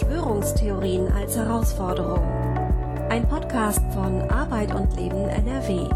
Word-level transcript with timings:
Verschwörungstheorien 0.00 1.12
als 1.12 1.36
Herausforderung. 1.36 2.22
Ein 3.10 3.28
Podcast 3.28 3.82
von 3.92 4.22
Arbeit 4.30 4.74
und 4.74 4.96
Leben 4.96 5.28
NRW. 5.28 5.88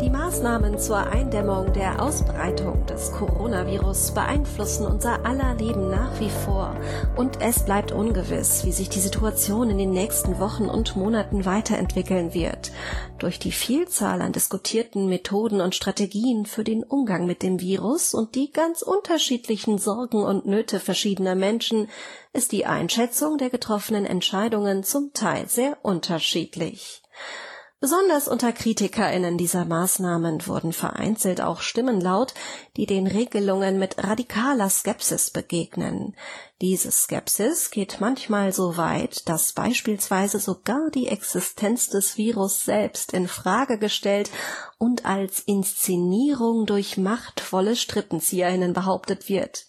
Die 0.00 0.08
Maßnahmen 0.08 0.78
zur 0.78 0.98
Eindämmung 0.98 1.72
der 1.72 2.00
Ausbreitung 2.00 2.86
des 2.86 3.10
Coronavirus 3.10 4.12
beeinflussen 4.12 4.86
unser 4.86 5.26
aller 5.26 5.54
Leben 5.54 5.90
nach 5.90 6.20
wie 6.20 6.30
vor 6.30 6.63
und 7.16 7.40
es 7.40 7.64
bleibt 7.64 7.92
ungewiss, 7.92 8.64
wie 8.64 8.72
sich 8.72 8.88
die 8.88 9.00
Situation 9.00 9.70
in 9.70 9.78
den 9.78 9.90
nächsten 9.90 10.38
Wochen 10.38 10.64
und 10.64 10.96
Monaten 10.96 11.44
weiterentwickeln 11.44 12.34
wird. 12.34 12.72
Durch 13.18 13.38
die 13.38 13.52
Vielzahl 13.52 14.22
an 14.22 14.32
diskutierten 14.32 15.08
Methoden 15.08 15.60
und 15.60 15.74
Strategien 15.74 16.46
für 16.46 16.64
den 16.64 16.82
Umgang 16.82 17.26
mit 17.26 17.42
dem 17.42 17.60
Virus 17.60 18.14
und 18.14 18.34
die 18.34 18.50
ganz 18.50 18.82
unterschiedlichen 18.82 19.78
Sorgen 19.78 20.22
und 20.22 20.46
Nöte 20.46 20.80
verschiedener 20.80 21.34
Menschen 21.34 21.88
ist 22.32 22.52
die 22.52 22.66
Einschätzung 22.66 23.38
der 23.38 23.50
getroffenen 23.50 24.04
Entscheidungen 24.04 24.82
zum 24.84 25.12
Teil 25.12 25.48
sehr 25.48 25.78
unterschiedlich. 25.82 27.02
Besonders 27.84 28.28
unter 28.28 28.50
KritikerInnen 28.50 29.36
dieser 29.36 29.66
Maßnahmen 29.66 30.46
wurden 30.46 30.72
vereinzelt 30.72 31.42
auch 31.42 31.60
Stimmen 31.60 32.00
laut, 32.00 32.32
die 32.78 32.86
den 32.86 33.06
Regelungen 33.06 33.78
mit 33.78 34.02
radikaler 34.02 34.70
Skepsis 34.70 35.28
begegnen. 35.28 36.16
Diese 36.62 36.90
Skepsis 36.90 37.70
geht 37.70 38.00
manchmal 38.00 38.54
so 38.54 38.78
weit, 38.78 39.28
dass 39.28 39.52
beispielsweise 39.52 40.38
sogar 40.38 40.88
die 40.94 41.08
Existenz 41.08 41.90
des 41.90 42.16
Virus 42.16 42.64
selbst 42.64 43.12
in 43.12 43.28
Frage 43.28 43.78
gestellt 43.78 44.30
und 44.78 45.04
als 45.04 45.40
Inszenierung 45.40 46.64
durch 46.64 46.96
machtvolle 46.96 47.76
StrippenzieherInnen 47.76 48.72
behauptet 48.72 49.28
wird 49.28 49.66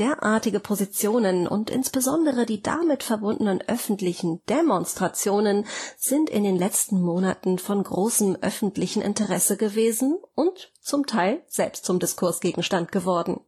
derartige 0.00 0.60
Positionen 0.60 1.46
und 1.46 1.70
insbesondere 1.70 2.46
die 2.46 2.62
damit 2.62 3.02
verbundenen 3.02 3.60
öffentlichen 3.68 4.40
Demonstrationen 4.48 5.66
sind 5.98 6.30
in 6.30 6.42
den 6.42 6.56
letzten 6.56 7.00
Monaten 7.00 7.58
von 7.58 7.82
großem 7.82 8.38
öffentlichen 8.40 9.02
Interesse 9.02 9.56
gewesen 9.56 10.18
und 10.34 10.72
zum 10.80 11.06
Teil 11.06 11.42
selbst 11.46 11.84
zum 11.84 12.00
Diskursgegenstand 12.00 12.90
geworden 12.90 13.40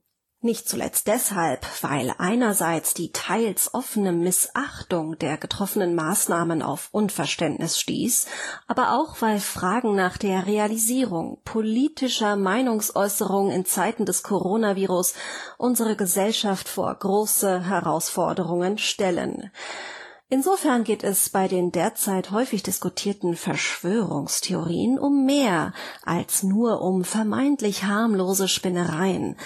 nicht 0.43 0.69
zuletzt 0.69 1.07
deshalb, 1.07 1.67
weil 1.83 2.13
einerseits 2.19 2.95
die 2.95 3.13
teils 3.13 3.75
offene 3.75 4.13
Missachtung 4.13 5.19
der 5.19 5.37
getroffenen 5.37 5.95
Maßnahmen 5.95 6.63
auf 6.63 6.89
Unverständnis 6.91 7.79
stieß, 7.79 8.27
aber 8.67 8.93
auch 8.93 9.21
weil 9.21 9.39
Fragen 9.41 9.95
nach 9.95 10.19
der 10.19 10.47
Realisierung 10.47 11.39
politischer 11.45 12.37
Meinungsäußerung 12.37 13.51
in 13.51 13.65
Zeiten 13.65 14.05
des 14.05 14.23
Coronavirus 14.23 15.15
unsere 15.59 15.97
Gesellschaft 15.97 16.69
vor 16.69 16.95
große 16.95 17.65
Herausforderungen 17.65 18.79
stellen. 18.79 19.51
Insofern 20.33 20.83
geht 20.83 21.05
es 21.05 21.29
bei 21.29 21.47
den 21.47 21.73
derzeit 21.73 22.31
häufig 22.31 22.63
diskutierten 22.63 23.37
Verschwörungstheorien 23.37 24.99
um 24.99 25.27
mehr 25.27 25.75
als 26.07 26.43
nur 26.43 26.81
um 26.81 27.05
vermeintlich 27.05 27.85
harmlose 27.85 28.49
Spinnereien. 28.49 29.37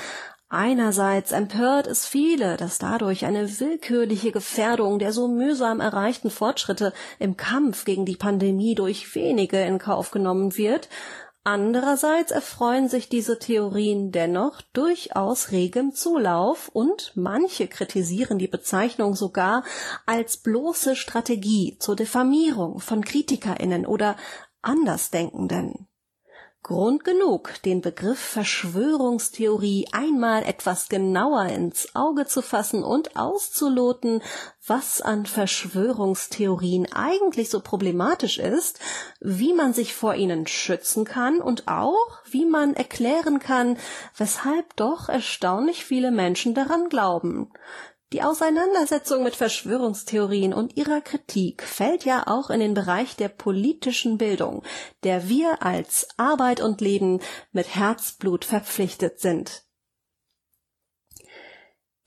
Einerseits 0.49 1.33
empört 1.33 1.89
es 1.89 2.07
viele, 2.07 2.57
dass 2.57 2.79
dadurch 2.79 3.25
eine 3.25 3.59
willkürliche 3.59 4.31
Gefährdung 4.31 5.01
der 5.01 5.13
so 5.13 5.27
mühsam 5.27 5.81
erreichten 5.81 6.31
Fortschritte 6.31 6.93
im 7.19 7.37
Kampf 7.37 7.85
gegen 7.85 8.07
die 8.07 8.17
Pandemie 8.17 8.77
durch 8.77 9.13
wenige 9.17 9.61
in 9.61 9.79
Kauf 9.79 10.13
genommen 10.13 10.57
wird, 10.57 10.89
Andererseits 11.49 12.33
erfreuen 12.33 12.89
sich 12.89 13.09
diese 13.09 13.39
Theorien 13.39 14.11
dennoch 14.11 14.63
durchaus 14.73 15.53
regem 15.53 15.95
Zulauf 15.95 16.69
und 16.73 17.13
manche 17.15 17.69
kritisieren 17.69 18.41
die 18.41 18.49
Bezeichnung 18.49 19.15
sogar 19.15 19.63
als 20.07 20.39
bloße 20.39 20.97
Strategie 20.97 21.77
zur 21.79 21.95
Diffamierung 21.95 22.81
von 22.81 23.05
KritikerInnen 23.05 23.87
oder 23.87 24.17
Andersdenkenden. 24.61 25.87
Grund 26.67 27.05
genug, 27.05 27.63
den 27.65 27.81
Begriff 27.81 28.19
Verschwörungstheorie 28.19 29.87
einmal 29.93 30.43
etwas 30.43 30.89
genauer 30.89 31.45
ins 31.45 31.95
Auge 31.95 32.27
zu 32.27 32.43
fassen 32.43 32.83
und 32.83 33.15
auszuloten, 33.15 34.21
was 34.67 35.01
an 35.01 35.27
Verschwörungstheorien 35.27 36.93
eigentlich 36.93 37.51
so 37.51 37.61
problematisch 37.61 38.39
ist, 38.39 38.81
wie 39.21 39.55
man 39.55 39.75
sich 39.75 39.95
vor 39.95 40.17
ihnen 40.17 40.49
schützen 40.49 41.05
kann 41.05 41.41
und 41.41 41.69
auch, 41.69 42.19
wie 42.29 42.47
man 42.47 42.75
erklären 42.75 43.39
kann, 43.39 43.79
weshalb 44.17 44.75
doch 44.75 45.09
erstaunlich 45.09 45.85
viele 45.85 46.11
Menschen 46.11 46.53
daran 46.53 46.89
glauben. 46.89 47.53
Die 48.13 48.23
Auseinandersetzung 48.23 49.25
mit 49.25 49.35
Verschwörungstheorien 49.35 50.55
und 50.55 50.77
ihrer 50.77 51.01
Kritik 51.01 51.65
fällt 51.65 52.05
ja 52.05 52.29
auch 52.29 52.51
in 52.51 52.61
den 52.61 52.73
Bereich 52.73 53.17
der 53.17 53.29
politischen 53.29 54.17
Bildung, 54.17 54.63
der 55.03 55.29
wir 55.29 55.65
als 55.65 56.09
Arbeit 56.17 56.61
und 56.61 56.81
Leben 56.81 57.21
mit 57.51 57.75
Herzblut 57.75 58.45
verpflichtet 58.45 59.19
sind. 59.19 59.66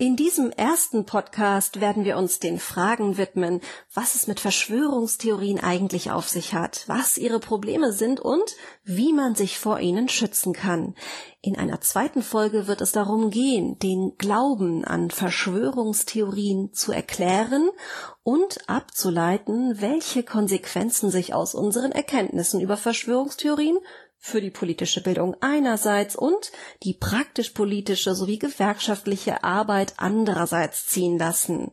In 0.01 0.15
diesem 0.15 0.49
ersten 0.51 1.03
Podcast 1.03 1.81
werden 1.81 2.05
wir 2.05 2.15
uns 2.15 2.39
den 2.39 2.57
Fragen 2.57 3.17
widmen, 3.17 3.59
was 3.93 4.15
es 4.15 4.27
mit 4.27 4.39
Verschwörungstheorien 4.39 5.59
eigentlich 5.59 6.09
auf 6.09 6.29
sich 6.29 6.53
hat, 6.53 6.85
was 6.87 7.17
ihre 7.17 7.41
Probleme 7.41 7.91
sind 7.91 8.21
und 8.21 8.55
wie 8.85 9.11
man 9.11 9.35
sich 9.35 9.59
vor 9.59 9.81
ihnen 9.81 10.07
schützen 10.07 10.53
kann. 10.53 10.95
In 11.41 11.57
einer 11.57 11.81
zweiten 11.81 12.23
Folge 12.23 12.65
wird 12.65 12.79
es 12.79 12.93
darum 12.93 13.29
gehen, 13.29 13.77
den 13.79 14.13
Glauben 14.17 14.85
an 14.85 15.11
Verschwörungstheorien 15.11 16.71
zu 16.71 16.93
erklären 16.93 17.69
und 18.23 18.69
abzuleiten, 18.69 19.81
welche 19.81 20.23
Konsequenzen 20.23 21.11
sich 21.11 21.33
aus 21.33 21.53
unseren 21.55 21.91
Erkenntnissen 21.91 22.61
über 22.61 22.77
Verschwörungstheorien 22.77 23.77
für 24.19 24.41
die 24.41 24.51
politische 24.51 25.01
Bildung 25.01 25.35
einerseits 25.39 26.15
und 26.15 26.51
die 26.83 26.93
praktisch-politische 26.93 28.13
sowie 28.13 28.37
gewerkschaftliche 28.37 29.43
Arbeit 29.43 29.93
andererseits 29.97 30.85
ziehen 30.87 31.17
lassen. 31.17 31.71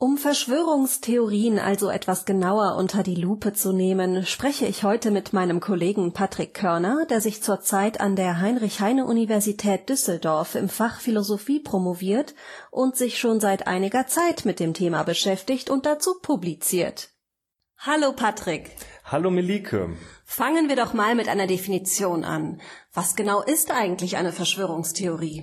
Um 0.00 0.16
Verschwörungstheorien 0.16 1.58
also 1.58 1.90
etwas 1.90 2.24
genauer 2.24 2.76
unter 2.76 3.02
die 3.02 3.16
Lupe 3.16 3.52
zu 3.52 3.72
nehmen, 3.72 4.24
spreche 4.24 4.64
ich 4.64 4.84
heute 4.84 5.10
mit 5.10 5.32
meinem 5.32 5.58
Kollegen 5.58 6.12
Patrick 6.12 6.54
Körner, 6.54 7.04
der 7.10 7.20
sich 7.20 7.42
zurzeit 7.42 8.00
an 8.00 8.14
der 8.14 8.40
Heinrich-Heine-Universität 8.40 9.88
Düsseldorf 9.88 10.54
im 10.54 10.68
Fach 10.68 11.00
Philosophie 11.00 11.58
promoviert 11.58 12.36
und 12.70 12.94
sich 12.94 13.18
schon 13.18 13.40
seit 13.40 13.66
einiger 13.66 14.06
Zeit 14.06 14.44
mit 14.44 14.60
dem 14.60 14.72
Thema 14.72 15.02
beschäftigt 15.02 15.68
und 15.68 15.84
dazu 15.84 16.20
publiziert. 16.22 17.10
Hallo 17.78 18.12
Patrick. 18.12 18.70
Hallo 19.02 19.32
Melike. 19.32 19.96
Fangen 20.30 20.68
wir 20.68 20.76
doch 20.76 20.92
mal 20.92 21.14
mit 21.14 21.26
einer 21.26 21.46
Definition 21.46 22.22
an. 22.22 22.60
Was 22.92 23.16
genau 23.16 23.42
ist 23.42 23.72
eigentlich 23.72 24.18
eine 24.18 24.30
Verschwörungstheorie? 24.30 25.42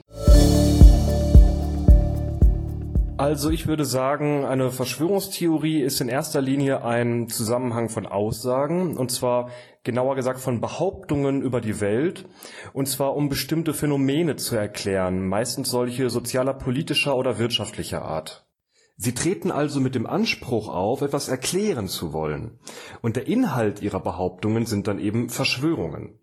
Also 3.17 3.49
ich 3.49 3.65
würde 3.65 3.83
sagen, 3.83 4.45
eine 4.45 4.71
Verschwörungstheorie 4.71 5.81
ist 5.81 6.01
in 6.01 6.07
erster 6.07 6.39
Linie 6.39 6.85
ein 6.85 7.27
Zusammenhang 7.29 7.89
von 7.89 8.05
Aussagen, 8.05 8.95
und 8.95 9.11
zwar 9.11 9.49
genauer 9.83 10.15
gesagt 10.15 10.39
von 10.39 10.61
Behauptungen 10.61 11.41
über 11.41 11.61
die 11.61 11.81
Welt, 11.81 12.25
und 12.71 12.87
zwar 12.87 13.15
um 13.15 13.27
bestimmte 13.27 13.73
Phänomene 13.73 14.35
zu 14.35 14.55
erklären, 14.55 15.27
meistens 15.27 15.71
solche 15.71 16.11
sozialer, 16.11 16.53
politischer 16.53 17.17
oder 17.17 17.39
wirtschaftlicher 17.39 18.03
Art. 18.03 18.44
Sie 18.97 19.13
treten 19.13 19.51
also 19.51 19.81
mit 19.81 19.93
dem 19.93 20.07
Anspruch 20.07 20.69
auf, 20.69 21.01
etwas 21.01 21.27
erklären 21.27 21.87
zu 21.87 22.13
wollen, 22.13 22.59
und 23.01 23.17
der 23.17 23.27
Inhalt 23.27 23.81
ihrer 23.81 23.99
Behauptungen 23.99 24.65
sind 24.65 24.87
dann 24.87 24.99
eben 24.99 25.29
Verschwörungen. 25.29 26.17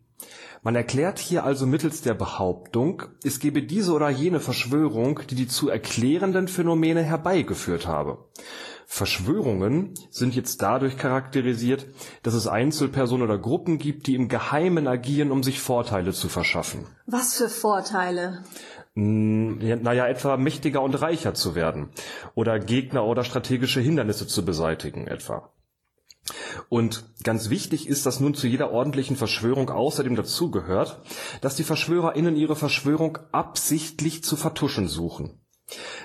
Man 0.62 0.76
erklärt 0.76 1.18
hier 1.18 1.44
also 1.44 1.66
mittels 1.66 2.02
der 2.02 2.14
Behauptung, 2.14 3.02
es 3.24 3.40
gebe 3.40 3.64
diese 3.64 3.92
oder 3.92 4.08
jene 4.08 4.38
Verschwörung, 4.38 5.20
die 5.28 5.34
die 5.34 5.48
zu 5.48 5.68
erklärenden 5.68 6.46
Phänomene 6.46 7.02
herbeigeführt 7.02 7.88
habe. 7.88 8.24
Verschwörungen 8.86 9.94
sind 10.10 10.34
jetzt 10.36 10.62
dadurch 10.62 10.96
charakterisiert, 10.96 11.86
dass 12.22 12.34
es 12.34 12.46
Einzelpersonen 12.46 13.24
oder 13.24 13.38
Gruppen 13.38 13.78
gibt, 13.78 14.06
die 14.06 14.14
im 14.14 14.28
Geheimen 14.28 14.86
agieren, 14.86 15.32
um 15.32 15.42
sich 15.42 15.60
Vorteile 15.60 16.12
zu 16.12 16.28
verschaffen. 16.28 16.86
Was 17.06 17.34
für 17.34 17.48
Vorteile? 17.48 18.44
Naja, 18.94 20.06
etwa 20.06 20.36
mächtiger 20.36 20.82
und 20.82 21.00
reicher 21.00 21.34
zu 21.34 21.54
werden 21.54 21.88
oder 22.34 22.58
Gegner 22.58 23.04
oder 23.04 23.24
strategische 23.24 23.80
Hindernisse 23.80 24.26
zu 24.26 24.44
beseitigen 24.44 25.06
etwa. 25.06 25.52
Und 26.68 27.04
ganz 27.24 27.50
wichtig 27.50 27.88
ist, 27.88 28.06
dass 28.06 28.20
nun 28.20 28.34
zu 28.34 28.46
jeder 28.46 28.70
ordentlichen 28.70 29.16
Verschwörung 29.16 29.70
außerdem 29.70 30.14
dazugehört, 30.14 31.00
dass 31.40 31.56
die 31.56 31.64
VerschwörerInnen 31.64 32.36
ihre 32.36 32.54
Verschwörung 32.54 33.18
absichtlich 33.32 34.22
zu 34.22 34.36
vertuschen 34.36 34.86
suchen. 34.86 35.40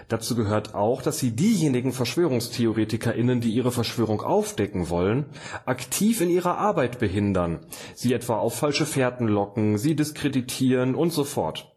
Dazu 0.07 0.35
gehört 0.35 0.75
auch, 0.75 1.01
dass 1.01 1.19
sie 1.19 1.35
diejenigen 1.35 1.91
VerschwörungstheoretikerInnen, 1.91 3.41
die 3.41 3.51
ihre 3.51 3.71
Verschwörung 3.71 4.21
aufdecken 4.21 4.89
wollen, 4.89 5.25
aktiv 5.65 6.21
in 6.21 6.29
ihrer 6.29 6.57
Arbeit 6.57 6.99
behindern, 6.99 7.65
sie 7.93 8.13
etwa 8.13 8.37
auf 8.37 8.55
falsche 8.55 8.85
Fährten 8.85 9.27
locken, 9.27 9.77
sie 9.77 9.95
diskreditieren 9.95 10.95
und 10.95 11.11
so 11.11 11.25
fort. 11.25 11.76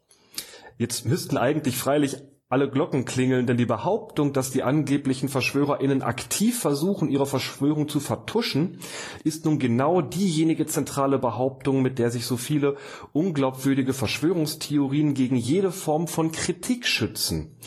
Jetzt 0.81 1.05
müssten 1.05 1.37
eigentlich 1.37 1.77
freilich 1.77 2.17
alle 2.49 2.71
Glocken 2.71 3.05
klingeln, 3.05 3.47
denn 3.47 3.59
die 3.59 3.67
Behauptung, 3.67 4.33
dass 4.33 4.51
die 4.51 4.63
angeblichen 4.63 5.29
VerschwörerInnen 5.29 6.01
aktiv 6.01 6.59
versuchen, 6.59 7.11
ihre 7.11 7.27
Verschwörung 7.27 7.87
zu 7.87 8.01
vertuschen, 8.01 8.79
ist 9.23 9.45
nun 9.45 9.59
genau 9.59 10.01
diejenige 10.01 10.65
zentrale 10.65 11.19
Behauptung, 11.19 11.83
mit 11.83 11.99
der 11.99 12.11
sich 12.11 12.25
so 12.25 12.39
viele 12.39 12.77
unglaubwürdige 13.13 13.93
Verschwörungstheorien 13.93 15.13
gegen 15.13 15.37
jede 15.37 15.71
Form 15.71 16.09
von 16.09 16.33
Kritik 16.33 16.87
schützen. 16.87 17.59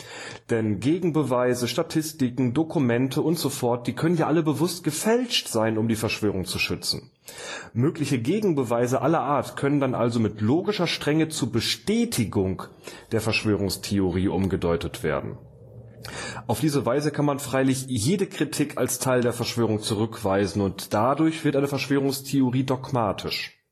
Denn 0.50 0.78
Gegenbeweise, 0.78 1.68
Statistiken, 1.68 2.52
Dokumente 2.52 3.22
und 3.22 3.38
so 3.38 3.48
fort, 3.48 3.86
die 3.86 3.94
können 3.94 4.18
ja 4.18 4.26
alle 4.26 4.42
bewusst 4.42 4.84
gefälscht 4.84 5.48
sein, 5.48 5.78
um 5.78 5.88
die 5.88 5.96
Verschwörung 5.96 6.44
zu 6.44 6.58
schützen. 6.58 7.10
Mögliche 7.72 8.18
Gegenbeweise 8.18 9.00
aller 9.00 9.20
Art 9.20 9.56
können 9.56 9.80
dann 9.80 9.94
also 9.94 10.20
mit 10.20 10.42
logischer 10.42 10.86
Strenge 10.86 11.30
zur 11.30 11.50
Bestätigung 11.50 12.64
der 13.10 13.22
Verschwörungstheorie 13.22 14.28
umgedeutet 14.28 15.02
werden. 15.02 15.38
Auf 16.46 16.60
diese 16.60 16.84
Weise 16.84 17.10
kann 17.10 17.24
man 17.24 17.38
freilich 17.38 17.86
jede 17.88 18.26
Kritik 18.26 18.76
als 18.76 18.98
Teil 18.98 19.22
der 19.22 19.32
Verschwörung 19.32 19.80
zurückweisen 19.80 20.60
und 20.60 20.92
dadurch 20.92 21.42
wird 21.46 21.56
eine 21.56 21.68
Verschwörungstheorie 21.68 22.64
dogmatisch 22.64 23.63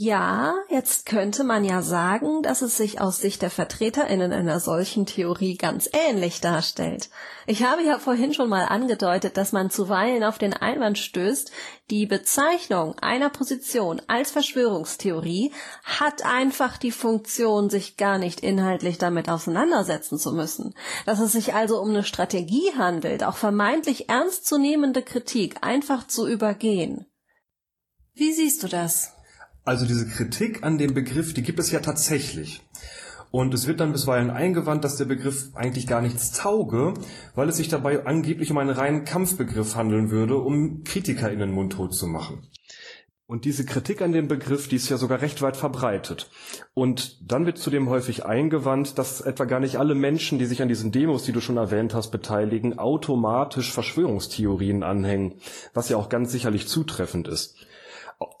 ja, 0.00 0.54
jetzt 0.68 1.06
könnte 1.06 1.42
man 1.42 1.64
ja 1.64 1.82
sagen, 1.82 2.44
dass 2.44 2.62
es 2.62 2.76
sich 2.76 3.00
aus 3.00 3.18
Sicht 3.18 3.42
der 3.42 3.50
VertreterInnen 3.50 4.32
einer 4.32 4.60
solchen 4.60 5.06
Theorie 5.06 5.56
ganz 5.56 5.90
ähnlich 5.92 6.40
darstellt. 6.40 7.10
Ich 7.48 7.64
habe 7.64 7.82
ja 7.82 7.98
vorhin 7.98 8.32
schon 8.32 8.48
mal 8.48 8.66
angedeutet, 8.66 9.36
dass 9.36 9.50
man 9.50 9.70
zuweilen 9.70 10.22
auf 10.22 10.38
den 10.38 10.52
Einwand 10.54 10.98
stößt, 10.98 11.50
die 11.90 12.06
Bezeichnung 12.06 12.96
einer 13.00 13.28
Position 13.28 14.00
als 14.06 14.30
Verschwörungstheorie 14.30 15.50
hat 15.82 16.24
einfach 16.24 16.76
die 16.76 16.92
Funktion, 16.92 17.68
sich 17.68 17.96
gar 17.96 18.18
nicht 18.18 18.38
inhaltlich 18.38 18.98
damit 18.98 19.28
auseinandersetzen 19.28 20.16
zu 20.16 20.30
müssen. 20.30 20.76
Dass 21.06 21.18
es 21.18 21.32
sich 21.32 21.54
also 21.54 21.80
um 21.80 21.88
eine 21.88 22.04
Strategie 22.04 22.70
handelt, 22.78 23.24
auch 23.24 23.36
vermeintlich 23.36 24.08
ernstzunehmende 24.08 25.02
Kritik 25.02 25.56
einfach 25.62 26.06
zu 26.06 26.28
übergehen. 26.28 27.06
Wie 28.14 28.32
siehst 28.32 28.62
du 28.62 28.68
das? 28.68 29.17
Also 29.68 29.84
diese 29.84 30.08
Kritik 30.08 30.62
an 30.62 30.78
dem 30.78 30.94
Begriff, 30.94 31.34
die 31.34 31.42
gibt 31.42 31.58
es 31.58 31.70
ja 31.70 31.80
tatsächlich. 31.80 32.62
Und 33.30 33.52
es 33.52 33.66
wird 33.66 33.80
dann 33.80 33.92
bisweilen 33.92 34.30
eingewandt, 34.30 34.82
dass 34.82 34.96
der 34.96 35.04
Begriff 35.04 35.50
eigentlich 35.52 35.86
gar 35.86 36.00
nichts 36.00 36.32
tauge, 36.32 36.94
weil 37.34 37.50
es 37.50 37.58
sich 37.58 37.68
dabei 37.68 38.06
angeblich 38.06 38.50
um 38.50 38.56
einen 38.56 38.70
reinen 38.70 39.04
Kampfbegriff 39.04 39.76
handeln 39.76 40.10
würde, 40.10 40.38
um 40.38 40.84
KritikerInnen 40.84 41.52
mundtot 41.52 41.94
zu 41.94 42.06
machen. 42.06 42.48
Und 43.26 43.44
diese 43.44 43.66
Kritik 43.66 44.00
an 44.00 44.12
dem 44.12 44.26
Begriff, 44.26 44.68
die 44.68 44.76
ist 44.76 44.88
ja 44.88 44.96
sogar 44.96 45.20
recht 45.20 45.42
weit 45.42 45.58
verbreitet. 45.58 46.30
Und 46.72 47.30
dann 47.30 47.44
wird 47.44 47.58
zudem 47.58 47.90
häufig 47.90 48.24
eingewandt, 48.24 48.96
dass 48.96 49.20
etwa 49.20 49.44
gar 49.44 49.60
nicht 49.60 49.76
alle 49.76 49.94
Menschen, 49.94 50.38
die 50.38 50.46
sich 50.46 50.62
an 50.62 50.68
diesen 50.68 50.92
Demos, 50.92 51.24
die 51.24 51.32
du 51.32 51.42
schon 51.42 51.58
erwähnt 51.58 51.92
hast, 51.92 52.10
beteiligen, 52.10 52.78
automatisch 52.78 53.70
Verschwörungstheorien 53.70 54.82
anhängen, 54.82 55.34
was 55.74 55.90
ja 55.90 55.98
auch 55.98 56.08
ganz 56.08 56.32
sicherlich 56.32 56.68
zutreffend 56.68 57.28
ist. 57.28 57.67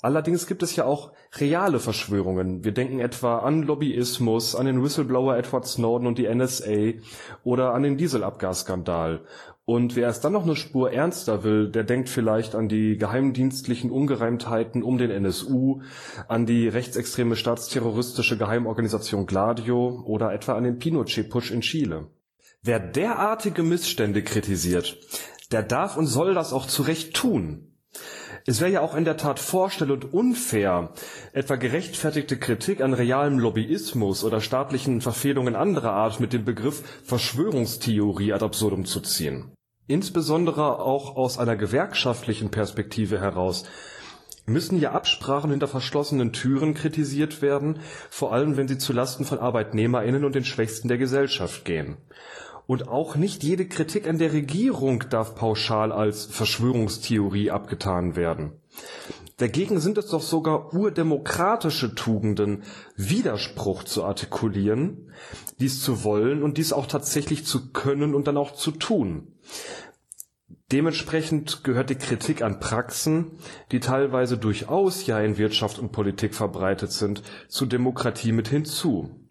Allerdings 0.02 0.46
gibt 0.46 0.62
es 0.62 0.74
ja 0.74 0.84
auch 0.84 1.12
reale 1.36 1.78
Verschwörungen. 1.78 2.64
Wir 2.64 2.72
denken 2.72 2.98
etwa 2.98 3.38
an 3.38 3.62
Lobbyismus, 3.62 4.56
an 4.56 4.66
den 4.66 4.82
Whistleblower 4.82 5.36
Edward 5.36 5.66
Snowden 5.66 6.06
und 6.06 6.18
die 6.18 6.32
NSA 6.32 6.98
oder 7.44 7.74
an 7.74 7.84
den 7.84 7.96
Dieselabgasskandal. 7.96 9.24
Und 9.64 9.96
wer 9.96 10.08
es 10.08 10.20
dann 10.20 10.32
noch 10.32 10.44
eine 10.44 10.56
Spur 10.56 10.92
ernster 10.92 11.44
will, 11.44 11.68
der 11.68 11.84
denkt 11.84 12.08
vielleicht 12.08 12.54
an 12.54 12.68
die 12.68 12.96
geheimdienstlichen 12.96 13.90
Ungereimtheiten 13.90 14.82
um 14.82 14.98
den 14.98 15.10
NSU, 15.10 15.82
an 16.26 16.46
die 16.46 16.68
rechtsextreme 16.68 17.36
staatsterroristische 17.36 18.38
Geheimorganisation 18.38 19.26
Gladio 19.26 20.02
oder 20.06 20.32
etwa 20.32 20.54
an 20.54 20.64
den 20.64 20.78
Pinochet-Putsch 20.78 21.50
in 21.50 21.60
Chile. 21.60 22.06
Wer 22.62 22.80
derartige 22.80 23.62
Missstände 23.62 24.22
kritisiert, 24.22 24.96
der 25.52 25.62
darf 25.62 25.96
und 25.96 26.06
soll 26.06 26.34
das 26.34 26.52
auch 26.52 26.66
zu 26.66 26.82
Recht 26.82 27.14
tun. 27.14 27.67
Es 28.48 28.62
wäre 28.62 28.70
ja 28.70 28.80
auch 28.80 28.94
in 28.94 29.04
der 29.04 29.18
Tat 29.18 29.40
vorstellend 29.40 30.14
unfair, 30.14 30.88
etwa 31.34 31.56
gerechtfertigte 31.56 32.38
Kritik 32.38 32.80
an 32.80 32.94
realem 32.94 33.38
Lobbyismus 33.38 34.24
oder 34.24 34.40
staatlichen 34.40 35.02
Verfehlungen 35.02 35.54
anderer 35.54 35.92
Art 35.92 36.18
mit 36.18 36.32
dem 36.32 36.46
Begriff 36.46 36.82
Verschwörungstheorie 37.04 38.32
ad 38.32 38.42
absurdum 38.42 38.86
zu 38.86 39.00
ziehen. 39.00 39.52
Insbesondere 39.86 40.78
auch 40.78 41.16
aus 41.16 41.38
einer 41.38 41.56
gewerkschaftlichen 41.56 42.50
Perspektive 42.50 43.20
heraus 43.20 43.64
müssen 44.46 44.80
ja 44.80 44.92
Absprachen 44.92 45.50
hinter 45.50 45.68
verschlossenen 45.68 46.32
Türen 46.32 46.72
kritisiert 46.72 47.42
werden, 47.42 47.80
vor 48.08 48.32
allem 48.32 48.56
wenn 48.56 48.66
sie 48.66 48.78
zulasten 48.78 49.26
von 49.26 49.40
Arbeitnehmerinnen 49.40 50.24
und 50.24 50.34
den 50.34 50.46
Schwächsten 50.46 50.88
der 50.88 50.96
Gesellschaft 50.96 51.66
gehen 51.66 51.98
und 52.68 52.86
auch 52.86 53.16
nicht 53.16 53.42
jede 53.42 53.66
Kritik 53.66 54.06
an 54.06 54.18
der 54.18 54.34
Regierung 54.34 55.04
darf 55.08 55.34
pauschal 55.34 55.90
als 55.90 56.26
Verschwörungstheorie 56.26 57.50
abgetan 57.50 58.14
werden. 58.14 58.52
Dagegen 59.38 59.80
sind 59.80 59.96
es 59.96 60.08
doch 60.08 60.20
sogar 60.20 60.74
urdemokratische 60.74 61.94
Tugenden, 61.94 62.64
Widerspruch 62.94 63.84
zu 63.84 64.04
artikulieren, 64.04 65.10
dies 65.58 65.80
zu 65.80 66.04
wollen 66.04 66.42
und 66.42 66.58
dies 66.58 66.74
auch 66.74 66.86
tatsächlich 66.86 67.46
zu 67.46 67.72
können 67.72 68.14
und 68.14 68.26
dann 68.26 68.36
auch 68.36 68.52
zu 68.52 68.70
tun. 68.72 69.32
Dementsprechend 70.70 71.64
gehört 71.64 71.88
die 71.88 71.94
Kritik 71.94 72.42
an 72.42 72.60
Praxen, 72.60 73.38
die 73.72 73.80
teilweise 73.80 74.36
durchaus 74.36 75.06
ja 75.06 75.18
in 75.20 75.38
Wirtschaft 75.38 75.78
und 75.78 75.90
Politik 75.90 76.34
verbreitet 76.34 76.92
sind, 76.92 77.22
zur 77.48 77.66
Demokratie 77.66 78.32
mit 78.32 78.48
hinzu. 78.48 79.27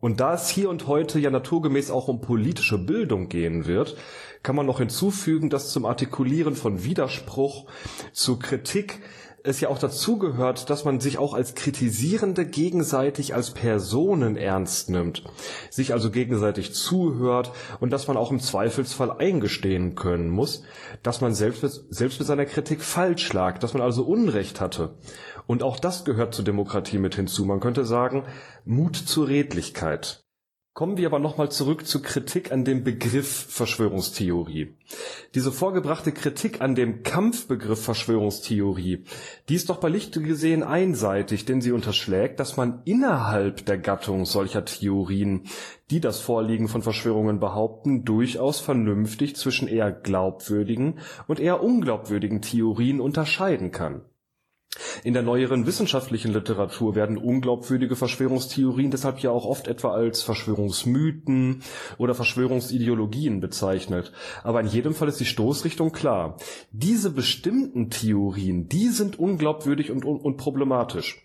Und 0.00 0.20
da 0.20 0.34
es 0.34 0.48
hier 0.48 0.70
und 0.70 0.86
heute 0.86 1.18
ja 1.18 1.30
naturgemäß 1.30 1.90
auch 1.90 2.06
um 2.06 2.20
politische 2.20 2.78
Bildung 2.78 3.28
gehen 3.28 3.66
wird, 3.66 3.96
kann 4.44 4.54
man 4.54 4.66
noch 4.66 4.78
hinzufügen, 4.78 5.50
dass 5.50 5.72
zum 5.72 5.84
Artikulieren 5.84 6.54
von 6.54 6.84
Widerspruch, 6.84 7.66
zu 8.12 8.38
Kritik 8.38 9.00
es 9.44 9.60
ja 9.60 9.68
auch 9.68 9.78
dazugehört, 9.78 10.68
dass 10.68 10.84
man 10.84 11.00
sich 11.00 11.18
auch 11.18 11.32
als 11.32 11.54
Kritisierende 11.54 12.44
gegenseitig 12.44 13.34
als 13.34 13.52
Personen 13.52 14.36
ernst 14.36 14.90
nimmt, 14.90 15.22
sich 15.70 15.92
also 15.92 16.10
gegenseitig 16.10 16.74
zuhört 16.74 17.52
und 17.80 17.90
dass 17.90 18.08
man 18.08 18.16
auch 18.16 18.30
im 18.30 18.40
Zweifelsfall 18.40 19.12
eingestehen 19.12 19.94
können 19.94 20.28
muss, 20.28 20.62
dass 21.02 21.20
man 21.20 21.34
selbst, 21.34 21.62
selbst 21.90 22.18
mit 22.18 22.26
seiner 22.26 22.46
Kritik 22.46 22.82
falsch 22.82 23.32
lag, 23.32 23.58
dass 23.58 23.74
man 23.74 23.82
also 23.82 24.04
Unrecht 24.04 24.60
hatte 24.60 24.94
und 25.48 25.64
auch 25.64 25.80
das 25.80 26.04
gehört 26.04 26.34
zur 26.34 26.44
Demokratie 26.44 26.98
mit 26.98 27.16
hinzu. 27.16 27.44
Man 27.44 27.58
könnte 27.58 27.84
sagen, 27.84 28.24
Mut 28.64 28.94
zur 28.94 29.26
Redlichkeit. 29.26 30.22
Kommen 30.74 30.98
wir 30.98 31.08
aber 31.08 31.18
nochmal 31.18 31.50
zurück 31.50 31.86
zur 31.86 32.02
Kritik 32.02 32.52
an 32.52 32.64
dem 32.64 32.84
Begriff 32.84 33.46
Verschwörungstheorie. 33.48 34.76
Diese 35.34 35.50
vorgebrachte 35.50 36.12
Kritik 36.12 36.60
an 36.60 36.76
dem 36.76 37.02
Kampfbegriff 37.02 37.82
Verschwörungstheorie, 37.82 39.04
die 39.48 39.54
ist 39.54 39.70
doch 39.70 39.78
bei 39.78 39.88
Lichte 39.88 40.20
gesehen 40.22 40.62
einseitig, 40.62 41.46
denn 41.46 41.60
sie 41.60 41.72
unterschlägt, 41.72 42.38
dass 42.38 42.56
man 42.56 42.82
innerhalb 42.84 43.66
der 43.66 43.78
Gattung 43.78 44.24
solcher 44.24 44.64
Theorien, 44.66 45.46
die 45.90 46.00
das 46.00 46.20
Vorliegen 46.20 46.68
von 46.68 46.82
Verschwörungen 46.82 47.40
behaupten, 47.40 48.04
durchaus 48.04 48.60
vernünftig 48.60 49.34
zwischen 49.34 49.66
eher 49.66 49.90
glaubwürdigen 49.90 51.00
und 51.26 51.40
eher 51.40 51.60
unglaubwürdigen 51.60 52.40
Theorien 52.40 53.00
unterscheiden 53.00 53.72
kann. 53.72 54.02
In 55.04 55.14
der 55.14 55.22
neueren 55.22 55.66
wissenschaftlichen 55.66 56.32
Literatur 56.32 56.94
werden 56.94 57.18
unglaubwürdige 57.18 57.96
Verschwörungstheorien 57.96 58.90
deshalb 58.90 59.20
ja 59.20 59.30
auch 59.30 59.44
oft 59.44 59.68
etwa 59.68 59.92
als 59.92 60.22
Verschwörungsmythen 60.22 61.62
oder 61.98 62.14
Verschwörungsideologien 62.14 63.40
bezeichnet. 63.40 64.12
Aber 64.42 64.60
in 64.60 64.66
jedem 64.66 64.94
Fall 64.94 65.08
ist 65.08 65.20
die 65.20 65.24
Stoßrichtung 65.24 65.92
klar. 65.92 66.36
Diese 66.72 67.10
bestimmten 67.10 67.90
Theorien, 67.90 68.68
die 68.68 68.88
sind 68.88 69.18
unglaubwürdig 69.18 69.90
und, 69.90 70.04
und, 70.04 70.36
problematisch. 70.36 71.24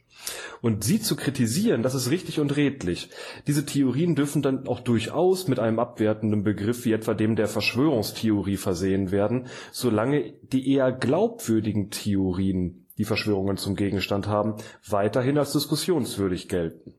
Und 0.61 0.83
sie 0.83 1.01
zu 1.01 1.17
kritisieren, 1.17 1.83
das 1.83 1.95
ist 1.95 2.09
richtig 2.09 2.39
und 2.39 2.55
redlich. 2.55 3.09
Diese 3.47 3.65
Theorien 3.65 4.15
dürfen 4.15 4.41
dann 4.41 4.67
auch 4.67 4.79
durchaus 4.79 5.49
mit 5.49 5.59
einem 5.59 5.79
abwertenden 5.79 6.43
Begriff 6.43 6.85
wie 6.85 6.93
etwa 6.93 7.13
dem 7.13 7.35
der 7.35 7.47
Verschwörungstheorie 7.47 8.57
versehen 8.57 9.11
werden, 9.11 9.47
solange 9.71 10.33
die 10.41 10.71
eher 10.71 10.93
glaubwürdigen 10.93 11.89
Theorien 11.89 12.82
die 12.97 13.05
Verschwörungen 13.05 13.57
zum 13.57 13.75
Gegenstand 13.75 14.27
haben, 14.27 14.55
weiterhin 14.87 15.37
als 15.37 15.53
diskussionswürdig 15.53 16.47
gelten. 16.49 16.95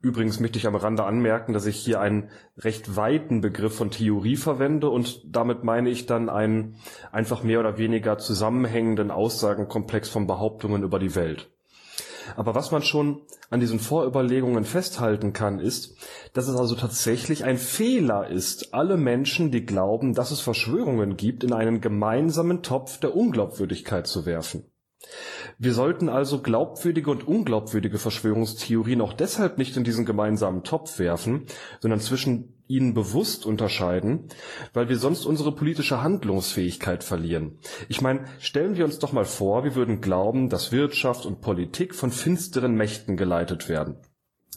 Übrigens 0.00 0.38
möchte 0.38 0.58
ich 0.58 0.66
am 0.66 0.74
Rande 0.74 1.04
anmerken, 1.04 1.54
dass 1.54 1.64
ich 1.64 1.76
hier 1.76 1.98
einen 1.98 2.28
recht 2.58 2.96
weiten 2.96 3.40
Begriff 3.40 3.74
von 3.74 3.90
Theorie 3.90 4.36
verwende 4.36 4.90
und 4.90 5.22
damit 5.24 5.64
meine 5.64 5.88
ich 5.88 6.04
dann 6.04 6.28
einen 6.28 6.76
einfach 7.10 7.42
mehr 7.42 7.60
oder 7.60 7.78
weniger 7.78 8.18
zusammenhängenden 8.18 9.10
Aussagenkomplex 9.10 10.10
von 10.10 10.26
Behauptungen 10.26 10.82
über 10.82 10.98
die 10.98 11.14
Welt. 11.14 11.50
Aber 12.36 12.54
was 12.54 12.70
man 12.70 12.82
schon 12.82 13.22
an 13.50 13.60
diesen 13.60 13.78
Vorüberlegungen 13.78 14.64
festhalten 14.64 15.32
kann, 15.32 15.58
ist, 15.58 15.96
dass 16.32 16.48
es 16.48 16.56
also 16.56 16.74
tatsächlich 16.74 17.44
ein 17.44 17.58
Fehler 17.58 18.28
ist, 18.28 18.74
alle 18.74 18.96
Menschen, 18.96 19.50
die 19.50 19.64
glauben, 19.64 20.14
dass 20.14 20.30
es 20.30 20.40
Verschwörungen 20.40 21.16
gibt, 21.16 21.44
in 21.44 21.52
einen 21.52 21.80
gemeinsamen 21.80 22.62
Topf 22.62 22.98
der 22.98 23.16
Unglaubwürdigkeit 23.16 24.06
zu 24.06 24.26
werfen. 24.26 24.64
Wir 25.58 25.72
sollten 25.72 26.08
also 26.08 26.40
glaubwürdige 26.42 27.10
und 27.10 27.26
unglaubwürdige 27.26 27.98
Verschwörungstheorien 27.98 29.00
auch 29.00 29.12
deshalb 29.12 29.58
nicht 29.58 29.76
in 29.76 29.84
diesen 29.84 30.04
gemeinsamen 30.04 30.64
Topf 30.64 30.98
werfen, 30.98 31.46
sondern 31.80 32.00
zwischen 32.00 32.54
ihnen 32.66 32.94
bewusst 32.94 33.46
unterscheiden, 33.46 34.28
weil 34.72 34.88
wir 34.88 34.98
sonst 34.98 35.26
unsere 35.26 35.52
politische 35.52 36.02
Handlungsfähigkeit 36.02 37.04
verlieren. 37.04 37.58
Ich 37.88 38.00
meine, 38.00 38.24
stellen 38.40 38.76
wir 38.76 38.84
uns 38.84 38.98
doch 38.98 39.12
mal 39.12 39.26
vor, 39.26 39.64
wir 39.64 39.74
würden 39.74 40.00
glauben, 40.00 40.48
dass 40.48 40.72
Wirtschaft 40.72 41.26
und 41.26 41.40
Politik 41.40 41.94
von 41.94 42.10
finsteren 42.10 42.74
Mächten 42.74 43.16
geleitet 43.16 43.68
werden 43.68 43.96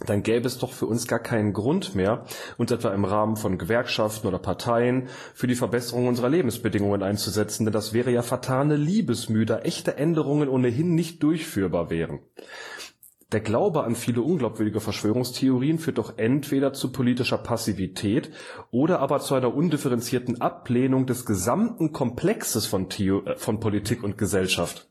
dann 0.06 0.22
gäbe 0.22 0.46
es 0.46 0.60
doch 0.60 0.72
für 0.72 0.86
uns 0.86 1.08
gar 1.08 1.20
keinen 1.20 1.54
Grund 1.54 1.96
mehr, 1.96 2.26
uns 2.58 2.72
etwa 2.72 2.94
im 2.94 3.06
Rahmen 3.06 3.36
von 3.36 3.58
Gewerkschaften 3.58 4.28
oder 4.28 4.38
Parteien 4.38 5.08
für 5.34 5.48
die 5.48 5.56
Verbesserung 5.56 6.08
unserer 6.08 6.30
Lebensbedingungen 6.30 7.02
einzusetzen, 7.02 7.66
denn 7.66 7.74
das 7.74 7.94
wäre 7.94 8.12
ja 8.12 8.22
fatale 8.22 8.76
Liebesmühe, 8.76 9.46
da 9.46 9.60
echte 9.60 9.98
Änderungen 9.98 10.50
ohnehin 10.50 10.94
nicht 10.94 11.24
durchführbar 11.24 11.90
wären. 11.90 12.20
Der 13.34 13.42
Glaube 13.42 13.84
an 13.84 13.96
viele 13.96 14.22
unglaubwürdige 14.22 14.80
Verschwörungstheorien 14.80 15.80
führt 15.80 15.98
doch 15.98 16.18
entweder 16.18 16.72
zu 16.72 16.94
politischer 16.94 17.38
Passivität 17.38 18.32
oder 18.72 19.00
aber 19.00 19.20
zu 19.20 19.36
einer 19.36 19.54
undifferenzierten 19.54 20.40
Ablehnung 20.40 21.08
des 21.08 21.26
gesamten 21.26 21.92
Komplexes 21.92 22.66
von, 22.66 22.88
Theo 22.88 23.26
äh, 23.26 23.36
von 23.36 23.60
Politik 23.60 24.04
und 24.04 24.18
Gesellschaft. 24.18 24.88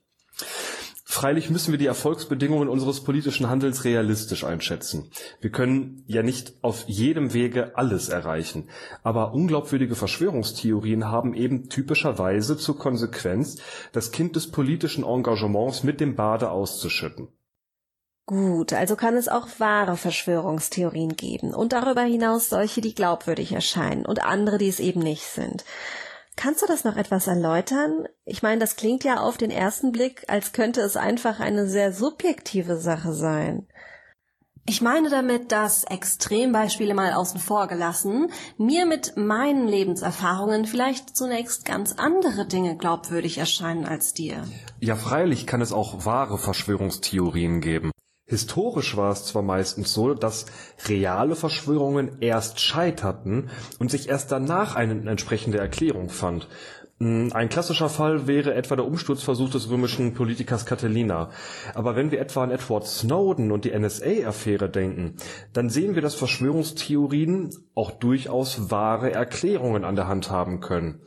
Freilich 1.16 1.48
müssen 1.48 1.72
wir 1.72 1.78
die 1.78 1.86
Erfolgsbedingungen 1.86 2.68
unseres 2.68 3.02
politischen 3.02 3.48
Handelns 3.48 3.84
realistisch 3.84 4.44
einschätzen. 4.44 5.10
Wir 5.40 5.48
können 5.48 6.04
ja 6.06 6.22
nicht 6.22 6.52
auf 6.60 6.84
jedem 6.88 7.32
Wege 7.32 7.72
alles 7.74 8.10
erreichen. 8.10 8.68
Aber 9.02 9.32
unglaubwürdige 9.32 9.94
Verschwörungstheorien 9.94 11.06
haben 11.06 11.32
eben 11.32 11.70
typischerweise 11.70 12.58
zur 12.58 12.78
Konsequenz, 12.78 13.56
das 13.92 14.12
Kind 14.12 14.36
des 14.36 14.50
politischen 14.50 15.04
Engagements 15.04 15.84
mit 15.84 16.00
dem 16.00 16.16
Bade 16.16 16.50
auszuschütten. 16.50 17.28
Gut, 18.26 18.74
also 18.74 18.94
kann 18.94 19.16
es 19.16 19.28
auch 19.28 19.48
wahre 19.56 19.96
Verschwörungstheorien 19.96 21.16
geben 21.16 21.54
und 21.54 21.72
darüber 21.72 22.02
hinaus 22.02 22.50
solche, 22.50 22.82
die 22.82 22.94
glaubwürdig 22.94 23.52
erscheinen 23.52 24.04
und 24.04 24.22
andere, 24.22 24.58
die 24.58 24.68
es 24.68 24.80
eben 24.80 25.00
nicht 25.00 25.24
sind. 25.24 25.64
Kannst 26.36 26.60
du 26.60 26.66
das 26.66 26.84
noch 26.84 26.96
etwas 26.96 27.26
erläutern? 27.26 28.06
Ich 28.26 28.42
meine, 28.42 28.60
das 28.60 28.76
klingt 28.76 29.04
ja 29.04 29.20
auf 29.20 29.38
den 29.38 29.50
ersten 29.50 29.90
Blick, 29.90 30.24
als 30.28 30.52
könnte 30.52 30.82
es 30.82 30.96
einfach 30.96 31.40
eine 31.40 31.66
sehr 31.66 31.92
subjektive 31.92 32.76
Sache 32.76 33.14
sein. 33.14 33.66
Ich 34.68 34.82
meine 34.82 35.08
damit, 35.10 35.52
dass 35.52 35.84
Extrembeispiele 35.84 36.92
mal 36.92 37.12
außen 37.12 37.38
vor 37.38 37.68
gelassen, 37.68 38.32
mir 38.58 38.84
mit 38.84 39.16
meinen 39.16 39.68
Lebenserfahrungen 39.68 40.66
vielleicht 40.66 41.16
zunächst 41.16 41.64
ganz 41.64 41.92
andere 41.92 42.46
Dinge 42.46 42.76
glaubwürdig 42.76 43.38
erscheinen 43.38 43.86
als 43.86 44.12
dir. 44.12 44.42
Ja, 44.80 44.96
freilich 44.96 45.46
kann 45.46 45.60
es 45.60 45.72
auch 45.72 46.04
wahre 46.04 46.36
Verschwörungstheorien 46.36 47.60
geben. 47.60 47.92
Historisch 48.28 48.96
war 48.96 49.12
es 49.12 49.24
zwar 49.24 49.42
meistens 49.42 49.94
so, 49.94 50.12
dass 50.12 50.46
reale 50.88 51.36
Verschwörungen 51.36 52.18
erst 52.20 52.58
scheiterten 52.60 53.50
und 53.78 53.90
sich 53.90 54.08
erst 54.08 54.32
danach 54.32 54.74
eine 54.74 55.08
entsprechende 55.08 55.58
Erklärung 55.58 56.08
fand. 56.08 56.48
Hm, 56.98 57.30
ein 57.34 57.48
klassischer 57.48 57.88
Fall 57.88 58.26
wäre 58.26 58.54
etwa 58.54 58.74
der 58.74 58.84
Umsturzversuch 58.84 59.50
des 59.50 59.70
römischen 59.70 60.14
Politikers 60.14 60.66
Catilina. 60.66 61.30
Aber 61.74 61.94
wenn 61.94 62.10
wir 62.10 62.20
etwa 62.20 62.42
an 62.42 62.50
Edward 62.50 62.86
Snowden 62.86 63.52
und 63.52 63.64
die 63.64 63.78
NSA-Affäre 63.78 64.70
denken, 64.70 65.14
dann 65.52 65.70
sehen 65.70 65.94
wir, 65.94 66.02
dass 66.02 66.16
Verschwörungstheorien 66.16 67.50
auch 67.76 67.92
durchaus 67.92 68.72
wahre 68.72 69.12
Erklärungen 69.12 69.84
an 69.84 69.94
der 69.94 70.08
Hand 70.08 70.30
haben 70.30 70.58
können. 70.58 71.00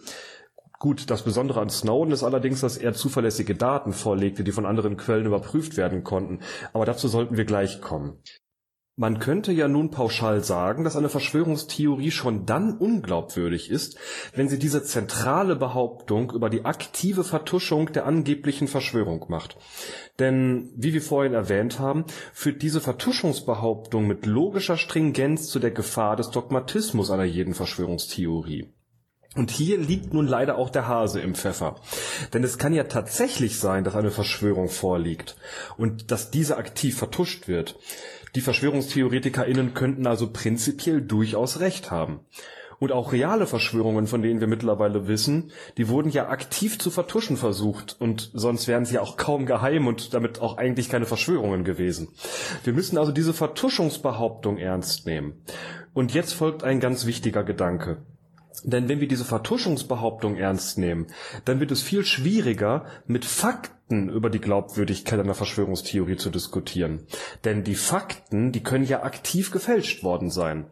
Gut, 0.81 1.09
das 1.09 1.23
Besondere 1.23 1.59
an 1.59 1.69
Snowden 1.69 2.13
ist 2.13 2.23
allerdings, 2.23 2.61
dass 2.61 2.77
er 2.77 2.93
zuverlässige 2.93 3.53
Daten 3.53 3.91
vorlegte, 3.91 4.45
die 4.45 4.53
von 4.53 4.65
anderen 4.65 4.95
Quellen 4.95 5.25
überprüft 5.25 5.75
werden 5.75 6.05
konnten. 6.05 6.39
Aber 6.71 6.85
dazu 6.85 7.09
sollten 7.09 7.35
wir 7.35 7.43
gleich 7.43 7.81
kommen. 7.81 8.23
Man 8.95 9.19
könnte 9.19 9.51
ja 9.51 9.67
nun 9.67 9.91
pauschal 9.91 10.41
sagen, 10.41 10.85
dass 10.85 10.95
eine 10.95 11.09
Verschwörungstheorie 11.09 12.11
schon 12.11 12.45
dann 12.45 12.77
unglaubwürdig 12.77 13.69
ist, 13.69 13.97
wenn 14.33 14.47
sie 14.47 14.57
diese 14.57 14.81
zentrale 14.81 15.57
Behauptung 15.57 16.31
über 16.31 16.49
die 16.49 16.63
aktive 16.63 17.25
Vertuschung 17.25 17.91
der 17.91 18.05
angeblichen 18.05 18.69
Verschwörung 18.69 19.25
macht. 19.27 19.57
Denn, 20.17 20.71
wie 20.77 20.93
wir 20.93 21.01
vorhin 21.01 21.33
erwähnt 21.33 21.79
haben, 21.79 22.05
führt 22.33 22.61
diese 22.61 22.79
Vertuschungsbehauptung 22.79 24.07
mit 24.07 24.25
logischer 24.25 24.77
Stringenz 24.77 25.47
zu 25.47 25.59
der 25.59 25.71
Gefahr 25.71 26.15
des 26.15 26.29
Dogmatismus 26.29 27.11
einer 27.11 27.25
jeden 27.25 27.53
Verschwörungstheorie. 27.53 28.69
Und 29.35 29.51
hier 29.51 29.77
liegt 29.77 30.13
nun 30.13 30.27
leider 30.27 30.57
auch 30.57 30.71
der 30.71 30.87
Hase 30.87 31.21
im 31.21 31.35
Pfeffer. 31.35 31.75
Denn 32.33 32.43
es 32.43 32.57
kann 32.57 32.73
ja 32.73 32.85
tatsächlich 32.85 33.59
sein, 33.59 33.83
dass 33.83 33.95
eine 33.95 34.09
Verschwörung 34.09 34.69
vorliegt 34.69 35.35
und 35.77 36.09
dass 36.09 36.31
diese 36.31 36.57
aktiv 36.57 36.97
vertuscht 36.97 37.47
wird. 37.47 37.77
Die 38.35 38.41
VerschwörungstheoretikerInnen 38.41 39.75
könnten 39.75 40.07
also 40.07 40.31
prinzipiell 40.31 41.01
durchaus 41.01 41.59
recht 41.59 41.91
haben. 41.91 42.21
Und 42.79 42.91
auch 42.91 43.11
reale 43.11 43.45
Verschwörungen, 43.45 44.07
von 44.07 44.21
denen 44.21 44.39
wir 44.39 44.47
mittlerweile 44.47 45.07
wissen, 45.07 45.51
die 45.77 45.89
wurden 45.89 46.09
ja 46.09 46.29
aktiv 46.29 46.79
zu 46.79 46.89
vertuschen 46.89 47.35
versucht 47.35 47.97
und 47.99 48.31
sonst 48.33 48.67
wären 48.67 48.85
sie 48.85 48.95
ja 48.95 49.01
auch 49.01 49.17
kaum 49.17 49.45
geheim 49.45 49.85
und 49.85 50.13
damit 50.13 50.39
auch 50.39 50.57
eigentlich 50.57 50.89
keine 50.89 51.05
Verschwörungen 51.05 51.65
gewesen. 51.65 52.07
Wir 52.63 52.73
müssen 52.73 52.97
also 52.97 53.11
diese 53.11 53.33
Vertuschungsbehauptung 53.33 54.57
ernst 54.57 55.05
nehmen. 55.05 55.41
Und 55.93 56.13
jetzt 56.13 56.33
folgt 56.33 56.63
ein 56.63 56.79
ganz 56.79 57.05
wichtiger 57.05 57.43
Gedanke. 57.43 57.97
Denn 58.63 58.89
wenn 58.89 58.99
wir 58.99 59.07
diese 59.07 59.25
Vertuschungsbehauptung 59.25 60.35
ernst 60.35 60.77
nehmen, 60.77 61.07
dann 61.45 61.59
wird 61.59 61.71
es 61.71 61.81
viel 61.81 62.05
schwieriger, 62.05 62.85
mit 63.07 63.25
Fakten 63.25 63.78
über 63.89 64.29
die 64.29 64.39
Glaubwürdigkeit 64.39 65.19
einer 65.19 65.33
Verschwörungstheorie 65.33 66.17
zu 66.17 66.29
diskutieren. 66.29 67.07
Denn 67.43 67.63
die 67.63 67.75
Fakten, 67.75 68.51
die 68.51 68.63
können 68.63 68.85
ja 68.85 69.03
aktiv 69.03 69.51
gefälscht 69.51 70.03
worden 70.03 70.29
sein. 70.29 70.67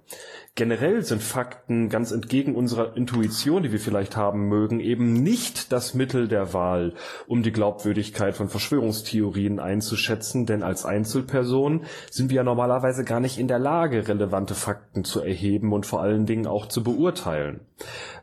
Generell 0.58 1.04
sind 1.04 1.22
Fakten 1.22 1.88
ganz 1.88 2.12
entgegen 2.12 2.56
unserer 2.56 2.98
Intuition, 2.98 3.62
die 3.62 3.72
wir 3.72 3.80
vielleicht 3.80 4.18
haben 4.18 4.48
mögen, 4.48 4.80
eben 4.80 5.14
nicht 5.14 5.72
das 5.72 5.94
Mittel 5.94 6.28
der 6.28 6.52
Wahl, 6.52 6.96
um 7.28 7.44
die 7.44 7.52
Glaubwürdigkeit 7.52 8.36
von 8.36 8.50
Verschwörungstheorien 8.50 9.60
einzuschätzen, 9.60 10.48
denn 10.48 10.64
als 10.64 10.84
Einzelperson 10.84 11.86
sind 12.10 12.32
wir 12.32 12.38
ja 12.38 12.44
normalerweise 12.44 13.04
gar 13.04 13.20
nicht 13.20 13.38
in 13.38 13.48
der 13.48 13.60
Lage, 13.60 14.08
relevante 14.08 14.56
Fakten 14.56 15.04
zu 15.04 15.22
erheben 15.22 15.74
und 15.74 15.86
vor 15.86 16.02
allen 16.02 16.26
Dingen 16.26 16.48
auch 16.48 16.66
zu 16.66 16.84
beurteilen. 16.84 17.60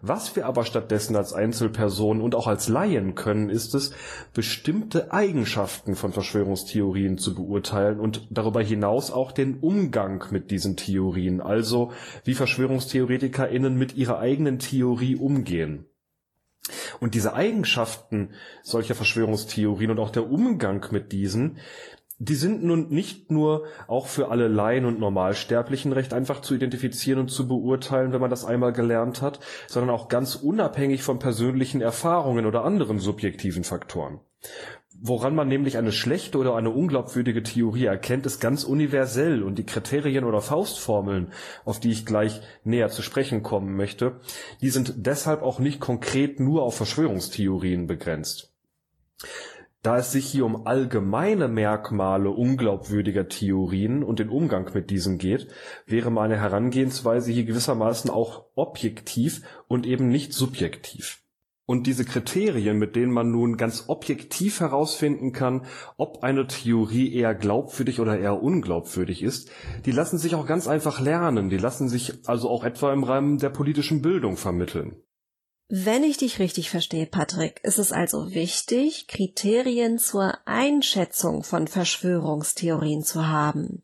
Was 0.03 0.35
wir 0.35 0.47
aber 0.47 0.65
stattdessen 0.65 1.15
als 1.15 1.33
Einzelperson 1.33 2.21
und 2.21 2.35
auch 2.35 2.49
als 2.49 2.69
Laien 2.69 3.15
können, 3.15 3.49
ist 3.49 3.77
es, 3.77 3.93
bestimmte 4.33 4.84
Eigenschaften 5.11 5.95
von 5.97 6.13
Verschwörungstheorien 6.13 7.19
zu 7.19 7.35
beurteilen 7.35 8.01
und 8.01 8.27
darüber 8.31 8.63
hinaus 8.63 9.11
auch 9.11 9.33
den 9.33 9.59
Umgang 9.61 10.25
mit 10.31 10.51
diesen 10.51 10.77
Theorien, 10.77 11.41
also 11.41 11.93
wie 12.25 12.35
VerschwörungstheoretikerInnen 12.35 13.77
mit 13.77 13.97
ihrer 13.97 14.19
eigenen 14.19 14.59
Theorie 14.59 15.17
umgehen. 15.17 15.87
Und 17.01 17.15
diese 17.15 17.35
Eigenschaften 17.35 18.31
solcher 18.63 18.95
Verschwörungstheorien 18.95 19.91
und 19.91 19.99
auch 19.99 20.11
der 20.11 20.31
Umgang 20.31 20.87
mit 20.91 21.13
diesen, 21.13 21.59
die 22.19 22.37
sind 22.37 22.63
nun 22.63 22.89
nicht 22.91 23.31
nur 23.31 23.65
auch 23.89 24.07
für 24.07 24.31
alle 24.31 24.49
Laien 24.49 24.85
und 24.85 25.01
Normalsterblichen 25.01 25.93
recht 25.93 26.15
einfach 26.15 26.41
zu 26.41 26.55
identifizieren 26.55 27.21
und 27.21 27.29
zu 27.29 27.49
beurteilen, 27.49 28.13
wenn 28.13 28.21
man 28.21 28.31
das 28.31 28.45
einmal 28.45 28.73
gelernt 28.73 29.21
hat, 29.21 29.41
sondern 29.67 29.91
auch 29.91 30.09
ganz 30.09 30.37
unabhängig 30.37 31.03
von 31.03 31.19
persönlichen 31.19 31.81
Erfahrungen 31.81 32.47
oder 32.47 32.65
anderen 32.65 32.99
subjektiven 32.99 33.65
Faktoren. 33.65 34.21
Woran 35.07 35.35
man 35.35 35.49
nämlich 35.49 35.77
eine 35.77 35.93
schlechte 35.93 36.39
oder 36.39 36.55
eine 36.55 36.71
unglaubwürdige 36.71 37.43
Theorie 37.43 37.85
erkennt, 37.85 38.25
ist 38.27 38.41
ganz 38.41 38.65
universell 38.65 39.43
und 39.43 39.57
die 39.59 39.67
Kriterien 39.67 40.25
oder 40.25 40.41
Faustformeln, 40.41 41.33
auf 41.65 41.79
die 41.79 41.91
ich 41.91 42.07
gleich 42.07 42.41
näher 42.63 42.89
zu 42.89 43.03
sprechen 43.03 43.43
kommen 43.43 43.77
möchte, 43.77 44.21
die 44.63 44.71
sind 44.71 44.95
deshalb 44.97 45.43
auch 45.43 45.59
nicht 45.59 45.81
konkret 45.81 46.41
nur 46.41 46.63
auf 46.63 46.77
Verschwörungstheorien 46.77 47.87
begrenzt. 47.87 48.55
Da 49.83 49.99
es 49.99 50.13
sich 50.13 50.25
hier 50.25 50.47
um 50.47 50.67
allgemeine 50.67 51.49
Merkmale 51.49 52.31
unglaubwürdiger 52.31 53.29
Theorien 53.29 54.03
und 54.03 54.21
den 54.21 54.31
Umgang 54.31 54.71
mit 54.73 54.89
diesen 54.89 55.19
geht, 55.19 55.49
wäre 55.85 56.11
meine 56.11 56.39
Herangehensweise 56.39 57.31
hier 57.31 57.45
gewissermaßen 57.45 58.09
auch 58.09 58.47
objektiv 58.55 59.43
und 59.69 59.85
eben 59.85 60.09
nicht 60.09 60.33
subjektiv. 60.33 61.24
Und 61.67 61.87
diese 61.87 62.05
Kriterien, 62.05 62.77
mit 62.79 62.95
denen 62.95 63.13
man 63.13 63.31
nun 63.31 63.57
ganz 63.57 63.85
objektiv 63.87 64.61
herausfinden 64.61 65.33
kann, 65.33 65.65
ob 65.97 66.23
eine 66.23 66.47
Theorie 66.47 67.15
eher 67.15 67.35
glaubwürdig 67.35 68.01
oder 68.01 68.19
eher 68.19 68.43
unglaubwürdig 68.43 69.23
ist, 69.23 69.51
die 69.87 69.93
lassen 69.93 70.19
sich 70.19 70.35
auch 70.35 70.47
ganz 70.47 70.69
einfach 70.69 71.01
lernen, 71.01 71.49
die 71.49 71.57
lassen 71.57 71.89
sich 71.89 72.29
also 72.29 72.51
auch 72.51 72.65
etwa 72.65 72.93
im 72.93 73.03
Rahmen 73.03 73.39
der 73.39 73.49
politischen 73.49 74.03
Bildung 74.03 74.37
vermitteln. 74.37 74.97
Wenn 75.69 76.05
ich 76.05 76.19
dich 76.19 76.39
richtig 76.39 76.69
verstehe, 76.69 77.07
Patrick, 77.07 77.61
ist 77.65 77.79
es 77.79 77.91
also 77.91 78.35
wichtig, 78.35 79.09
Kriterien 79.09 79.99
zur 79.99 80.37
Einschätzung 80.45 81.43
von 81.43 81.67
Verschwörungstheorien 81.67 83.03
zu 83.03 83.29
haben. 83.29 83.83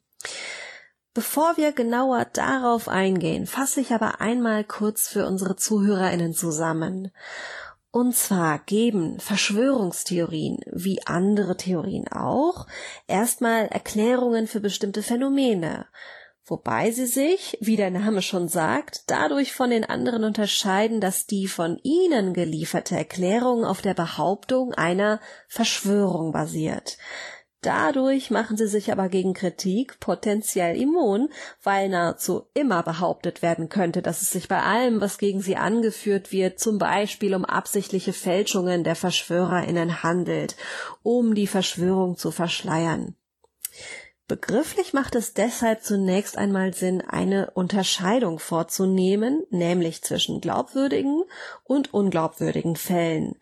Bevor 1.14 1.56
wir 1.56 1.72
genauer 1.72 2.26
darauf 2.26 2.86
eingehen, 2.86 3.46
fasse 3.46 3.80
ich 3.80 3.92
aber 3.92 4.20
einmal 4.20 4.62
kurz 4.62 5.08
für 5.08 5.26
unsere 5.26 5.56
Zuhörerinnen 5.56 6.34
zusammen. 6.34 7.10
Und 7.92 8.14
zwar 8.14 8.60
geben 8.60 9.18
Verschwörungstheorien, 9.18 10.60
wie 10.70 11.04
andere 11.06 11.56
Theorien 11.56 12.06
auch, 12.08 12.66
erstmal 13.08 13.66
Erklärungen 13.66 14.46
für 14.46 14.60
bestimmte 14.60 15.02
Phänomene, 15.02 15.86
wobei 16.44 16.92
sie 16.92 17.06
sich, 17.06 17.58
wie 17.60 17.74
der 17.74 17.90
Name 17.90 18.22
schon 18.22 18.46
sagt, 18.46 19.10
dadurch 19.10 19.52
von 19.52 19.70
den 19.70 19.84
anderen 19.84 20.22
unterscheiden, 20.22 21.00
dass 21.00 21.26
die 21.26 21.48
von 21.48 21.80
ihnen 21.82 22.32
gelieferte 22.32 22.96
Erklärung 22.96 23.64
auf 23.64 23.82
der 23.82 23.94
Behauptung 23.94 24.72
einer 24.72 25.20
Verschwörung 25.48 26.30
basiert. 26.30 26.96
Dadurch 27.62 28.30
machen 28.30 28.56
sie 28.56 28.66
sich 28.66 28.90
aber 28.90 29.10
gegen 29.10 29.34
Kritik 29.34 30.00
potenziell 30.00 30.80
immun, 30.80 31.28
weil 31.62 31.90
nahezu 31.90 32.46
immer 32.54 32.82
behauptet 32.82 33.42
werden 33.42 33.68
könnte, 33.68 34.00
dass 34.00 34.22
es 34.22 34.30
sich 34.30 34.48
bei 34.48 34.62
allem, 34.62 35.02
was 35.02 35.18
gegen 35.18 35.42
sie 35.42 35.56
angeführt 35.56 36.32
wird, 36.32 36.58
zum 36.58 36.78
Beispiel 36.78 37.34
um 37.34 37.44
absichtliche 37.44 38.14
Fälschungen 38.14 38.82
der 38.82 38.96
Verschwörerinnen 38.96 40.02
handelt, 40.02 40.56
um 41.02 41.34
die 41.34 41.46
Verschwörung 41.46 42.16
zu 42.16 42.30
verschleiern. 42.30 43.14
Begrifflich 44.26 44.92
macht 44.92 45.16
es 45.16 45.34
deshalb 45.34 45.82
zunächst 45.82 46.38
einmal 46.38 46.72
Sinn, 46.72 47.02
eine 47.02 47.50
Unterscheidung 47.50 48.38
vorzunehmen, 48.38 49.44
nämlich 49.50 50.02
zwischen 50.02 50.40
glaubwürdigen 50.40 51.24
und 51.64 51.92
unglaubwürdigen 51.92 52.76
Fällen. 52.76 53.34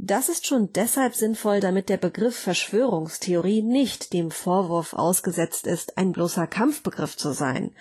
Das 0.00 0.28
ist 0.28 0.46
schon 0.46 0.72
deshalb 0.72 1.16
sinnvoll, 1.16 1.58
damit 1.58 1.88
der 1.88 1.96
Begriff 1.96 2.38
Verschwörungstheorie 2.38 3.62
nicht 3.62 4.12
dem 4.12 4.30
Vorwurf 4.30 4.94
ausgesetzt 4.94 5.66
ist, 5.66 5.98
ein 5.98 6.12
bloßer 6.12 6.46
Kampfbegriff 6.46 7.16
zu 7.16 7.32
sein. 7.32 7.72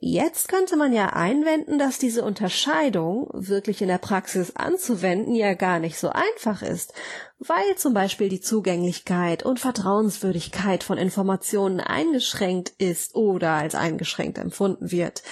Jetzt 0.00 0.48
könnte 0.48 0.76
man 0.76 0.92
ja 0.92 1.08
einwenden, 1.08 1.76
dass 1.78 1.98
diese 1.98 2.24
Unterscheidung 2.24 3.28
wirklich 3.32 3.82
in 3.82 3.88
der 3.88 3.98
Praxis 3.98 4.54
anzuwenden 4.54 5.34
ja 5.34 5.54
gar 5.54 5.80
nicht 5.80 5.98
so 5.98 6.10
einfach 6.10 6.62
ist, 6.62 6.92
weil 7.40 7.74
zum 7.76 7.94
Beispiel 7.94 8.28
die 8.28 8.40
Zugänglichkeit 8.40 9.44
und 9.44 9.58
Vertrauenswürdigkeit 9.58 10.84
von 10.84 10.98
Informationen 10.98 11.80
eingeschränkt 11.80 12.70
ist 12.78 13.16
oder 13.16 13.50
als 13.50 13.74
eingeschränkt 13.74 14.38
empfunden 14.38 14.92
wird. 14.92 15.24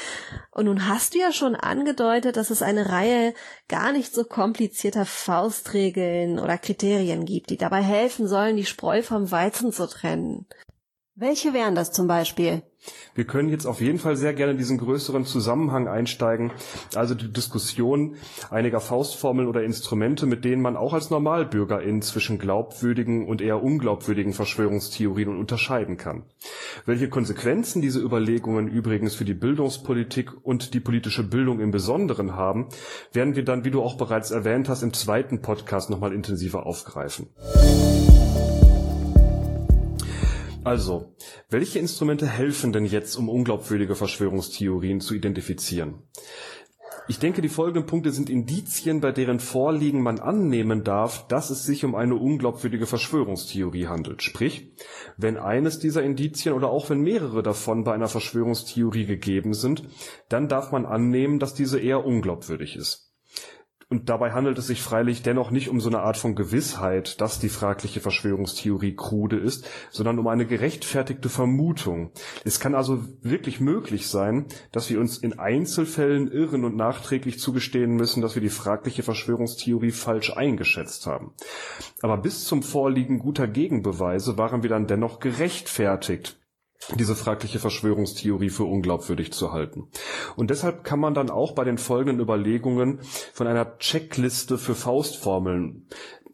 Und 0.50 0.64
nun 0.64 0.88
hast 0.88 1.14
du 1.14 1.20
ja 1.20 1.32
schon 1.32 1.54
angedeutet, 1.54 2.36
dass 2.36 2.50
es 2.50 2.62
eine 2.62 2.90
Reihe 2.90 3.34
gar 3.68 3.92
nicht 3.92 4.12
so 4.12 4.24
komplizierter 4.24 5.06
Faustregeln 5.06 6.40
oder 6.40 6.58
Kriterien 6.58 7.24
gibt, 7.24 7.50
die 7.50 7.56
dabei 7.56 7.82
helfen 7.82 8.26
sollen, 8.26 8.56
die 8.56 8.66
Spreu 8.66 9.02
vom 9.02 9.30
Weizen 9.30 9.70
zu 9.70 9.86
trennen. 9.86 10.46
Welche 11.18 11.54
wären 11.54 11.74
das 11.74 11.92
zum 11.92 12.08
Beispiel? 12.08 12.62
Wir 13.14 13.24
können 13.24 13.48
jetzt 13.48 13.66
auf 13.66 13.80
jeden 13.80 13.98
Fall 13.98 14.16
sehr 14.16 14.34
gerne 14.34 14.52
in 14.52 14.58
diesen 14.58 14.76
größeren 14.76 15.24
Zusammenhang 15.24 15.88
einsteigen, 15.88 16.52
also 16.94 17.14
die 17.14 17.32
Diskussion 17.32 18.16
einiger 18.50 18.80
Faustformeln 18.80 19.48
oder 19.48 19.64
Instrumente, 19.64 20.26
mit 20.26 20.44
denen 20.44 20.60
man 20.60 20.76
auch 20.76 20.92
als 20.92 21.08
Normalbürgerin 21.10 22.02
zwischen 22.02 22.38
glaubwürdigen 22.38 23.26
und 23.26 23.40
eher 23.40 23.62
unglaubwürdigen 23.62 24.34
Verschwörungstheorien 24.34 25.36
unterscheiden 25.36 25.96
kann. 25.96 26.24
Welche 26.84 27.08
Konsequenzen 27.08 27.80
diese 27.80 28.00
Überlegungen 28.00 28.68
übrigens 28.68 29.14
für 29.14 29.24
die 29.24 29.34
Bildungspolitik 29.34 30.32
und 30.42 30.74
die 30.74 30.80
politische 30.80 31.22
Bildung 31.22 31.60
im 31.60 31.70
Besonderen 31.70 32.36
haben, 32.36 32.68
werden 33.12 33.34
wir 33.34 33.44
dann, 33.44 33.64
wie 33.64 33.70
du 33.70 33.82
auch 33.82 33.96
bereits 33.96 34.30
erwähnt 34.30 34.68
hast, 34.68 34.82
im 34.82 34.92
zweiten 34.92 35.40
Podcast 35.40 35.88
nochmal 35.88 36.12
intensiver 36.12 36.66
aufgreifen. 36.66 37.28
Also, 40.66 41.14
welche 41.48 41.78
Instrumente 41.78 42.26
helfen 42.26 42.72
denn 42.72 42.86
jetzt, 42.86 43.14
um 43.14 43.28
unglaubwürdige 43.28 43.94
Verschwörungstheorien 43.94 45.00
zu 45.00 45.14
identifizieren? 45.14 46.02
Ich 47.06 47.20
denke, 47.20 47.40
die 47.40 47.48
folgenden 47.48 47.86
Punkte 47.86 48.10
sind 48.10 48.28
Indizien, 48.28 49.00
bei 49.00 49.12
deren 49.12 49.38
Vorliegen 49.38 50.02
man 50.02 50.18
annehmen 50.18 50.82
darf, 50.82 51.28
dass 51.28 51.50
es 51.50 51.64
sich 51.66 51.84
um 51.84 51.94
eine 51.94 52.16
unglaubwürdige 52.16 52.86
Verschwörungstheorie 52.86 53.86
handelt. 53.86 54.24
Sprich, 54.24 54.72
wenn 55.16 55.36
eines 55.36 55.78
dieser 55.78 56.02
Indizien 56.02 56.52
oder 56.52 56.68
auch 56.68 56.90
wenn 56.90 57.00
mehrere 57.00 57.44
davon 57.44 57.84
bei 57.84 57.94
einer 57.94 58.08
Verschwörungstheorie 58.08 59.06
gegeben 59.06 59.54
sind, 59.54 59.84
dann 60.28 60.48
darf 60.48 60.72
man 60.72 60.84
annehmen, 60.84 61.38
dass 61.38 61.54
diese 61.54 61.78
eher 61.78 62.04
unglaubwürdig 62.04 62.74
ist. 62.74 63.05
Und 63.88 64.08
dabei 64.08 64.32
handelt 64.32 64.58
es 64.58 64.66
sich 64.66 64.82
freilich 64.82 65.22
dennoch 65.22 65.52
nicht 65.52 65.68
um 65.68 65.80
so 65.80 65.88
eine 65.88 66.00
Art 66.00 66.16
von 66.16 66.34
Gewissheit, 66.34 67.20
dass 67.20 67.38
die 67.38 67.48
fragliche 67.48 68.00
Verschwörungstheorie 68.00 68.96
krude 68.96 69.38
ist, 69.38 69.68
sondern 69.90 70.18
um 70.18 70.26
eine 70.26 70.44
gerechtfertigte 70.44 71.28
Vermutung. 71.28 72.10
Es 72.44 72.58
kann 72.58 72.74
also 72.74 73.04
wirklich 73.22 73.60
möglich 73.60 74.08
sein, 74.08 74.46
dass 74.72 74.90
wir 74.90 74.98
uns 74.98 75.18
in 75.18 75.38
Einzelfällen 75.38 76.28
irren 76.28 76.64
und 76.64 76.74
nachträglich 76.74 77.38
zugestehen 77.38 77.94
müssen, 77.94 78.22
dass 78.22 78.34
wir 78.34 78.42
die 78.42 78.48
fragliche 78.48 79.04
Verschwörungstheorie 79.04 79.92
falsch 79.92 80.32
eingeschätzt 80.36 81.06
haben. 81.06 81.34
Aber 82.02 82.16
bis 82.16 82.44
zum 82.44 82.64
Vorliegen 82.64 83.20
guter 83.20 83.46
Gegenbeweise 83.46 84.36
waren 84.36 84.64
wir 84.64 84.70
dann 84.70 84.88
dennoch 84.88 85.20
gerechtfertigt, 85.20 86.40
diese 86.94 87.16
fragliche 87.16 87.58
Verschwörungstheorie 87.58 88.50
für 88.50 88.64
unglaubwürdig 88.64 89.32
zu 89.32 89.52
halten. 89.52 89.88
Und 90.36 90.50
deshalb 90.50 90.84
kann 90.84 91.00
man 91.00 91.14
dann 91.14 91.30
auch 91.30 91.52
bei 91.52 91.64
den 91.64 91.78
folgenden 91.78 92.20
Überlegungen 92.20 93.00
von 93.32 93.46
einer 93.46 93.78
Checkliste 93.78 94.58
für 94.58 94.74
Faustformeln 94.74 95.86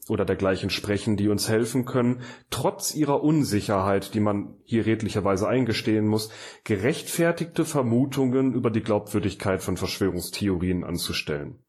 oder 0.09 0.25
dergleichen 0.25 0.69
sprechen, 0.69 1.17
die 1.17 1.29
uns 1.29 1.49
helfen 1.49 1.85
können, 1.85 2.23
trotz 2.51 2.95
ihrer 2.95 3.23
Unsicherheit, 3.23 4.15
die 4.15 4.21
man 4.21 4.57
hier 4.65 4.85
redlicherweise 4.85 5.47
eingestehen 5.47 6.09
muss, 6.09 6.31
gerechtfertigte 6.65 7.65
Vermutungen 7.65 8.53
über 8.53 8.71
die 8.71 8.81
Glaubwürdigkeit 8.81 9.63
von 9.63 9.77
Verschwörungstheorien 9.77 10.83
anzustellen. 10.83 11.61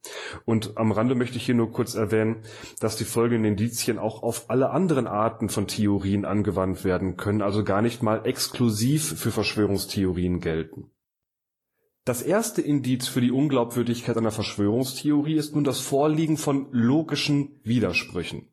Und 0.45 0.77
am 0.77 0.91
Rande 0.91 1.13
möchte 1.13 1.37
ich 1.37 1.45
hier 1.45 1.55
nur 1.55 1.71
kurz 1.71 1.93
erwähnen, 1.93 2.37
dass 2.79 2.95
die 2.95 3.03
folgenden 3.03 3.51
Indizien 3.51 3.99
auch 3.99 4.23
auf 4.23 4.49
alle 4.49 4.71
anderen 4.71 5.05
Arten 5.05 5.49
von 5.49 5.67
Theorien 5.67 6.25
angewandt 6.25 6.83
werden 6.83 7.17
können, 7.17 7.43
also 7.43 7.63
gar 7.63 7.83
nicht 7.83 8.01
mal 8.01 8.25
exklusiv 8.25 9.19
für 9.19 9.31
Verschwörungstheorien 9.31 10.39
gelten. 10.39 10.92
Das 12.05 12.21
erste 12.21 12.61
Indiz 12.61 13.07
für 13.07 13.21
die 13.21 13.31
Unglaubwürdigkeit 13.31 14.17
einer 14.17 14.31
Verschwörungstheorie 14.31 15.35
ist 15.35 15.55
nun 15.55 15.63
das 15.63 15.79
Vorliegen 15.79 16.35
von 16.35 16.67
logischen 16.71 17.61
Widersprüchen. 17.63 18.49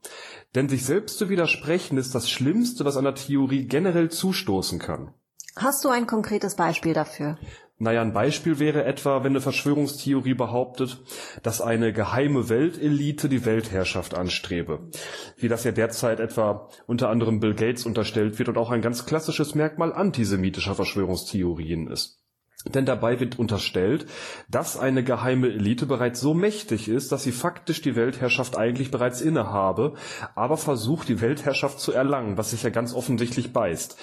Denn 0.54 0.68
sich 0.68 0.84
selbst 0.84 1.18
zu 1.18 1.28
widersprechen 1.28 1.98
ist 1.98 2.14
das 2.14 2.30
Schlimmste, 2.30 2.84
was 2.84 2.96
einer 2.96 3.16
Theorie 3.16 3.64
generell 3.64 4.08
zustoßen 4.08 4.78
kann. 4.78 5.14
Hast 5.56 5.84
du 5.84 5.88
ein 5.88 6.06
konkretes 6.06 6.54
Beispiel 6.54 6.94
dafür? 6.94 7.38
Naja, 7.76 8.02
ein 8.02 8.12
Beispiel 8.12 8.60
wäre 8.60 8.84
etwa, 8.84 9.24
wenn 9.24 9.32
eine 9.32 9.40
Verschwörungstheorie 9.40 10.34
behauptet, 10.34 11.02
dass 11.42 11.60
eine 11.60 11.92
geheime 11.92 12.48
Weltelite 12.50 13.28
die 13.28 13.44
Weltherrschaft 13.46 14.14
anstrebe. 14.14 14.90
Wie 15.38 15.48
das 15.48 15.64
ja 15.64 15.72
derzeit 15.72 16.20
etwa 16.20 16.68
unter 16.86 17.08
anderem 17.08 17.40
Bill 17.40 17.54
Gates 17.54 17.84
unterstellt 17.84 18.38
wird 18.38 18.48
und 18.48 18.58
auch 18.58 18.70
ein 18.70 18.82
ganz 18.82 19.06
klassisches 19.06 19.56
Merkmal 19.56 19.92
antisemitischer 19.92 20.76
Verschwörungstheorien 20.76 21.88
ist. 21.88 22.20
Denn 22.66 22.84
dabei 22.84 23.20
wird 23.20 23.38
unterstellt, 23.38 24.06
dass 24.48 24.78
eine 24.78 25.02
geheime 25.02 25.48
Elite 25.48 25.86
bereits 25.86 26.20
so 26.20 26.34
mächtig 26.34 26.88
ist, 26.88 27.10
dass 27.10 27.22
sie 27.22 27.32
faktisch 27.32 27.80
die 27.80 27.96
Weltherrschaft 27.96 28.58
eigentlich 28.58 28.90
bereits 28.90 29.22
innehabe, 29.22 29.94
aber 30.34 30.58
versucht, 30.58 31.08
die 31.08 31.20
Weltherrschaft 31.22 31.80
zu 31.80 31.92
erlangen, 31.92 32.36
was 32.36 32.50
sich 32.50 32.62
ja 32.62 32.70
ganz 32.70 32.92
offensichtlich 32.94 33.52
beißt. 33.52 33.96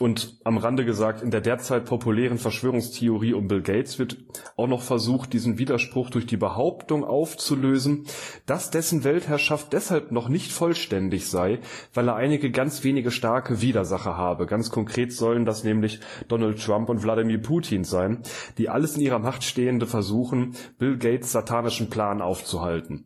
Und 0.00 0.38
am 0.44 0.56
Rande 0.56 0.86
gesagt, 0.86 1.22
in 1.22 1.30
der 1.30 1.42
derzeit 1.42 1.84
populären 1.84 2.38
Verschwörungstheorie 2.38 3.34
um 3.34 3.48
Bill 3.48 3.60
Gates 3.60 3.98
wird 3.98 4.16
auch 4.56 4.66
noch 4.66 4.80
versucht, 4.80 5.34
diesen 5.34 5.58
Widerspruch 5.58 6.08
durch 6.08 6.24
die 6.24 6.38
Behauptung 6.38 7.04
aufzulösen, 7.04 8.06
dass 8.46 8.70
dessen 8.70 9.04
Weltherrschaft 9.04 9.74
deshalb 9.74 10.10
noch 10.10 10.30
nicht 10.30 10.52
vollständig 10.52 11.28
sei, 11.28 11.58
weil 11.92 12.08
er 12.08 12.16
einige 12.16 12.50
ganz 12.50 12.82
wenige 12.82 13.10
starke 13.10 13.60
Widersacher 13.60 14.16
habe. 14.16 14.46
Ganz 14.46 14.70
konkret 14.70 15.12
sollen 15.12 15.44
das 15.44 15.64
nämlich 15.64 16.00
Donald 16.28 16.64
Trump 16.64 16.88
und 16.88 17.02
Wladimir 17.02 17.42
Putin 17.42 17.84
sein, 17.84 18.22
die 18.56 18.70
alles 18.70 18.96
in 18.96 19.02
ihrer 19.02 19.18
Macht 19.18 19.44
Stehende 19.44 19.86
versuchen, 19.86 20.54
Bill 20.78 20.96
Gates 20.96 21.30
satanischen 21.30 21.90
Plan 21.90 22.22
aufzuhalten. 22.22 23.04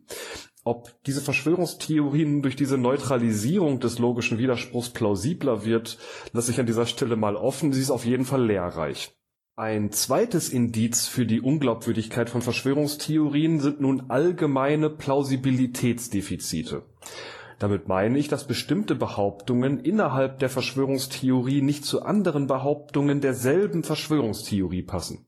Ob 0.67 0.95
diese 1.05 1.21
Verschwörungstheorien 1.21 2.41
durch 2.41 2.55
diese 2.55 2.79
Neutralisierung 2.79 3.79
des 3.79 3.99
logischen 3.99 4.39
Widerspruchs 4.39 4.89
plausibler 4.89 5.63
wird, 5.63 5.99
lasse 6.33 6.49
ich 6.49 6.59
an 6.59 6.65
dieser 6.65 6.87
Stelle 6.87 7.15
mal 7.15 7.35
offen. 7.35 7.71
Sie 7.71 7.81
ist 7.81 7.91
auf 7.91 8.03
jeden 8.03 8.25
Fall 8.25 8.43
lehrreich. 8.43 9.15
Ein 9.55 9.91
zweites 9.91 10.49
Indiz 10.49 11.05
für 11.05 11.27
die 11.27 11.39
Unglaubwürdigkeit 11.39 12.31
von 12.31 12.41
Verschwörungstheorien 12.41 13.59
sind 13.59 13.79
nun 13.79 14.09
allgemeine 14.09 14.89
Plausibilitätsdefizite. 14.89 16.81
Damit 17.59 17.87
meine 17.87 18.17
ich, 18.17 18.27
dass 18.27 18.47
bestimmte 18.47 18.95
Behauptungen 18.95 19.79
innerhalb 19.79 20.39
der 20.39 20.49
Verschwörungstheorie 20.49 21.61
nicht 21.61 21.85
zu 21.85 22.01
anderen 22.01 22.47
Behauptungen 22.47 23.21
derselben 23.21 23.83
Verschwörungstheorie 23.83 24.81
passen. 24.81 25.27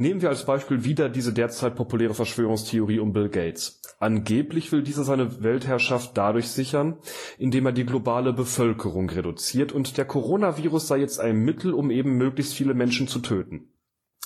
Nehmen 0.00 0.22
wir 0.22 0.30
als 0.30 0.46
Beispiel 0.46 0.82
wieder 0.84 1.10
diese 1.10 1.34
derzeit 1.34 1.74
populäre 1.74 2.14
Verschwörungstheorie 2.14 3.00
um 3.00 3.12
Bill 3.12 3.28
Gates. 3.28 3.82
Angeblich 3.98 4.72
will 4.72 4.82
dieser 4.82 5.04
seine 5.04 5.42
Weltherrschaft 5.42 6.16
dadurch 6.16 6.48
sichern, 6.48 6.96
indem 7.36 7.66
er 7.66 7.72
die 7.72 7.84
globale 7.84 8.32
Bevölkerung 8.32 9.10
reduziert 9.10 9.72
und 9.72 9.98
der 9.98 10.06
Coronavirus 10.06 10.88
sei 10.88 10.96
jetzt 11.00 11.20
ein 11.20 11.44
Mittel, 11.44 11.74
um 11.74 11.90
eben 11.90 12.16
möglichst 12.16 12.54
viele 12.54 12.72
Menschen 12.72 13.08
zu 13.08 13.18
töten. 13.18 13.74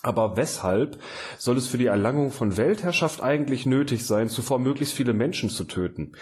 Aber 0.00 0.36
weshalb 0.36 1.00
soll 1.38 1.56
es 1.56 1.66
für 1.66 1.78
die 1.78 1.86
Erlangung 1.86 2.30
von 2.30 2.56
Weltherrschaft 2.56 3.20
eigentlich 3.20 3.66
nötig 3.66 4.06
sein, 4.06 4.28
zuvor 4.28 4.60
möglichst 4.60 4.94
viele 4.94 5.12
Menschen 5.12 5.50
zu 5.50 5.64
töten? 5.64 6.12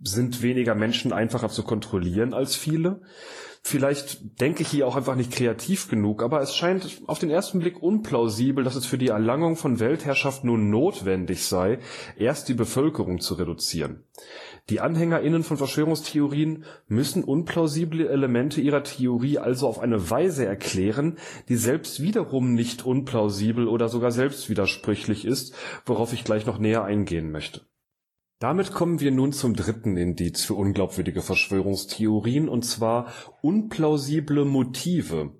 Sind 0.00 0.40
weniger 0.40 0.74
Menschen 0.74 1.12
einfacher 1.12 1.50
zu 1.50 1.62
kontrollieren 1.62 2.32
als 2.32 2.56
viele? 2.56 3.02
Vielleicht 3.64 4.40
denke 4.40 4.62
ich 4.62 4.68
hier 4.68 4.88
auch 4.88 4.96
einfach 4.96 5.14
nicht 5.14 5.30
kreativ 5.30 5.88
genug, 5.88 6.24
aber 6.24 6.42
es 6.42 6.56
scheint 6.56 7.00
auf 7.06 7.20
den 7.20 7.30
ersten 7.30 7.60
Blick 7.60 7.80
unplausibel, 7.80 8.64
dass 8.64 8.74
es 8.74 8.86
für 8.86 8.98
die 8.98 9.08
Erlangung 9.08 9.54
von 9.54 9.78
Weltherrschaft 9.78 10.42
nun 10.42 10.68
notwendig 10.68 11.46
sei, 11.46 11.78
erst 12.18 12.48
die 12.48 12.54
Bevölkerung 12.54 13.20
zu 13.20 13.34
reduzieren. 13.34 14.02
Die 14.68 14.80
AnhängerInnen 14.80 15.44
von 15.44 15.58
Verschwörungstheorien 15.58 16.64
müssen 16.88 17.22
unplausible 17.22 18.08
Elemente 18.08 18.60
ihrer 18.60 18.82
Theorie 18.82 19.38
also 19.38 19.68
auf 19.68 19.78
eine 19.78 20.10
Weise 20.10 20.44
erklären, 20.44 21.18
die 21.48 21.56
selbst 21.56 22.02
wiederum 22.02 22.54
nicht 22.54 22.84
unplausibel 22.84 23.68
oder 23.68 23.88
sogar 23.88 24.10
selbstwidersprüchlich 24.10 25.24
ist, 25.24 25.54
worauf 25.86 26.12
ich 26.12 26.24
gleich 26.24 26.46
noch 26.46 26.58
näher 26.58 26.82
eingehen 26.82 27.30
möchte 27.30 27.60
damit 28.42 28.72
kommen 28.72 28.98
wir 29.00 29.12
nun 29.12 29.32
zum 29.32 29.54
dritten 29.54 29.96
Indiz 29.96 30.44
für 30.44 30.54
unglaubwürdige 30.54 31.22
Verschwörungstheorien, 31.22 32.48
und 32.48 32.64
zwar 32.64 33.12
unplausible 33.40 34.44
Motive. 34.44 35.30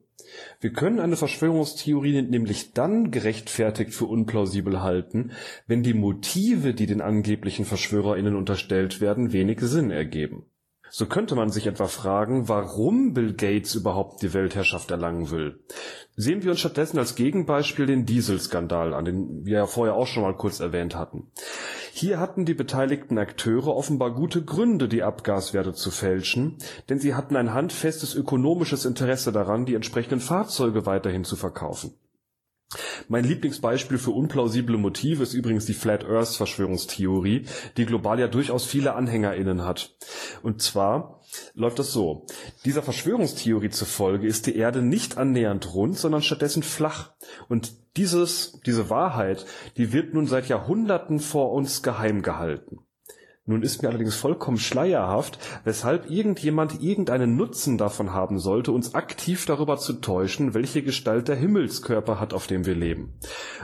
Wir 0.61 0.73
können 0.73 1.01
eine 1.01 1.17
Verschwörungstheorie 1.17 2.23
nämlich 2.23 2.73
dann 2.73 3.11
gerechtfertigt 3.11 3.93
für 3.93 4.07
unplausibel 4.07 4.83
halten, 4.83 5.33
wenn 5.67 5.83
die 5.83 5.95
Motive, 5.95 6.75
die 6.75 6.87
den 6.87 7.01
angeblichen 7.01 7.65
VerschwörerInnen 7.65 8.37
unterstellt 8.37 9.01
werden, 9.01 9.33
wenig 9.33 9.61
Sinn 9.61 9.91
ergeben. 9.91 10.47
So 10.95 11.07
könnte 11.07 11.35
man 11.35 11.49
sich 11.49 11.67
etwa 11.67 11.87
fragen, 11.87 12.51
warum 12.51 13.15
Bill 13.15 13.33
Gates 13.33 13.75
überhaupt 13.75 14.21
die 14.21 14.35
Weltherrschaft 14.35 14.91
erlangen 14.91 15.31
will. 15.31 15.59
Sehen 16.17 16.43
wir 16.43 16.51
uns 16.51 16.61
stattdessen 16.61 16.99
als 16.99 17.15
Gegenbeispiel 17.15 17.87
den 17.87 18.05
Dieselskandal 18.05 18.93
an, 18.93 19.07
den 19.07 19.47
wir 19.47 19.57
ja 19.57 19.67
vorher 19.67 19.95
auch 19.95 20.07
schon 20.07 20.23
mal 20.23 20.37
kurz 20.37 20.61
erwähnt 20.61 20.95
hatten. 20.95 21.33
Hier 21.95 22.21
hatten 22.21 22.45
die 22.45 22.53
beteiligten 22.53 23.17
Akteure 23.17 23.69
offenbar 23.69 24.13
gute 24.13 24.45
Gründe, 24.45 24.87
die 24.87 25.03
Abgaswerte 25.03 25.73
zu 25.73 25.91
fälschen, 25.91 26.59
denn 26.91 26.99
sie 26.99 27.15
hatten 27.15 27.37
ein 27.37 27.55
handfestes 27.55 28.15
ökonomisches 28.15 28.85
Interesse 28.85 29.33
daran, 29.33 29.65
die 29.65 29.75
entsprechenden 29.75 30.21
Fahrzeuge 30.21 30.85
weiterhin 30.85 31.25
zu 31.25 31.37
verkaufen. 31.37 31.95
Mein 33.09 33.25
Lieblingsbeispiel 33.25 33.99
für 33.99 34.11
unplausible 34.11 34.79
Motive 34.79 35.23
ist 35.23 35.35
übrigens 35.35 35.67
die 35.67 35.75
Flat 35.75 36.05
Earth 36.05 36.37
Verschwörungstheorie, 36.37 37.47
die 37.77 37.87
global 37.87 38.19
ja 38.19 38.29
durchaus 38.29 38.65
viele 38.65 38.95
AnhängerInnen 38.95 39.65
hat. 39.65 39.95
Und 40.43 40.63
zwar 40.63 41.21
läuft 41.55 41.79
das 41.79 41.93
so. 41.93 42.27
Dieser 42.65 42.83
Verschwörungstheorie 42.83 43.71
zufolge 43.71 44.27
ist 44.27 44.47
die 44.47 44.57
Erde 44.57 44.83
nicht 44.83 45.19
annähernd 45.19 45.75
rund, 45.75 45.97
sondern 45.99 46.23
stattdessen 46.23 46.63
flach. 46.63 47.13
Und 47.49 47.73
dieses, 47.97 48.61
diese 48.65 48.91
Wahrheit, 48.91 49.45
die 49.77 49.93
wird 49.93 50.15
nun 50.15 50.27
seit 50.27 50.49
Jahrhunderten 50.49 51.21
vor 51.21 51.53
uns 51.53 51.83
geheim 51.83 52.23
gehalten. 52.23 52.81
Nun 53.45 53.63
ist 53.63 53.83
mir 53.83 53.89
allerdings 53.89 54.15
vollkommen 54.15 54.57
schleierhaft, 54.57 55.41
weshalb 55.65 56.09
irgendjemand 56.09 56.81
irgendeinen 56.81 57.37
Nutzen 57.37 57.77
davon 57.77 58.13
haben 58.13 58.39
sollte, 58.39 58.71
uns 58.71 58.95
aktiv 58.95 59.47
darüber 59.47 59.79
zu 59.79 59.95
täuschen, 59.95 60.55
welche 60.55 60.85
Gestalt 60.85 61.27
der 61.27 61.35
Himmelskörper 61.35 62.21
hat, 62.21 62.35
auf 62.35 62.47
dem 62.47 62.67
wir 62.67 62.77
leben. 62.77 63.19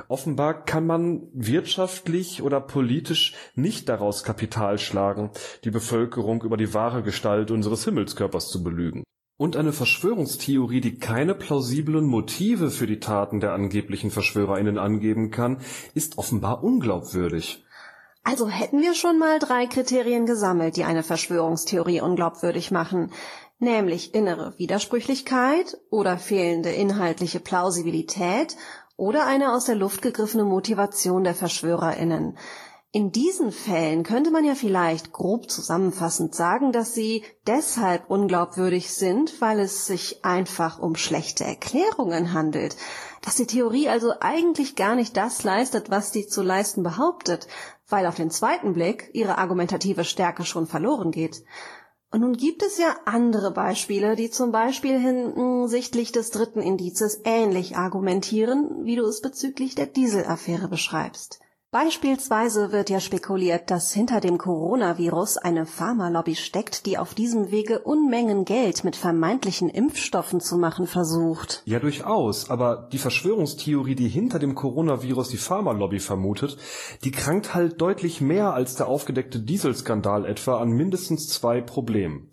Offenbar 0.08 0.64
kann 0.64 0.84
man 0.84 1.28
wirtschaftlich 1.32 2.42
oder 2.42 2.60
politisch 2.60 3.34
nicht 3.54 3.88
daraus 3.88 4.24
Kapital 4.24 4.78
schlagen, 4.78 5.30
die 5.62 5.70
Bevölkerung 5.70 6.42
über 6.42 6.56
die 6.56 6.74
wahre 6.74 7.04
Gestalt 7.04 7.52
unseres 7.52 7.84
Himmelskörpers 7.84 8.48
zu 8.48 8.64
belügen. 8.64 9.04
Und 9.36 9.56
eine 9.56 9.72
Verschwörungstheorie, 9.72 10.80
die 10.80 10.98
keine 10.98 11.36
plausiblen 11.36 12.04
Motive 12.04 12.72
für 12.72 12.88
die 12.88 12.98
Taten 12.98 13.38
der 13.38 13.52
angeblichen 13.52 14.10
VerschwörerInnen 14.10 14.76
angeben 14.76 15.30
kann, 15.30 15.58
ist 15.94 16.18
offenbar 16.18 16.64
unglaubwürdig. 16.64 17.64
Also 18.28 18.46
hätten 18.50 18.82
wir 18.82 18.94
schon 18.94 19.18
mal 19.18 19.38
drei 19.38 19.66
Kriterien 19.66 20.26
gesammelt, 20.26 20.76
die 20.76 20.84
eine 20.84 21.02
Verschwörungstheorie 21.02 22.02
unglaubwürdig 22.02 22.70
machen, 22.70 23.10
nämlich 23.58 24.14
innere 24.14 24.52
Widersprüchlichkeit 24.58 25.78
oder 25.88 26.18
fehlende 26.18 26.70
inhaltliche 26.70 27.40
Plausibilität 27.40 28.54
oder 28.98 29.24
eine 29.24 29.54
aus 29.54 29.64
der 29.64 29.76
Luft 29.76 30.02
gegriffene 30.02 30.44
Motivation 30.44 31.24
der 31.24 31.34
Verschwörerinnen. 31.34 32.36
In 32.90 33.12
diesen 33.12 33.50
Fällen 33.50 34.02
könnte 34.02 34.30
man 34.30 34.44
ja 34.44 34.54
vielleicht 34.54 35.10
grob 35.10 35.50
zusammenfassend 35.50 36.34
sagen, 36.34 36.70
dass 36.70 36.92
sie 36.92 37.24
deshalb 37.46 38.10
unglaubwürdig 38.10 38.92
sind, 38.92 39.40
weil 39.40 39.58
es 39.58 39.86
sich 39.86 40.22
einfach 40.26 40.78
um 40.78 40.96
schlechte 40.96 41.44
Erklärungen 41.44 42.34
handelt, 42.34 42.76
dass 43.22 43.36
die 43.36 43.46
Theorie 43.46 43.88
also 43.88 44.12
eigentlich 44.20 44.76
gar 44.76 44.94
nicht 44.94 45.16
das 45.16 45.44
leistet, 45.44 45.90
was 45.90 46.12
sie 46.12 46.26
zu 46.26 46.42
leisten 46.42 46.82
behauptet, 46.82 47.46
weil 47.88 48.06
auf 48.06 48.14
den 48.14 48.30
zweiten 48.30 48.72
Blick 48.74 49.10
ihre 49.12 49.38
argumentative 49.38 50.04
Stärke 50.04 50.44
schon 50.44 50.66
verloren 50.66 51.10
geht. 51.10 51.42
Und 52.10 52.20
nun 52.20 52.34
gibt 52.34 52.62
es 52.62 52.78
ja 52.78 52.96
andere 53.04 53.50
Beispiele, 53.50 54.16
die 54.16 54.30
zum 54.30 54.50
Beispiel 54.50 54.98
hinsichtlich 54.98 56.10
des 56.12 56.30
dritten 56.30 56.60
Indizes 56.60 57.20
ähnlich 57.24 57.76
argumentieren, 57.76 58.84
wie 58.84 58.96
du 58.96 59.04
es 59.04 59.20
bezüglich 59.20 59.74
der 59.74 59.86
Dieselaffäre 59.86 60.68
beschreibst. 60.68 61.40
Beispielsweise 61.70 62.72
wird 62.72 62.88
ja 62.88 62.98
spekuliert, 62.98 63.70
dass 63.70 63.92
hinter 63.92 64.20
dem 64.20 64.38
Coronavirus 64.38 65.36
eine 65.36 65.66
Pharmalobby 65.66 66.34
steckt, 66.34 66.86
die 66.86 66.96
auf 66.96 67.12
diesem 67.12 67.50
Wege 67.50 67.80
Unmengen 67.80 68.46
Geld 68.46 68.84
mit 68.84 68.96
vermeintlichen 68.96 69.68
Impfstoffen 69.68 70.40
zu 70.40 70.56
machen 70.56 70.86
versucht. 70.86 71.60
Ja, 71.66 71.78
durchaus. 71.78 72.48
Aber 72.48 72.88
die 72.90 72.96
Verschwörungstheorie, 72.96 73.96
die 73.96 74.08
hinter 74.08 74.38
dem 74.38 74.54
Coronavirus 74.54 75.28
die 75.28 75.36
Pharmalobby 75.36 76.00
vermutet, 76.00 76.56
die 77.04 77.10
krankt 77.10 77.54
halt 77.54 77.78
deutlich 77.82 78.22
mehr 78.22 78.54
als 78.54 78.76
der 78.76 78.86
aufgedeckte 78.88 79.38
Dieselskandal 79.38 80.24
etwa 80.24 80.60
an 80.60 80.70
mindestens 80.70 81.28
zwei 81.28 81.60
Problemen. 81.60 82.30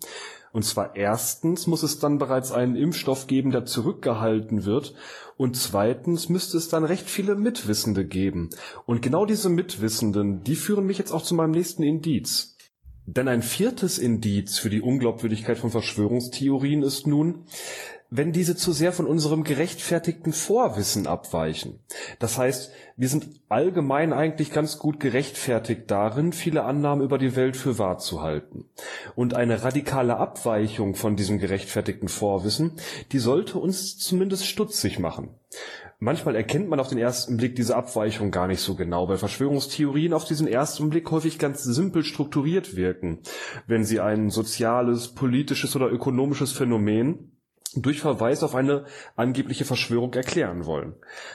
Und 0.56 0.62
zwar 0.62 0.96
erstens 0.96 1.66
muss 1.66 1.82
es 1.82 1.98
dann 1.98 2.16
bereits 2.16 2.50
einen 2.50 2.76
Impfstoff 2.76 3.26
geben, 3.26 3.50
der 3.50 3.66
zurückgehalten 3.66 4.64
wird, 4.64 4.94
und 5.36 5.54
zweitens 5.54 6.30
müsste 6.30 6.56
es 6.56 6.70
dann 6.70 6.82
recht 6.82 7.10
viele 7.10 7.34
Mitwissende 7.34 8.06
geben. 8.06 8.48
Und 8.86 9.02
genau 9.02 9.26
diese 9.26 9.50
Mitwissenden, 9.50 10.44
die 10.44 10.56
führen 10.56 10.86
mich 10.86 10.96
jetzt 10.96 11.12
auch 11.12 11.20
zu 11.20 11.34
meinem 11.34 11.50
nächsten 11.50 11.82
Indiz. 11.82 12.56
Denn 13.04 13.28
ein 13.28 13.42
viertes 13.42 13.98
Indiz 13.98 14.56
für 14.56 14.70
die 14.70 14.80
Unglaubwürdigkeit 14.80 15.58
von 15.58 15.70
Verschwörungstheorien 15.70 16.82
ist 16.82 17.06
nun, 17.06 17.44
wenn 18.10 18.32
diese 18.32 18.56
zu 18.56 18.72
sehr 18.72 18.92
von 18.92 19.06
unserem 19.06 19.44
gerechtfertigten 19.44 20.32
Vorwissen 20.32 21.06
abweichen. 21.06 21.80
Das 22.18 22.38
heißt, 22.38 22.72
wir 22.96 23.08
sind 23.08 23.28
allgemein 23.48 24.12
eigentlich 24.12 24.52
ganz 24.52 24.78
gut 24.78 25.00
gerechtfertigt 25.00 25.82
darin, 25.88 26.32
viele 26.32 26.64
Annahmen 26.64 27.04
über 27.04 27.18
die 27.18 27.36
Welt 27.36 27.56
für 27.56 27.78
wahr 27.78 27.98
zu 27.98 28.22
halten. 28.22 28.64
Und 29.14 29.34
eine 29.34 29.62
radikale 29.62 30.16
Abweichung 30.16 30.94
von 30.94 31.16
diesem 31.16 31.38
gerechtfertigten 31.38 32.08
Vorwissen, 32.08 32.72
die 33.12 33.18
sollte 33.18 33.58
uns 33.58 33.98
zumindest 33.98 34.46
stutzig 34.46 34.98
machen. 34.98 35.30
Manchmal 35.98 36.36
erkennt 36.36 36.68
man 36.68 36.78
auf 36.78 36.88
den 36.88 36.98
ersten 36.98 37.38
Blick 37.38 37.56
diese 37.56 37.74
Abweichung 37.74 38.30
gar 38.30 38.48
nicht 38.48 38.60
so 38.60 38.74
genau, 38.74 39.08
weil 39.08 39.16
Verschwörungstheorien 39.16 40.12
auf 40.12 40.26
diesen 40.26 40.46
ersten 40.46 40.90
Blick 40.90 41.10
häufig 41.10 41.38
ganz 41.38 41.62
simpel 41.64 42.04
strukturiert 42.04 42.76
wirken, 42.76 43.20
wenn 43.66 43.84
sie 43.84 44.00
ein 44.00 44.28
soziales, 44.28 45.08
politisches 45.08 45.74
oder 45.74 45.90
ökonomisches 45.90 46.52
Phänomen 46.52 47.35
durch 47.74 48.00
Verweis 48.00 48.42
auf 48.42 48.54
eine 48.54 48.84
angebliche 49.16 49.64
Verschwörung 49.64 50.12
erklären 50.14 50.66
wollen. 50.66 50.94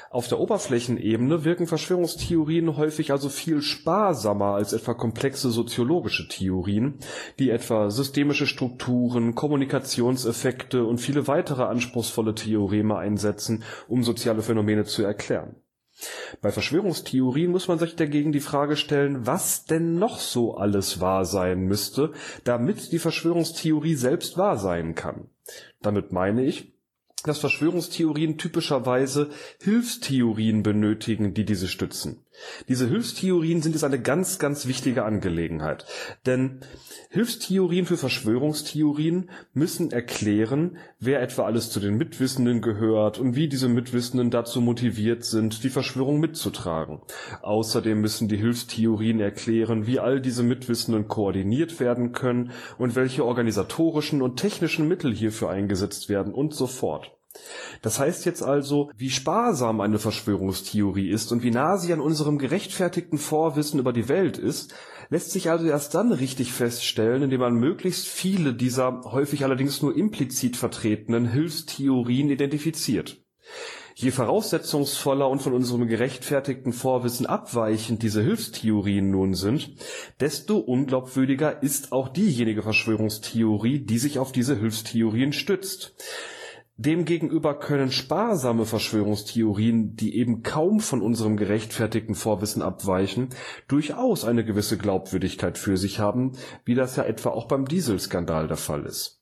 Auf 0.09 0.27
der 0.27 0.39
Oberflächenebene 0.39 1.43
wirken 1.43 1.67
Verschwörungstheorien 1.67 2.77
häufig 2.77 3.11
also 3.11 3.29
viel 3.29 3.61
sparsamer 3.61 4.55
als 4.55 4.73
etwa 4.73 4.93
komplexe 4.93 5.51
soziologische 5.51 6.27
Theorien, 6.27 6.99
die 7.39 7.49
etwa 7.49 7.89
systemische 7.89 8.47
Strukturen, 8.47 9.35
Kommunikationseffekte 9.35 10.85
und 10.85 10.99
viele 10.99 11.27
weitere 11.27 11.63
anspruchsvolle 11.63 12.35
Theoreme 12.35 12.97
einsetzen, 12.97 13.63
um 13.87 14.03
soziale 14.03 14.41
Phänomene 14.41 14.85
zu 14.85 15.03
erklären. 15.03 15.55
Bei 16.41 16.51
Verschwörungstheorien 16.51 17.51
muss 17.51 17.67
man 17.67 17.77
sich 17.77 17.95
dagegen 17.95 18.31
die 18.31 18.39
Frage 18.39 18.75
stellen, 18.75 19.27
was 19.27 19.65
denn 19.65 19.99
noch 19.99 20.19
so 20.19 20.55
alles 20.55 20.99
wahr 20.99 21.25
sein 21.25 21.65
müsste, 21.65 22.13
damit 22.43 22.91
die 22.91 22.99
Verschwörungstheorie 22.99 23.95
selbst 23.95 24.37
wahr 24.37 24.57
sein 24.57 24.95
kann. 24.95 25.29
Damit 25.81 26.11
meine 26.11 26.43
ich, 26.43 26.73
dass 27.23 27.39
Verschwörungstheorien 27.39 28.37
typischerweise 28.37 29.29
Hilfstheorien 29.61 30.63
benötigen, 30.63 31.33
die 31.33 31.45
diese 31.45 31.67
stützen. 31.67 32.23
Diese 32.67 32.88
Hilfstheorien 32.88 33.62
sind 33.62 33.73
jetzt 33.73 33.84
eine 33.84 34.01
ganz, 34.01 34.39
ganz 34.39 34.67
wichtige 34.67 35.04
Angelegenheit. 35.04 35.86
Denn 36.25 36.62
Hilfstheorien 37.10 37.86
für 37.86 37.97
Verschwörungstheorien 37.97 39.30
müssen 39.54 39.91
erklären, 39.91 40.77
wer 40.99 41.21
etwa 41.21 41.43
alles 41.43 41.69
zu 41.69 41.80
den 41.80 41.97
Mitwissenden 41.97 42.62
gehört 42.62 43.17
und 43.17 43.36
wie 43.36 43.47
diese 43.47 43.67
Mitwissenden 43.67 44.32
dazu 44.32 44.62
motiviert 44.62 45.23
sind, 45.23 45.63
die 45.63 45.69
Verschwörung 45.69 46.19
mitzutragen. 46.19 47.01
Außerdem 47.41 47.99
müssen 47.99 48.27
die 48.27 48.38
Hilfstheorien 48.38 49.19
erklären, 49.19 49.88
wie 49.88 49.99
all 49.99 50.21
diese 50.21 50.43
Mitwissenden 50.43 51.08
koordiniert 51.08 51.80
werden 51.80 52.12
können 52.12 52.51
und 52.77 52.95
welche 52.95 53.25
organisatorischen 53.25 54.21
und 54.21 54.38
technischen 54.38 54.88
Mittel 54.88 55.13
hierfür 55.13 55.49
eingesetzt 55.49 56.10
werden 56.10 56.34
und 56.34 56.54
so 56.54 56.67
fort. 56.67 57.12
Das 57.81 57.99
heißt 57.99 58.25
jetzt 58.25 58.43
also, 58.43 58.91
wie 58.95 59.09
sparsam 59.09 59.81
eine 59.81 59.99
Verschwörungstheorie 59.99 61.09
ist 61.09 61.31
und 61.31 61.43
wie 61.43 61.51
nah 61.51 61.77
sie 61.77 61.93
an 61.93 61.99
unserem 61.99 62.37
gerechtfertigten 62.37 63.17
Vorwissen 63.17 63.79
über 63.79 63.93
die 63.93 64.09
Welt 64.09 64.37
ist, 64.37 64.73
lässt 65.09 65.31
sich 65.31 65.49
also 65.49 65.65
erst 65.65 65.93
dann 65.93 66.11
richtig 66.11 66.53
feststellen, 66.53 67.23
indem 67.23 67.41
man 67.41 67.55
möglichst 67.55 68.07
viele 68.07 68.53
dieser 68.53 69.01
häufig 69.05 69.43
allerdings 69.43 69.81
nur 69.81 69.95
implizit 69.95 70.57
vertretenen 70.57 71.27
Hilfstheorien 71.27 72.29
identifiziert. 72.29 73.17
Je 73.93 74.11
voraussetzungsvoller 74.11 75.29
und 75.29 75.41
von 75.41 75.53
unserem 75.53 75.87
gerechtfertigten 75.87 76.71
Vorwissen 76.71 77.25
abweichend 77.25 78.01
diese 78.03 78.23
Hilfstheorien 78.23 79.11
nun 79.11 79.33
sind, 79.33 79.75
desto 80.19 80.57
unglaubwürdiger 80.57 81.61
ist 81.61 81.91
auch 81.91 82.07
diejenige 82.07 82.63
Verschwörungstheorie, 82.63 83.79
die 83.79 83.99
sich 83.99 84.17
auf 84.17 84.31
diese 84.31 84.55
Hilfstheorien 84.57 85.33
stützt. 85.33 85.93
Demgegenüber 86.81 87.59
können 87.59 87.91
sparsame 87.91 88.65
Verschwörungstheorien, 88.65 89.95
die 89.95 90.15
eben 90.17 90.41
kaum 90.41 90.79
von 90.79 91.03
unserem 91.03 91.37
gerechtfertigten 91.37 92.15
Vorwissen 92.15 92.63
abweichen, 92.63 93.29
durchaus 93.67 94.25
eine 94.25 94.43
gewisse 94.43 94.79
Glaubwürdigkeit 94.79 95.59
für 95.59 95.77
sich 95.77 95.99
haben, 95.99 96.31
wie 96.65 96.73
das 96.73 96.95
ja 96.95 97.03
etwa 97.03 97.29
auch 97.29 97.45
beim 97.47 97.67
Dieselskandal 97.67 98.47
der 98.47 98.57
Fall 98.57 98.87
ist. 98.87 99.21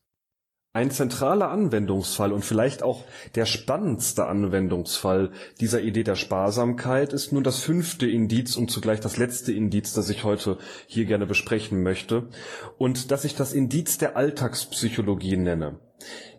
Ein 0.71 0.89
zentraler 0.89 1.49
Anwendungsfall 1.49 2.31
und 2.31 2.45
vielleicht 2.45 2.81
auch 2.81 3.03
der 3.35 3.45
spannendste 3.45 4.27
Anwendungsfall 4.27 5.31
dieser 5.59 5.81
Idee 5.81 6.03
der 6.03 6.15
Sparsamkeit 6.15 7.11
ist 7.11 7.33
nun 7.33 7.43
das 7.43 7.59
fünfte 7.59 8.07
Indiz 8.07 8.55
und 8.55 8.71
zugleich 8.71 9.01
das 9.01 9.17
letzte 9.17 9.51
Indiz, 9.51 9.91
das 9.91 10.09
ich 10.09 10.23
heute 10.23 10.59
hier 10.87 11.03
gerne 11.03 11.25
besprechen 11.25 11.83
möchte 11.83 12.29
und 12.77 13.11
das 13.11 13.25
ich 13.25 13.35
das 13.35 13.51
Indiz 13.51 13.97
der 13.97 14.15
Alltagspsychologie 14.15 15.35
nenne. 15.35 15.79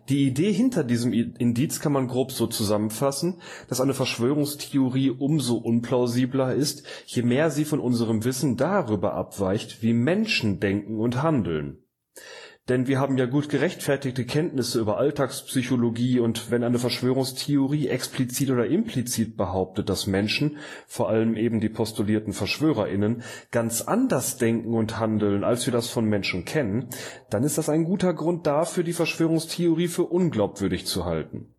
Die 0.09 0.27
Idee 0.27 0.51
hinter 0.51 0.83
diesem 0.83 1.13
Indiz 1.13 1.79
kann 1.79 1.93
man 1.93 2.07
grob 2.07 2.31
so 2.31 2.47
zusammenfassen, 2.47 3.41
dass 3.69 3.81
eine 3.81 3.93
Verschwörungstheorie 3.93 5.11
umso 5.11 5.55
unplausibler 5.55 6.53
ist, 6.53 6.83
je 7.05 7.21
mehr 7.21 7.49
sie 7.51 7.65
von 7.65 7.79
unserem 7.79 8.23
Wissen 8.23 8.57
darüber 8.57 9.13
abweicht, 9.13 9.81
wie 9.81 9.93
Menschen 9.93 10.59
denken 10.59 10.99
und 10.99 11.21
handeln 11.21 11.83
denn 12.69 12.87
wir 12.87 12.99
haben 12.99 13.17
ja 13.17 13.25
gut 13.25 13.49
gerechtfertigte 13.49 14.23
Kenntnisse 14.23 14.79
über 14.79 14.97
Alltagspsychologie 14.97 16.19
und 16.19 16.51
wenn 16.51 16.63
eine 16.63 16.79
Verschwörungstheorie 16.79 17.87
explizit 17.87 18.51
oder 18.51 18.67
implizit 18.67 19.35
behauptet, 19.35 19.89
dass 19.89 20.07
Menschen, 20.07 20.57
vor 20.87 21.09
allem 21.09 21.35
eben 21.35 21.59
die 21.59 21.69
postulierten 21.69 22.33
VerschwörerInnen, 22.33 23.23
ganz 23.49 23.81
anders 23.81 24.37
denken 24.37 24.73
und 24.73 24.99
handeln, 24.99 25.43
als 25.43 25.65
wir 25.65 25.73
das 25.73 25.89
von 25.89 26.05
Menschen 26.05 26.45
kennen, 26.45 26.89
dann 27.29 27.43
ist 27.43 27.57
das 27.57 27.69
ein 27.69 27.83
guter 27.83 28.13
Grund 28.13 28.45
dafür, 28.45 28.83
die 28.83 28.93
Verschwörungstheorie 28.93 29.87
für 29.87 30.03
unglaubwürdig 30.03 30.85
zu 30.85 31.05
halten. 31.05 31.53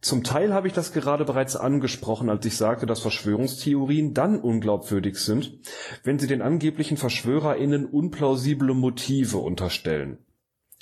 Zum 0.00 0.24
Teil 0.24 0.54
habe 0.54 0.66
ich 0.66 0.72
das 0.72 0.92
gerade 0.92 1.26
bereits 1.26 1.56
angesprochen, 1.56 2.30
als 2.30 2.46
ich 2.46 2.56
sagte, 2.56 2.86
dass 2.86 3.00
Verschwörungstheorien 3.00 4.14
dann 4.14 4.40
unglaubwürdig 4.40 5.16
sind, 5.18 5.58
wenn 6.04 6.18
sie 6.18 6.26
den 6.26 6.40
angeblichen 6.40 6.96
VerschwörerInnen 6.96 7.84
unplausible 7.84 8.72
Motive 8.72 9.38
unterstellen. 9.38 10.18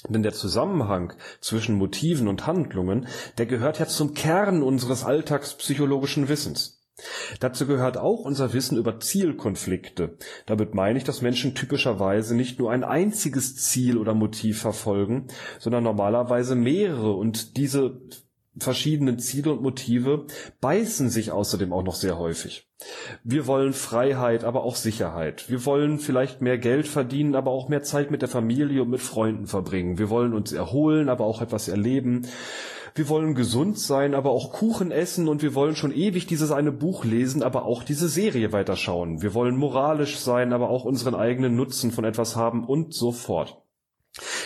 Denn 0.09 0.23
der 0.23 0.33
Zusammenhang 0.33 1.15
zwischen 1.41 1.75
Motiven 1.75 2.29
und 2.29 2.47
Handlungen, 2.47 3.09
der 3.39 3.47
gehört 3.47 3.81
ja 3.81 3.87
zum 3.87 4.15
Kern 4.15 4.63
unseres 4.63 5.05
alltagspsychologischen 5.05 6.29
Wissens. 6.29 6.79
Dazu 7.41 7.67
gehört 7.67 7.97
auch 7.97 8.21
unser 8.21 8.53
Wissen 8.53 8.79
über 8.79 9.01
Zielkonflikte. 9.01 10.17
Damit 10.47 10.75
meine 10.75 10.99
ich, 10.99 11.05
dass 11.05 11.23
Menschen 11.23 11.55
typischerweise 11.55 12.37
nicht 12.37 12.59
nur 12.59 12.71
ein 12.71 12.85
einziges 12.85 13.57
Ziel 13.57 13.99
oder 13.99 14.15
Motiv 14.15 14.61
verfolgen, 14.61 15.29
sondern 15.59 15.85
normalerweise 15.85 16.55
mehrere 16.55 17.13
und 17.13 17.57
diese 17.57 18.01
verschiedenen 18.61 19.19
Ziele 19.19 19.53
und 19.53 19.63
Motive 19.63 20.27
beißen 20.61 21.11
sich 21.11 21.33
außerdem 21.33 21.73
auch 21.73 21.83
noch 21.83 21.95
sehr 21.95 22.19
häufig. 22.19 22.69
Wir 23.25 23.47
wollen 23.47 23.73
Freiheit, 23.73 24.45
aber 24.45 24.63
auch 24.63 24.77
Sicherheit. 24.77 25.51
Wir 25.51 25.65
wollen 25.67 25.99
vielleicht 25.99 26.41
mehr 26.41 26.59
Geld 26.59 26.87
verdienen, 26.87 27.35
aber 27.35 27.51
auch 27.51 27.69
mehr 27.69 27.83
Zeit 27.83 28.11
mit 28.11 28.23
der 28.23 28.29
Familie 28.29 28.83
und 28.83 28.91
mit 28.91 29.01
Freunden 29.01 29.47
verbringen. 29.47 29.99
Wir 29.99 30.11
wollen 30.11 30.33
uns 30.33 30.53
erholen, 30.53 31.09
aber 31.09 31.25
auch 31.25 31.43
etwas 31.43 31.69
erleben. 31.69 32.27
Wir 32.95 33.09
wollen 33.09 33.35
gesund 33.35 33.79
sein, 33.79 34.15
aber 34.15 34.31
auch 34.31 34.53
Kuchen 34.53 34.91
essen 34.91 35.29
und 35.29 35.43
wir 35.43 35.55
wollen 35.55 35.77
schon 35.77 35.93
ewig 35.93 36.27
dieses 36.27 36.51
eine 36.51 36.73
Buch 36.73 37.05
lesen, 37.05 37.43
aber 37.43 37.65
auch 37.65 37.83
diese 37.83 38.09
Serie 38.09 38.53
weiterschauen. 38.53 39.23
Wir 39.23 39.35
wollen 39.35 39.57
moralisch 39.57 40.19
sein, 40.19 40.53
aber 40.53 40.71
auch 40.71 40.85
unseren 40.85 41.15
eigenen 41.15 41.55
Nutzen 41.55 41.93
von 41.93 42.05
etwas 42.05 42.35
haben 42.35 42.65
und 42.65 42.95
so 42.95 43.13
fort. 43.13 43.63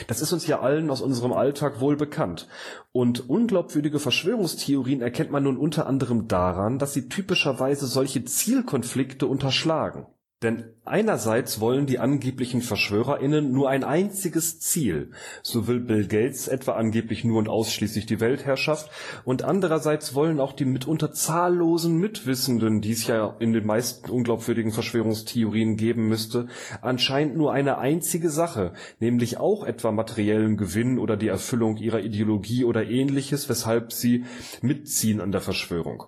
Das 0.06 0.20
ist 0.20 0.32
uns 0.32 0.46
ja 0.46 0.60
allen 0.60 0.90
aus 0.90 1.00
unserem 1.00 1.32
Alltag 1.32 1.80
wohl 1.80 1.96
bekannt. 1.96 2.48
Und 2.92 3.28
unglaubwürdige 3.28 3.98
Verschwörungstheorien 3.98 5.02
erkennt 5.02 5.30
man 5.30 5.44
nun 5.44 5.56
unter 5.56 5.86
anderem 5.86 6.28
daran, 6.28 6.78
dass 6.78 6.92
sie 6.92 7.08
typischerweise 7.08 7.86
solche 7.86 8.24
Zielkonflikte 8.24 9.26
unterschlagen 9.26 10.06
denn 10.42 10.64
einerseits 10.84 11.60
wollen 11.60 11.86
die 11.86 11.98
angeblichen 11.98 12.60
VerschwörerInnen 12.60 13.52
nur 13.52 13.70
ein 13.70 13.84
einziges 13.84 14.58
Ziel, 14.58 15.10
so 15.42 15.68
will 15.68 15.80
Bill 15.80 16.06
Gates 16.06 16.48
etwa 16.48 16.72
angeblich 16.72 17.24
nur 17.24 17.38
und 17.38 17.48
ausschließlich 17.48 18.06
die 18.06 18.20
Weltherrschaft, 18.20 18.90
und 19.24 19.44
andererseits 19.44 20.14
wollen 20.14 20.40
auch 20.40 20.52
die 20.52 20.64
mitunter 20.64 21.12
zahllosen 21.12 21.98
Mitwissenden, 21.98 22.80
die 22.80 22.92
es 22.92 23.06
ja 23.06 23.36
in 23.38 23.52
den 23.52 23.66
meisten 23.66 24.10
unglaubwürdigen 24.10 24.72
Verschwörungstheorien 24.72 25.76
geben 25.76 26.08
müsste, 26.08 26.48
anscheinend 26.80 27.36
nur 27.36 27.52
eine 27.52 27.78
einzige 27.78 28.30
Sache, 28.30 28.72
nämlich 28.98 29.38
auch 29.38 29.64
etwa 29.64 29.92
materiellen 29.92 30.56
Gewinn 30.56 30.98
oder 30.98 31.16
die 31.16 31.28
Erfüllung 31.28 31.76
ihrer 31.76 32.00
Ideologie 32.00 32.64
oder 32.64 32.84
ähnliches, 32.84 33.48
weshalb 33.48 33.92
sie 33.92 34.24
mitziehen 34.60 35.20
an 35.20 35.32
der 35.32 35.40
Verschwörung. 35.40 36.04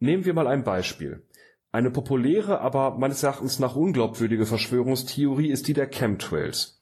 Nehmen 0.00 0.24
wir 0.24 0.34
mal 0.34 0.46
ein 0.46 0.64
Beispiel 0.64 1.22
eine 1.72 1.90
populäre, 1.90 2.60
aber 2.60 2.98
meines 2.98 3.22
Erachtens 3.22 3.58
nach 3.58 3.76
unglaubwürdige 3.76 4.46
Verschwörungstheorie 4.46 5.50
ist 5.50 5.68
die 5.68 5.74
der 5.74 5.88
Chemtrails. 5.88 6.80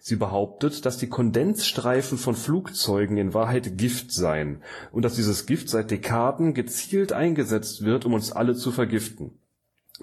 Sie 0.00 0.16
behauptet, 0.16 0.86
dass 0.86 0.96
die 0.96 1.08
Kondensstreifen 1.08 2.18
von 2.18 2.34
Flugzeugen 2.34 3.16
in 3.16 3.34
Wahrheit 3.34 3.76
Gift 3.76 4.12
seien 4.12 4.62
und 4.92 5.04
dass 5.04 5.16
dieses 5.16 5.46
Gift 5.46 5.68
seit 5.68 5.90
Dekaden 5.90 6.54
gezielt 6.54 7.12
eingesetzt 7.12 7.84
wird, 7.84 8.04
um 8.04 8.14
uns 8.14 8.30
alle 8.30 8.54
zu 8.54 8.70
vergiften 8.70 9.38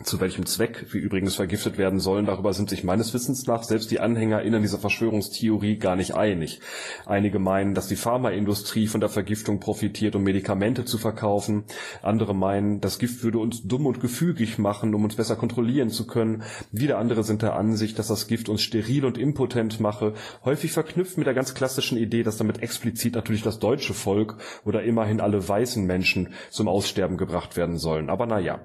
zu 0.03 0.19
welchem 0.19 0.45
Zweck 0.45 0.87
wir 0.91 1.01
übrigens 1.01 1.35
vergiftet 1.35 1.77
werden 1.77 2.01
sollen, 2.01 2.25
darüber 2.25 2.53
sind 2.53 2.69
sich 2.69 2.83
meines 2.83 3.13
Wissens 3.13 3.47
nach 3.47 3.63
selbst 3.63 3.89
die 3.91 4.01
AnhängerInnen 4.01 4.61
dieser 4.61 4.77
Verschwörungstheorie 4.77 5.77
gar 5.77 5.95
nicht 5.95 6.15
einig. 6.15 6.59
Einige 7.05 7.39
meinen, 7.39 7.75
dass 7.75 7.87
die 7.87 7.95
Pharmaindustrie 7.95 8.87
von 8.87 8.99
der 8.99 9.07
Vergiftung 9.07 9.61
profitiert, 9.61 10.17
um 10.17 10.23
Medikamente 10.23 10.83
zu 10.83 10.97
verkaufen. 10.97 11.63
Andere 12.01 12.35
meinen, 12.35 12.81
das 12.81 12.99
Gift 12.99 13.23
würde 13.23 13.39
uns 13.39 13.65
dumm 13.65 13.85
und 13.85 14.01
gefügig 14.01 14.57
machen, 14.57 14.93
um 14.93 15.05
uns 15.05 15.15
besser 15.15 15.37
kontrollieren 15.37 15.89
zu 15.89 16.05
können. 16.05 16.43
Wieder 16.73 16.97
andere 16.97 17.23
sind 17.23 17.41
der 17.41 17.55
Ansicht, 17.55 17.97
dass 17.97 18.09
das 18.09 18.27
Gift 18.27 18.49
uns 18.49 18.63
steril 18.63 19.05
und 19.05 19.17
impotent 19.17 19.79
mache, 19.79 20.13
häufig 20.43 20.73
verknüpft 20.73 21.17
mit 21.17 21.25
der 21.25 21.33
ganz 21.33 21.53
klassischen 21.53 21.97
Idee, 21.97 22.23
dass 22.23 22.35
damit 22.35 22.61
explizit 22.61 23.15
natürlich 23.15 23.43
das 23.43 23.59
deutsche 23.59 23.93
Volk 23.93 24.35
oder 24.65 24.83
immerhin 24.83 25.21
alle 25.21 25.47
weißen 25.47 25.85
Menschen 25.85 26.33
zum 26.49 26.67
Aussterben 26.67 27.15
gebracht 27.15 27.55
werden 27.55 27.77
sollen. 27.77 28.09
Aber 28.09 28.25
naja. 28.25 28.59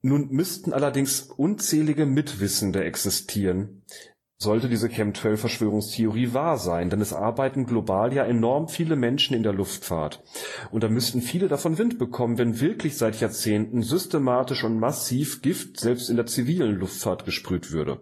Nun 0.00 0.28
müssten 0.30 0.72
allerdings 0.72 1.22
unzählige 1.22 2.06
Mitwissende 2.06 2.84
existieren, 2.84 3.82
sollte 4.40 4.68
diese 4.68 4.88
Chemtrail-Verschwörungstheorie 4.88 6.32
wahr 6.32 6.58
sein, 6.58 6.90
denn 6.90 7.00
es 7.00 7.12
arbeiten 7.12 7.66
global 7.66 8.12
ja 8.12 8.24
enorm 8.24 8.68
viele 8.68 8.94
Menschen 8.94 9.34
in 9.34 9.42
der 9.42 9.52
Luftfahrt. 9.52 10.22
Und 10.70 10.84
da 10.84 10.88
müssten 10.88 11.20
viele 11.20 11.48
davon 11.48 11.78
Wind 11.78 11.98
bekommen, 11.98 12.38
wenn 12.38 12.60
wirklich 12.60 12.96
seit 12.96 13.20
Jahrzehnten 13.20 13.82
systematisch 13.82 14.62
und 14.62 14.78
massiv 14.78 15.42
Gift 15.42 15.80
selbst 15.80 16.08
in 16.08 16.16
der 16.16 16.26
zivilen 16.26 16.76
Luftfahrt 16.76 17.24
gesprüht 17.24 17.72
würde 17.72 18.00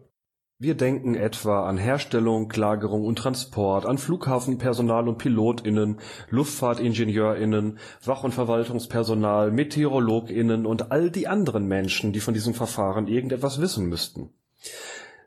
wir 0.59 0.75
denken 0.75 1.15
etwa 1.15 1.69
an 1.69 1.77
Herstellung, 1.77 2.51
Lagerung 2.51 3.05
und 3.05 3.19
Transport, 3.19 3.85
an 3.85 3.99
Flughafenpersonal 3.99 5.07
und 5.07 5.19
PilotInnen, 5.19 5.99
LuftfahrtingenieurInnen, 6.31 7.79
Wach- 8.05 8.25
und 8.25 8.33
Verwaltungspersonal, 8.33 9.51
MeteorologInnen 9.51 10.65
und 10.65 10.91
all 10.93 11.11
die 11.11 11.29
anderen 11.29 11.67
Menschen, 11.67 12.15
die 12.15 12.21
von 12.21 12.33
diesem 12.33 12.55
Verfahren 12.55 13.07
irgendetwas 13.07 13.61
wissen 13.61 13.87
müssten. 13.87 14.31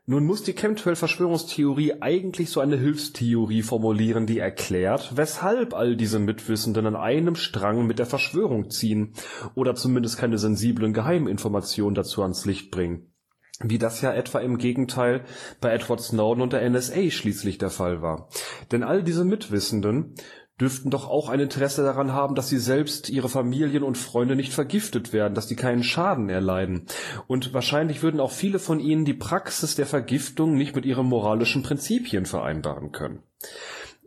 Nun 0.04 0.26
muss 0.26 0.42
die 0.42 0.54
Chemtrail-Verschwörungstheorie 0.54 2.00
eigentlich 2.00 2.50
so 2.50 2.58
eine 2.58 2.76
Hilfstheorie 2.76 3.62
formulieren, 3.62 4.26
die 4.26 4.40
erklärt, 4.40 5.12
weshalb 5.14 5.74
all 5.74 5.94
diese 5.94 6.18
Mitwissenden 6.18 6.86
an 6.86 6.96
einem 6.96 7.36
Strang 7.36 7.86
mit 7.86 8.00
der 8.00 8.06
Verschwörung 8.06 8.70
ziehen 8.70 9.12
oder 9.54 9.76
zumindest 9.76 10.18
keine 10.18 10.38
sensiblen 10.38 10.92
Geheiminformationen 10.92 11.94
dazu 11.94 12.22
ans 12.22 12.44
Licht 12.46 12.72
bringen 12.72 13.09
wie 13.62 13.78
das 13.78 14.00
ja 14.00 14.12
etwa 14.12 14.40
im 14.40 14.58
Gegenteil 14.58 15.22
bei 15.60 15.72
Edward 15.72 16.00
Snowden 16.00 16.42
und 16.42 16.52
der 16.52 16.68
NSA 16.68 17.10
schließlich 17.10 17.58
der 17.58 17.70
Fall 17.70 18.02
war. 18.02 18.28
Denn 18.72 18.82
all 18.82 19.02
diese 19.02 19.24
Mitwissenden 19.24 20.14
dürften 20.60 20.90
doch 20.90 21.08
auch 21.08 21.28
ein 21.28 21.40
Interesse 21.40 21.82
daran 21.82 22.12
haben, 22.12 22.34
dass 22.34 22.48
sie 22.48 22.58
selbst, 22.58 23.08
ihre 23.08 23.28
Familien 23.28 23.82
und 23.82 23.96
Freunde 23.96 24.36
nicht 24.36 24.52
vergiftet 24.52 25.12
werden, 25.12 25.34
dass 25.34 25.46
die 25.46 25.56
keinen 25.56 25.82
Schaden 25.82 26.28
erleiden. 26.28 26.86
Und 27.26 27.54
wahrscheinlich 27.54 28.02
würden 28.02 28.20
auch 28.20 28.32
viele 28.32 28.58
von 28.58 28.78
ihnen 28.78 29.04
die 29.04 29.14
Praxis 29.14 29.74
der 29.74 29.86
Vergiftung 29.86 30.54
nicht 30.54 30.76
mit 30.76 30.84
ihren 30.84 31.06
moralischen 31.06 31.62
Prinzipien 31.62 32.26
vereinbaren 32.26 32.92
können. 32.92 33.22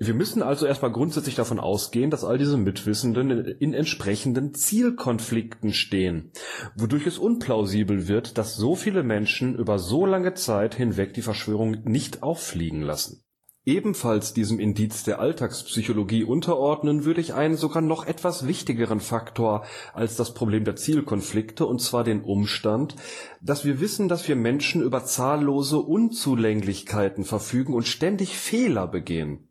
Wir 0.06 0.13
müssen 0.13 0.44
also 0.44 0.66
erstmal 0.66 0.92
grundsätzlich 0.92 1.36
davon 1.36 1.62
ausgehen, 1.62 2.10
dass 2.10 2.26
all 2.26 2.38
diese 2.38 2.58
Mitwissenden 2.58 3.30
in 3.46 3.74
entsprechenden 3.74 4.54
Zielkonflikten 4.54 5.72
stehen, 5.72 6.32
wodurch 6.76 7.08
es 7.08 7.18
unplausibel 7.18 8.10
wird, 8.10 8.38
dass 8.38 8.58
so 8.58 8.76
viele 8.76 9.04
Menschen 9.04 9.56
über 9.56 9.80
so 9.80 10.06
lange 10.06 10.34
Zeit 10.34 10.76
hinweg 10.76 11.13
die 11.13 11.22
Verschwörung 11.22 11.78
nicht 11.86 12.22
auffliegen 12.22 12.82
lassen. 12.82 13.24
Ebenfalls 13.66 14.34
diesem 14.34 14.60
Indiz 14.60 15.04
der 15.04 15.20
Alltagspsychologie 15.20 16.26
unterordnen 16.26 17.06
würde 17.06 17.22
ich 17.22 17.34
einen 17.34 17.56
sogar 17.56 17.82
noch 17.82 18.06
etwas 18.06 18.46
wichtigeren 18.46 19.00
Faktor 19.00 19.63
als 19.94 20.18
das 20.18 20.34
Problem 20.34 20.66
der 20.66 20.76
Zielkonflikte, 20.76 21.66
und 21.66 21.80
zwar 21.80 22.04
den 22.04 22.24
Umstand, 22.24 22.98
dass 23.42 23.63
wir 23.63 23.80
wissen, 23.80 24.10
dass 24.10 24.28
wir 24.28 24.36
Menschen 24.36 24.84
über 24.84 25.06
zahllose 25.06 25.78
Unzulänglichkeiten 25.78 27.24
verfügen 27.24 27.74
und 27.74 27.88
ständig 27.88 28.38
Fehler 28.38 28.86
begehen. 28.86 29.48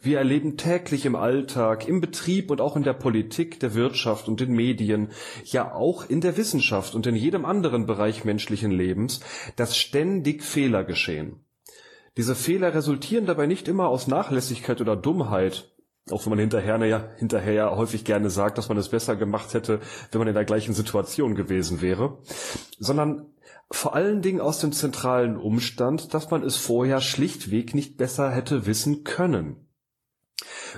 Wir 0.00 0.18
erleben 0.18 0.56
täglich 0.56 1.06
im 1.06 1.16
Alltag, 1.16 1.88
im 1.88 2.00
Betrieb 2.00 2.50
und 2.50 2.60
auch 2.60 2.76
in 2.76 2.84
der 2.84 2.92
Politik, 2.92 3.58
der 3.60 3.74
Wirtschaft 3.74 4.28
und 4.28 4.40
den 4.40 4.52
Medien, 4.52 5.08
ja 5.44 5.72
auch 5.72 6.08
in 6.08 6.20
der 6.20 6.36
Wissenschaft 6.36 6.94
und 6.94 7.06
in 7.06 7.16
jedem 7.16 7.44
anderen 7.44 7.86
Bereich 7.86 8.24
menschlichen 8.24 8.70
Lebens, 8.70 9.20
dass 9.56 9.76
ständig 9.76 10.42
Fehler 10.44 10.84
geschehen. 10.84 11.40
Diese 12.16 12.34
Fehler 12.34 12.74
resultieren 12.74 13.26
dabei 13.26 13.46
nicht 13.46 13.68
immer 13.68 13.88
aus 13.88 14.06
Nachlässigkeit 14.06 14.80
oder 14.80 14.96
Dummheit, 14.96 15.72
auch 16.10 16.24
wenn 16.24 16.30
man 16.30 16.38
hinterher, 16.38 16.84
ja, 16.86 17.10
hinterher 17.16 17.52
ja 17.52 17.76
häufig 17.76 18.04
gerne 18.04 18.30
sagt, 18.30 18.58
dass 18.58 18.68
man 18.68 18.78
es 18.78 18.88
besser 18.88 19.16
gemacht 19.16 19.54
hätte, 19.54 19.80
wenn 20.10 20.20
man 20.20 20.28
in 20.28 20.34
der 20.34 20.44
gleichen 20.44 20.74
Situation 20.74 21.34
gewesen 21.34 21.80
wäre, 21.80 22.18
sondern 22.78 23.26
vor 23.70 23.94
allen 23.94 24.22
Dingen 24.22 24.40
aus 24.40 24.60
dem 24.60 24.72
zentralen 24.72 25.36
Umstand, 25.36 26.14
dass 26.14 26.30
man 26.30 26.42
es 26.42 26.56
vorher 26.56 27.00
schlichtweg 27.00 27.74
nicht 27.74 27.98
besser 27.98 28.30
hätte 28.30 28.66
wissen 28.66 29.04
können. 29.04 29.67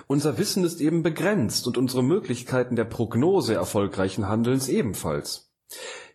Unser 0.07 0.39
Wissen 0.39 0.65
ist 0.65 0.81
eben 0.81 1.03
begrenzt 1.03 1.67
und 1.67 1.77
unsere 1.77 2.03
Möglichkeiten 2.03 2.77
der 2.77 2.85
Prognose 2.85 3.55
erfolgreichen 3.55 4.29
Handelns 4.29 4.69
ebenfalls. 4.69 5.51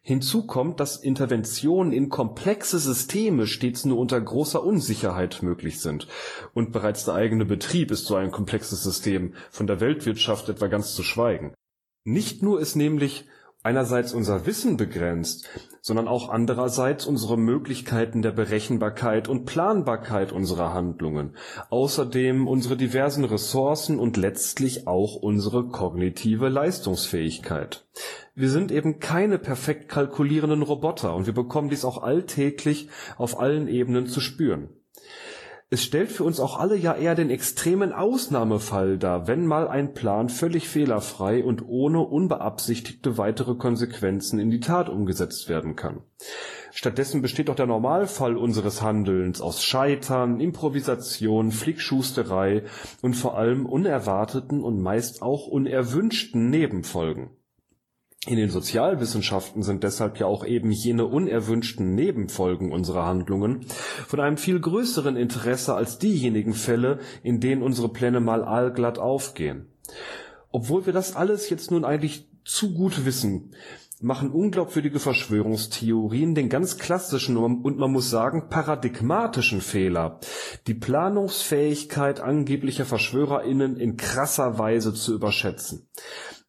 Hinzu 0.02 0.46
kommt, 0.46 0.80
dass 0.80 0.98
Interventionen 0.98 1.92
in 1.92 2.10
komplexe 2.10 2.78
Systeme 2.78 3.48
stets 3.48 3.86
nur 3.86 3.98
unter 3.98 4.22
großer 4.22 4.64
Unsicherheit 4.64 5.42
möglich 5.42 5.80
sind. 5.80 6.08
Und 6.54 6.72
bereits 6.72 7.06
der 7.06 7.16
eigene 7.16 7.46
Betrieb 7.46 7.90
ist 7.90 8.06
so 8.06 8.16
ein 8.16 8.30
komplexes 8.30 8.84
System, 8.84 9.34
von 9.50 9.66
der 9.66 9.80
Weltwirtschaft 9.80 10.48
etwa 10.50 10.68
ganz 10.68 10.94
zu 10.94 11.02
schweigen. 11.02 11.56
Nicht 12.04 12.44
nur 12.44 12.60
ist 12.60 12.76
nämlich 12.76 13.26
einerseits 13.66 14.14
unser 14.14 14.46
Wissen 14.46 14.78
begrenzt, 14.78 15.50
sondern 15.82 16.08
auch 16.08 16.30
andererseits 16.30 17.08
unsere 17.08 17.36
Möglichkeiten 17.36 18.22
der 18.22 18.32
Berechenbarkeit 18.32 19.28
und 19.28 19.46
Planbarkeit 19.46 20.32
unserer 20.32 20.74
Handlungen, 20.74 21.36
außerdem 21.72 22.48
unsere 22.48 22.78
diversen 22.78 23.26
Ressourcen 23.26 23.98
und 23.98 24.18
letztlich 24.18 24.88
auch 24.88 25.16
unsere 25.16 25.66
kognitive 25.68 26.48
Leistungsfähigkeit. 26.48 27.86
Wir 28.36 28.50
sind 28.52 28.72
eben 28.72 29.00
keine 29.00 29.40
perfekt 29.40 29.90
kalkulierenden 29.90 30.62
Roboter 30.62 31.16
und 31.16 31.26
wir 31.26 31.34
bekommen 31.34 31.70
dies 31.70 31.86
auch 31.86 32.04
alltäglich 32.04 32.90
auf 33.18 33.40
allen 33.40 33.68
Ebenen 33.68 34.06
zu 34.06 34.20
spüren 34.22 34.70
es 35.76 35.84
stellt 35.84 36.10
für 36.10 36.24
uns 36.24 36.40
auch 36.40 36.58
alle 36.58 36.78
ja 36.78 36.94
eher 36.94 37.16
den 37.16 37.30
extremen 37.30 37.92
Ausnahmefall 37.92 38.98
dar, 38.98 39.28
wenn 39.28 39.46
mal 39.46 39.68
ein 39.68 39.94
Plan 39.94 40.30
völlig 40.30 40.70
fehlerfrei 40.70 41.44
und 41.44 41.68
ohne 41.68 42.00
unbeabsichtigte 42.00 43.18
weitere 43.18 43.56
Konsequenzen 43.56 44.40
in 44.40 44.50
die 44.50 44.62
Tat 44.62 44.88
umgesetzt 44.88 45.50
werden 45.50 45.76
kann. 45.76 46.02
Stattdessen 46.72 47.22
besteht 47.22 47.50
doch 47.50 47.56
der 47.56 47.66
Normalfall 47.66 48.38
unseres 48.38 48.82
Handelns 48.82 49.42
aus 49.42 49.66
Scheitern, 49.66 50.40
Improvisation, 50.40 51.52
Flickschusterei 51.52 52.64
und 53.02 53.16
vor 53.16 53.38
allem 53.38 53.66
unerwarteten 53.66 54.64
und 54.64 54.80
meist 54.80 55.22
auch 55.22 55.46
unerwünschten 55.46 56.50
Nebenfolgen 56.50 57.32
in 58.28 58.38
den 58.38 58.50
Sozialwissenschaften 58.50 59.62
sind 59.62 59.84
deshalb 59.84 60.20
ja 60.20 60.26
auch 60.26 60.46
eben 60.46 60.72
jene 60.72 61.06
unerwünschten 61.06 61.94
Nebenfolgen 61.94 62.72
unserer 62.72 63.06
Handlungen 63.06 63.66
von 64.08 64.20
einem 64.20 64.38
viel 64.38 64.60
größeren 64.60 65.16
Interesse 65.16 65.76
als 65.76 66.00
diejenigen 66.00 66.54
Fälle, 66.54 67.00
in 67.22 67.40
denen 67.40 67.62
unsere 67.62 67.90
Pläne 67.90 68.20
mal 68.20 68.44
allglatt 68.44 68.98
aufgehen. 68.98 69.68
Obwohl 70.52 70.86
wir 70.86 70.94
das 70.94 71.16
alles 71.16 71.50
jetzt 71.50 71.70
nun 71.70 71.86
eigentlich 71.86 72.28
zu 72.44 72.74
gut 72.74 73.06
wissen, 73.06 73.52
machen 74.02 74.32
unglaubwürdige 74.32 75.00
Verschwörungstheorien 75.00 76.36
den 76.36 76.50
ganz 76.50 76.78
klassischen 76.78 77.38
und 77.38 77.78
man 77.78 77.92
muss 77.92 78.10
sagen 78.10 78.50
paradigmatischen 78.50 79.62
Fehler, 79.62 80.20
die 80.68 80.74
Planungsfähigkeit 80.74 82.20
angeblicher 82.20 82.86
VerschwörerInnen 82.86 83.78
in 83.78 83.98
krasser 83.98 84.58
Weise 84.58 84.94
zu 84.94 85.14
überschätzen. 85.14 85.88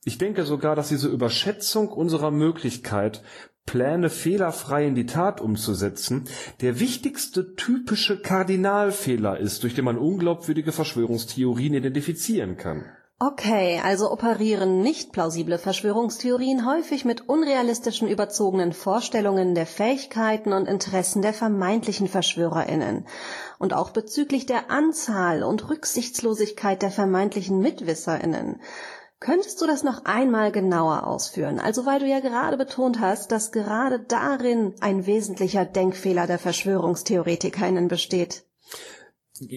Ich 0.09 0.19
denke 0.19 0.45
sogar, 0.45 0.77
dass 0.77 0.91
diese 0.91 1.09
Überschätzung 1.09 1.89
unserer 1.89 2.31
Möglichkeit, 2.31 3.25
Pläne 3.67 4.09
fehlerfrei 4.09 4.87
in 4.87 4.95
die 4.95 5.07
Tat 5.07 5.41
umzusetzen, 5.41 6.29
der 6.61 6.79
wichtigste 6.79 7.57
typische 7.57 8.17
Kardinalfehler 8.23 9.41
ist, 9.41 9.65
durch 9.65 9.75
den 9.75 9.85
man 9.85 9.99
unglaubwürdige 9.99 10.71
Verschwörungstheorien 10.71 11.75
identifizieren 11.75 12.57
kann. 12.57 12.85
Okay, 13.19 13.81
also 13.83 14.13
operieren 14.13 14.83
nicht 14.83 15.11
plausible 15.11 15.59
Verschwörungstheorien 15.59 16.67
häufig 16.67 17.05
mit 17.05 17.29
unrealistischen 17.29 18.09
überzogenen 18.09 18.75
Vorstellungen 18.75 19.55
der 19.55 19.67
Fähigkeiten 19.67 20.53
und 20.53 20.69
Interessen 20.69 21.23
der 21.23 21.33
vermeintlichen 21.33 22.09
Verschwörerinnen. 22.09 23.07
Und 23.59 23.73
auch 23.73 23.91
bezüglich 23.91 24.45
der 24.45 24.71
Anzahl 24.71 25.43
und 25.43 25.69
Rücksichtslosigkeit 25.71 26.83
der 26.83 26.91
vermeintlichen 26.91 27.59
Mitwisserinnen. 27.59 28.61
Könntest 29.27 29.61
du 29.61 29.67
das 29.67 29.83
noch 29.83 30.05
einmal 30.05 30.53
genauer 30.53 31.05
ausführen? 31.05 31.59
Also 31.59 31.85
weil 31.85 31.99
du 31.99 32.07
ja 32.07 32.21
gerade 32.21 32.57
betont 32.57 33.01
hast, 33.01 33.33
dass 33.33 33.51
gerade 33.51 33.99
darin 33.99 34.75
ein 34.79 35.05
wesentlicher 35.05 35.65
Denkfehler 35.65 36.29
der 36.29 36.39
Verschwörungstheoretikerinnen 36.39 37.89
besteht. 37.89 38.45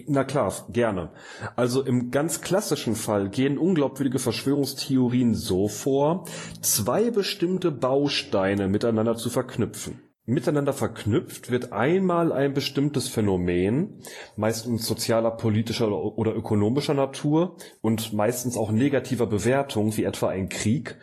Na 0.08 0.24
klar, 0.24 0.52
gerne. 0.70 1.12
Also 1.56 1.84
im 1.84 2.10
ganz 2.10 2.42
klassischen 2.42 2.96
Fall 2.96 3.30
gehen 3.30 3.60
unglaubwürdige 3.60 4.18
Verschwörungstheorien 4.18 5.36
so 5.36 5.68
vor, 5.68 6.26
zwei 6.62 7.12
bestimmte 7.12 7.70
Bausteine 7.70 8.70
miteinander 8.70 9.18
zu 9.18 9.30
verknüpfen. 9.30 10.02
Miteinander 10.30 10.74
verknüpft 10.74 11.50
wird 11.50 11.74
einmal 11.74 12.32
ein 12.32 12.54
bestimmtes 12.54 13.08
Phänomen, 13.08 13.96
meistens 14.36 14.86
sozialer, 14.86 15.32
politischer 15.32 15.92
oder 15.92 16.36
ökonomischer 16.36 16.94
Natur 16.94 17.58
und 17.82 18.14
meistens 18.14 18.56
auch 18.56 18.70
negativer 18.72 19.26
Bewertung, 19.26 19.98
wie 19.98 20.04
etwa 20.04 20.30
ein 20.30 20.48
Krieg, 20.48 20.98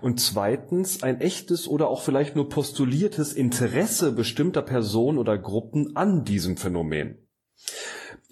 und 0.00 0.18
zweitens 0.18 1.04
ein 1.04 1.20
echtes 1.20 1.68
oder 1.68 1.86
auch 1.88 2.02
vielleicht 2.02 2.34
nur 2.34 2.48
postuliertes 2.48 3.32
Interesse 3.32 4.10
bestimmter 4.10 4.62
Personen 4.62 5.18
oder 5.18 5.38
Gruppen 5.38 5.94
an 5.94 6.24
diesem 6.24 6.56
Phänomen 6.56 7.24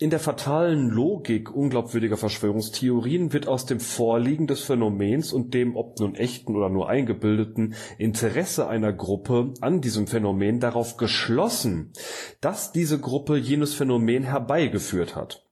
in 0.03 0.11
der 0.11 0.19
fatalen 0.19 0.91
Logik 0.91 1.55
unglaubwürdiger 1.55 2.17
Verschwörungstheorien 2.17 3.33
wird 3.33 3.47
aus 3.47 3.67
dem 3.67 3.79
Vorliegen 3.79 4.49
des 4.49 4.63
Phänomens 4.63 5.33
und 5.33 5.55
dem 5.55 5.77
ob 5.77 6.01
nun 6.01 6.17
echten 6.17 6.57
oder 6.57 6.69
nur 6.71 6.89
eingebildeten 6.89 7.77
Interesse 7.99 8.67
einer 8.67 8.93
Gruppe 8.93 9.55
an 9.61 9.81
diesem 9.81 10.09
Phänomen 10.09 10.59
darauf 10.59 10.97
geschlossen, 10.97 11.93
dass 12.41 12.73
diese 12.73 12.99
Gruppe 12.99 13.37
jenes 13.37 13.75
Phänomen 13.75 14.25
herbeigeführt 14.25 15.15
hat 15.15 15.45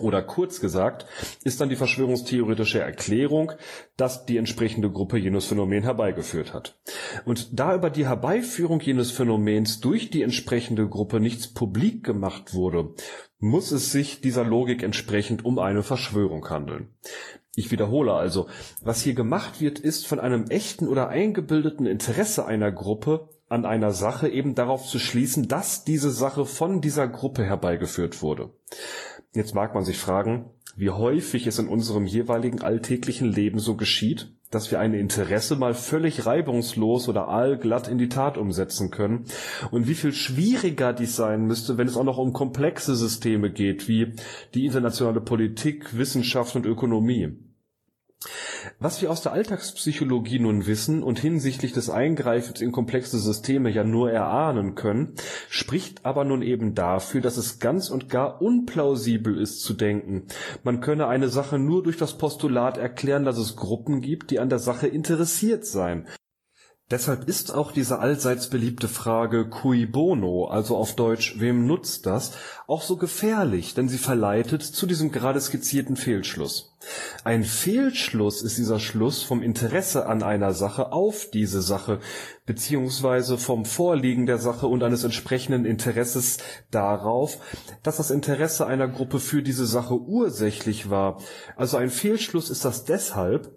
oder 0.00 0.22
kurz 0.22 0.60
gesagt 0.60 1.06
ist 1.44 1.60
dann 1.60 1.68
die 1.68 1.76
verschwörungstheoretische 1.76 2.80
Erklärung, 2.80 3.52
dass 3.96 4.26
die 4.26 4.36
entsprechende 4.36 4.90
Gruppe 4.90 5.18
jenes 5.18 5.46
Phänomen 5.46 5.84
herbeigeführt 5.84 6.52
hat. 6.52 6.78
Und 7.24 7.58
da 7.58 7.74
über 7.74 7.90
die 7.90 8.06
Herbeiführung 8.06 8.80
jenes 8.80 9.10
Phänomens 9.10 9.80
durch 9.80 10.10
die 10.10 10.22
entsprechende 10.22 10.88
Gruppe 10.88 11.20
nichts 11.20 11.48
publik 11.48 12.04
gemacht 12.04 12.54
wurde, 12.54 12.94
muss 13.38 13.72
es 13.72 13.92
sich 13.92 14.20
dieser 14.20 14.44
Logik 14.44 14.82
entsprechend 14.82 15.44
um 15.44 15.58
eine 15.58 15.82
Verschwörung 15.82 16.48
handeln. 16.48 16.88
Ich 17.56 17.70
wiederhole 17.70 18.14
also, 18.14 18.48
was 18.82 19.02
hier 19.02 19.14
gemacht 19.14 19.60
wird, 19.60 19.78
ist 19.78 20.06
von 20.06 20.18
einem 20.18 20.46
echten 20.48 20.88
oder 20.88 21.08
eingebildeten 21.08 21.86
Interesse 21.86 22.46
einer 22.46 22.72
Gruppe 22.72 23.28
an 23.48 23.64
einer 23.64 23.92
Sache 23.92 24.28
eben 24.28 24.54
darauf 24.54 24.86
zu 24.86 24.98
schließen, 24.98 25.46
dass 25.46 25.84
diese 25.84 26.10
Sache 26.10 26.46
von 26.46 26.80
dieser 26.80 27.06
Gruppe 27.06 27.44
herbeigeführt 27.44 28.22
wurde. 28.22 28.50
Jetzt 29.34 29.54
mag 29.54 29.74
man 29.74 29.84
sich 29.84 29.98
fragen, 29.98 30.44
wie 30.76 30.90
häufig 30.90 31.48
es 31.48 31.58
in 31.58 31.66
unserem 31.66 32.06
jeweiligen 32.06 32.62
alltäglichen 32.62 33.32
Leben 33.32 33.58
so 33.58 33.74
geschieht, 33.74 34.32
dass 34.52 34.70
wir 34.70 34.78
ein 34.78 34.94
Interesse 34.94 35.56
mal 35.56 35.74
völlig 35.74 36.24
reibungslos 36.24 37.08
oder 37.08 37.26
allglatt 37.26 37.88
in 37.88 37.98
die 37.98 38.08
Tat 38.08 38.38
umsetzen 38.38 38.92
können 38.92 39.24
und 39.72 39.88
wie 39.88 39.94
viel 39.94 40.12
schwieriger 40.12 40.92
dies 40.92 41.16
sein 41.16 41.46
müsste, 41.46 41.78
wenn 41.78 41.88
es 41.88 41.96
auch 41.96 42.04
noch 42.04 42.18
um 42.18 42.32
komplexe 42.32 42.94
Systeme 42.94 43.50
geht, 43.50 43.88
wie 43.88 44.12
die 44.54 44.66
internationale 44.66 45.20
Politik, 45.20 45.98
Wissenschaft 45.98 46.54
und 46.54 46.64
Ökonomie. 46.64 47.36
Was 48.78 49.02
wir 49.02 49.10
aus 49.10 49.22
der 49.22 49.32
Alltagspsychologie 49.32 50.38
nun 50.38 50.66
wissen 50.66 51.02
und 51.02 51.18
hinsichtlich 51.18 51.72
des 51.72 51.90
Eingreifens 51.90 52.60
in 52.60 52.72
komplexe 52.72 53.18
Systeme 53.18 53.70
ja 53.70 53.84
nur 53.84 54.10
erahnen 54.10 54.74
können, 54.74 55.14
spricht 55.48 56.04
aber 56.04 56.24
nun 56.24 56.42
eben 56.42 56.74
dafür, 56.74 57.20
dass 57.20 57.36
es 57.36 57.58
ganz 57.58 57.90
und 57.90 58.08
gar 58.08 58.40
unplausibel 58.40 59.38
ist 59.38 59.62
zu 59.62 59.74
denken, 59.74 60.26
man 60.62 60.80
könne 60.80 61.06
eine 61.06 61.28
Sache 61.28 61.58
nur 61.58 61.82
durch 61.82 61.96
das 61.96 62.16
Postulat 62.18 62.78
erklären, 62.78 63.24
dass 63.24 63.38
es 63.38 63.56
Gruppen 63.56 64.00
gibt, 64.00 64.30
die 64.30 64.38
an 64.38 64.48
der 64.48 64.58
Sache 64.58 64.86
interessiert 64.86 65.66
seien. 65.66 66.06
Deshalb 66.90 67.28
ist 67.28 67.54
auch 67.54 67.72
diese 67.72 67.98
allseits 67.98 68.50
beliebte 68.50 68.88
Frage 68.88 69.48
cui 69.48 69.86
bono, 69.86 70.46
also 70.48 70.76
auf 70.76 70.94
Deutsch 70.94 71.40
wem 71.40 71.66
nutzt 71.66 72.04
das, 72.04 72.32
auch 72.66 72.82
so 72.82 72.96
gefährlich, 72.96 73.72
denn 73.72 73.88
sie 73.88 73.96
verleitet 73.96 74.62
zu 74.62 74.86
diesem 74.86 75.10
gerade 75.10 75.40
skizzierten 75.40 75.96
Fehlschluss 75.96 76.73
ein 77.24 77.44
Fehlschluss 77.44 78.42
ist 78.42 78.58
dieser 78.58 78.80
Schluss 78.80 79.22
vom 79.22 79.42
Interesse 79.42 80.06
an 80.06 80.22
einer 80.22 80.52
Sache 80.52 80.92
auf 80.92 81.30
diese 81.32 81.62
Sache 81.62 82.00
beziehungsweise 82.46 83.38
vom 83.38 83.64
Vorliegen 83.64 84.26
der 84.26 84.36
Sache 84.36 84.66
und 84.66 84.82
eines 84.82 85.02
entsprechenden 85.02 85.64
Interesses 85.64 86.38
darauf, 86.70 87.38
dass 87.82 87.96
das 87.96 88.10
Interesse 88.10 88.66
einer 88.66 88.86
Gruppe 88.86 89.18
für 89.18 89.42
diese 89.42 89.64
Sache 89.64 89.98
ursächlich 89.98 90.90
war. 90.90 91.22
Also 91.56 91.78
ein 91.78 91.88
Fehlschluss 91.88 92.50
ist 92.50 92.66
das 92.66 92.84
deshalb, 92.84 93.50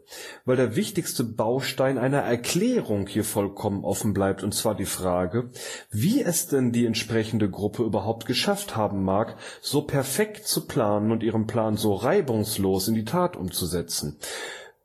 weil 0.45 0.55
der 0.55 0.77
wichtigste 0.77 1.25
Baustein 1.25 1.97
einer 1.97 2.19
Erklärung 2.19 3.07
hier 3.07 3.25
vollkommen 3.25 3.83
offen 3.83 4.13
bleibt, 4.13 4.41
und 4.41 4.53
zwar 4.53 4.75
die 4.75 4.85
Frage, 4.85 5.49
wie 5.91 6.21
es 6.21 6.47
denn 6.47 6.71
die 6.71 6.85
entsprechende 6.85 7.49
Gruppe 7.49 7.83
überhaupt 7.83 8.25
geschafft 8.25 8.77
haben 8.77 9.03
mag, 9.03 9.35
so 9.61 9.81
perfekt 9.81 10.47
zu 10.47 10.65
planen 10.65 11.11
und 11.11 11.23
ihren 11.23 11.45
Plan 11.45 11.75
so 11.75 11.93
reibungslos 11.93 12.87
in 12.87 12.95
die 12.95 13.05
Tat 13.05 13.16
umzusetzen. 13.25 14.17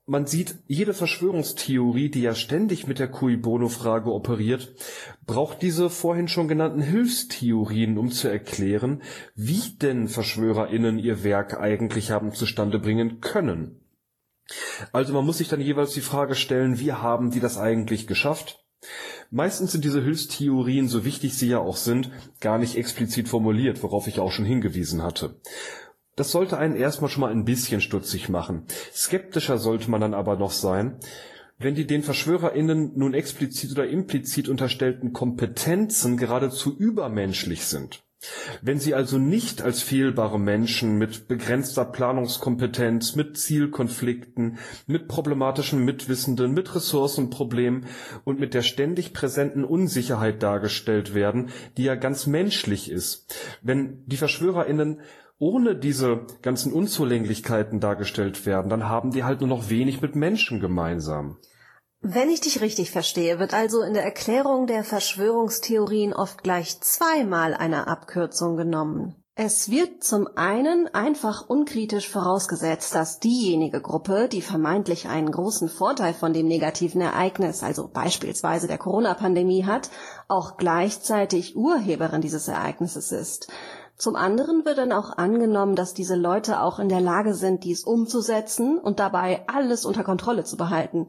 Man 0.04 0.26
sieht, 0.26 0.56
jede 0.66 0.94
Verschwörungstheorie, 0.94 2.10
die 2.10 2.22
ja 2.22 2.34
ständig 2.34 2.88
mit 2.88 2.98
der 2.98 3.06
Cui 3.06 3.36
Bono-Frage 3.36 4.12
operiert, 4.12 4.74
braucht 5.24 5.62
diese 5.62 5.90
vorhin 5.90 6.26
schon 6.26 6.48
genannten 6.48 6.80
Hilfstheorien, 6.80 7.96
um 7.98 8.10
zu 8.10 8.26
erklären, 8.26 9.02
wie 9.36 9.76
denn 9.80 10.08
VerschwörerInnen 10.08 10.98
ihr 10.98 11.22
Werk 11.22 11.60
eigentlich 11.60 12.10
haben 12.10 12.32
zustande 12.32 12.80
bringen 12.80 13.20
können. 13.20 13.80
Also 14.92 15.12
man 15.12 15.24
muss 15.24 15.38
sich 15.38 15.48
dann 15.48 15.60
jeweils 15.60 15.92
die 15.92 16.00
Frage 16.00 16.34
stellen, 16.34 16.80
wie 16.80 16.92
haben 16.92 17.30
die 17.30 17.40
das 17.40 17.56
eigentlich 17.56 18.08
geschafft? 18.08 18.58
Meistens 19.30 19.72
sind 19.72 19.84
diese 19.84 20.02
Hilfstheorien, 20.02 20.88
so 20.88 21.04
wichtig 21.04 21.34
sie 21.34 21.48
ja 21.48 21.58
auch 21.58 21.76
sind, 21.76 22.10
gar 22.40 22.58
nicht 22.58 22.76
explizit 22.76 23.28
formuliert, 23.28 23.82
worauf 23.82 24.08
ich 24.08 24.18
auch 24.18 24.32
schon 24.32 24.44
hingewiesen 24.44 25.02
hatte. 25.02 25.40
Das 26.16 26.30
sollte 26.30 26.58
einen 26.58 26.76
erstmal 26.76 27.10
schon 27.10 27.22
mal 27.22 27.32
ein 27.32 27.44
bisschen 27.44 27.80
stutzig 27.80 28.28
machen. 28.28 28.64
Skeptischer 28.94 29.58
sollte 29.58 29.90
man 29.90 30.00
dann 30.00 30.14
aber 30.14 30.36
noch 30.36 30.50
sein, 30.50 30.96
wenn 31.58 31.74
die 31.74 31.86
den 31.86 32.02
VerschwörerInnen 32.02 32.92
nun 32.96 33.14
explizit 33.14 33.72
oder 33.72 33.86
implizit 33.86 34.48
unterstellten 34.48 35.12
Kompetenzen 35.12 36.16
geradezu 36.16 36.76
übermenschlich 36.76 37.64
sind. 37.64 38.02
Wenn 38.60 38.78
sie 38.78 38.94
also 38.94 39.18
nicht 39.18 39.62
als 39.62 39.82
fehlbare 39.82 40.38
Menschen 40.38 40.96
mit 40.96 41.26
begrenzter 41.26 41.84
Planungskompetenz, 41.84 43.16
mit 43.16 43.36
Zielkonflikten, 43.36 44.58
mit 44.86 45.08
problematischen 45.08 45.84
Mitwissenden, 45.84 46.52
mit 46.52 46.72
Ressourcenproblemen 46.72 47.86
und 48.22 48.38
mit 48.38 48.54
der 48.54 48.62
ständig 48.62 49.12
präsenten 49.12 49.64
Unsicherheit 49.64 50.40
dargestellt 50.40 51.14
werden, 51.14 51.50
die 51.76 51.84
ja 51.84 51.96
ganz 51.96 52.28
menschlich 52.28 52.90
ist. 52.90 53.34
Wenn 53.60 54.04
die 54.06 54.16
VerschwörerInnen 54.16 55.00
ohne 55.43 55.74
diese 55.74 56.24
ganzen 56.40 56.72
Unzulänglichkeiten 56.72 57.80
dargestellt 57.80 58.47
werden, 58.47 58.70
dann 58.70 58.88
haben 58.88 59.11
die 59.11 59.24
halt 59.24 59.40
nur 59.40 59.49
noch 59.49 59.70
wenig 59.70 60.01
mit 60.01 60.14
Menschen 60.14 60.61
gemeinsam. 60.61 61.36
Wenn 62.01 62.30
ich 62.30 62.40
dich 62.40 62.61
richtig 62.61 62.93
verstehe, 62.93 63.40
wird 63.40 63.53
also 63.53 63.82
in 63.82 63.93
der 63.93 64.05
Erklärung 64.05 64.68
der 64.68 64.84
Verschwörungstheorien 64.84 66.12
oft 66.12 66.45
gleich 66.45 66.80
zweimal 66.80 67.55
eine 67.55 67.88
Abkürzung 67.88 68.57
genommen. 68.57 69.16
Es 69.34 69.70
wird 69.70 70.05
zum 70.05 70.28
einen 70.36 70.88
einfach 70.95 71.49
unkritisch 71.49 72.09
vorausgesetzt, 72.09 72.95
dass 72.95 73.18
diejenige 73.18 73.80
Gruppe, 73.80 74.28
die 74.28 74.43
vermeintlich 74.43 75.09
einen 75.09 75.32
großen 75.32 75.68
Vorteil 75.68 76.12
von 76.12 76.32
dem 76.32 76.47
negativen 76.47 77.01
Ereignis, 77.01 77.62
also 77.62 77.88
beispielsweise 77.88 78.68
der 78.68 78.78
Corona-Pandemie 78.78 79.64
hat, 79.64 79.90
auch 80.28 80.57
gleichzeitig 80.57 81.57
Urheberin 81.57 82.20
dieses 82.20 82.47
Ereignisses 82.47 83.11
ist. 83.11 83.51
Zum 84.03 84.16
anderen 84.16 84.64
wird 84.64 84.78
dann 84.78 84.90
auch 84.90 85.16
angenommen, 85.16 85.76
dass 85.76 85.94
diese 85.94 86.16
Leute 86.16 86.61
auch 86.61 86.80
in 86.80 86.88
der 86.88 87.00
Lage 87.00 87.34
sind, 87.34 87.62
dies 87.62 87.84
umzusetzen 87.84 88.76
und 88.78 88.98
dabei 88.98 89.44
alles 89.46 89.84
unter 89.84 90.03
Kontrolle 90.03 90.42
zu 90.42 90.57
behalten. 90.57 91.09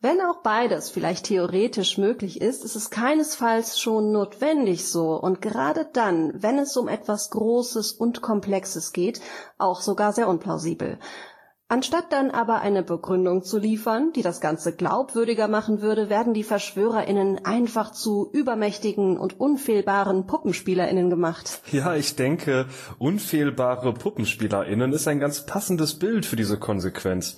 Wenn 0.00 0.20
auch 0.20 0.36
beides 0.44 0.88
vielleicht 0.88 1.26
theoretisch 1.26 1.98
möglich 1.98 2.40
ist, 2.40 2.64
ist 2.64 2.76
es 2.76 2.90
keinesfalls 2.90 3.80
schon 3.80 4.12
notwendig 4.12 4.88
so 4.88 5.20
und 5.20 5.42
gerade 5.42 5.88
dann, 5.92 6.32
wenn 6.40 6.60
es 6.60 6.76
um 6.76 6.86
etwas 6.86 7.30
Großes 7.30 7.90
und 7.90 8.22
Komplexes 8.22 8.92
geht, 8.92 9.20
auch 9.58 9.80
sogar 9.80 10.12
sehr 10.12 10.28
unplausibel. 10.28 11.00
Anstatt 11.70 12.14
dann 12.14 12.30
aber 12.30 12.62
eine 12.62 12.82
Begründung 12.82 13.42
zu 13.42 13.58
liefern, 13.58 14.12
die 14.16 14.22
das 14.22 14.40
Ganze 14.40 14.74
glaubwürdiger 14.74 15.48
machen 15.48 15.82
würde, 15.82 16.08
werden 16.08 16.32
die 16.32 16.42
VerschwörerInnen 16.42 17.44
einfach 17.44 17.92
zu 17.92 18.30
übermächtigen 18.32 19.18
und 19.18 19.38
unfehlbaren 19.38 20.26
PuppenspielerInnen 20.26 21.10
gemacht. 21.10 21.60
Ja, 21.70 21.94
ich 21.94 22.16
denke, 22.16 22.68
unfehlbare 22.98 23.92
PuppenspielerInnen 23.92 24.94
ist 24.94 25.08
ein 25.08 25.20
ganz 25.20 25.44
passendes 25.44 25.98
Bild 25.98 26.24
für 26.24 26.36
diese 26.36 26.58
Konsequenz. 26.58 27.36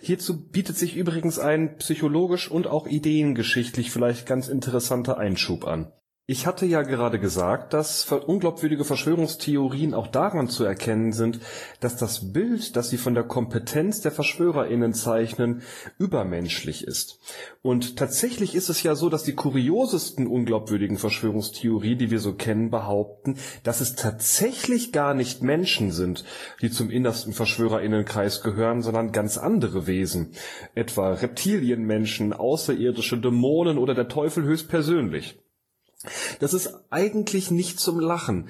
Hierzu 0.00 0.48
bietet 0.48 0.76
sich 0.76 0.94
übrigens 0.94 1.40
ein 1.40 1.76
psychologisch 1.78 2.48
und 2.48 2.68
auch 2.68 2.86
ideengeschichtlich 2.86 3.90
vielleicht 3.90 4.26
ganz 4.26 4.46
interessanter 4.46 5.18
Einschub 5.18 5.66
an. 5.66 5.90
Ich 6.26 6.46
hatte 6.46 6.66
ja 6.66 6.82
gerade 6.82 7.18
gesagt, 7.18 7.72
dass 7.72 8.04
unglaubwürdige 8.12 8.84
Verschwörungstheorien 8.84 9.92
auch 9.92 10.06
daran 10.06 10.48
zu 10.48 10.62
erkennen 10.62 11.12
sind, 11.12 11.40
dass 11.80 11.96
das 11.96 12.32
Bild, 12.32 12.76
das 12.76 12.90
sie 12.90 12.96
von 12.96 13.14
der 13.14 13.24
Kompetenz 13.24 14.02
der 14.02 14.12
VerschwörerInnen 14.12 14.94
zeichnen, 14.94 15.62
übermenschlich 15.98 16.86
ist. 16.86 17.18
Und 17.60 17.96
tatsächlich 17.96 18.54
ist 18.54 18.68
es 18.68 18.84
ja 18.84 18.94
so, 18.94 19.08
dass 19.08 19.24
die 19.24 19.34
kuriosesten 19.34 20.28
unglaubwürdigen 20.28 20.96
Verschwörungstheorien, 20.96 21.98
die 21.98 22.12
wir 22.12 22.20
so 22.20 22.34
kennen, 22.34 22.70
behaupten, 22.70 23.36
dass 23.64 23.80
es 23.80 23.96
tatsächlich 23.96 24.92
gar 24.92 25.14
nicht 25.14 25.42
Menschen 25.42 25.90
sind, 25.90 26.24
die 26.60 26.70
zum 26.70 26.88
innersten 26.88 27.32
VerschwörerInnenkreis 27.32 28.42
gehören, 28.42 28.82
sondern 28.82 29.10
ganz 29.10 29.38
andere 29.38 29.88
Wesen. 29.88 30.30
Etwa 30.76 31.14
Reptilienmenschen, 31.14 32.32
außerirdische 32.32 33.18
Dämonen 33.18 33.76
oder 33.76 33.96
der 33.96 34.06
Teufel 34.06 34.44
höchstpersönlich. 34.44 35.40
Das 36.40 36.54
ist 36.54 36.72
eigentlich 36.90 37.50
nicht 37.50 37.80
zum 37.80 38.00
Lachen. 38.00 38.48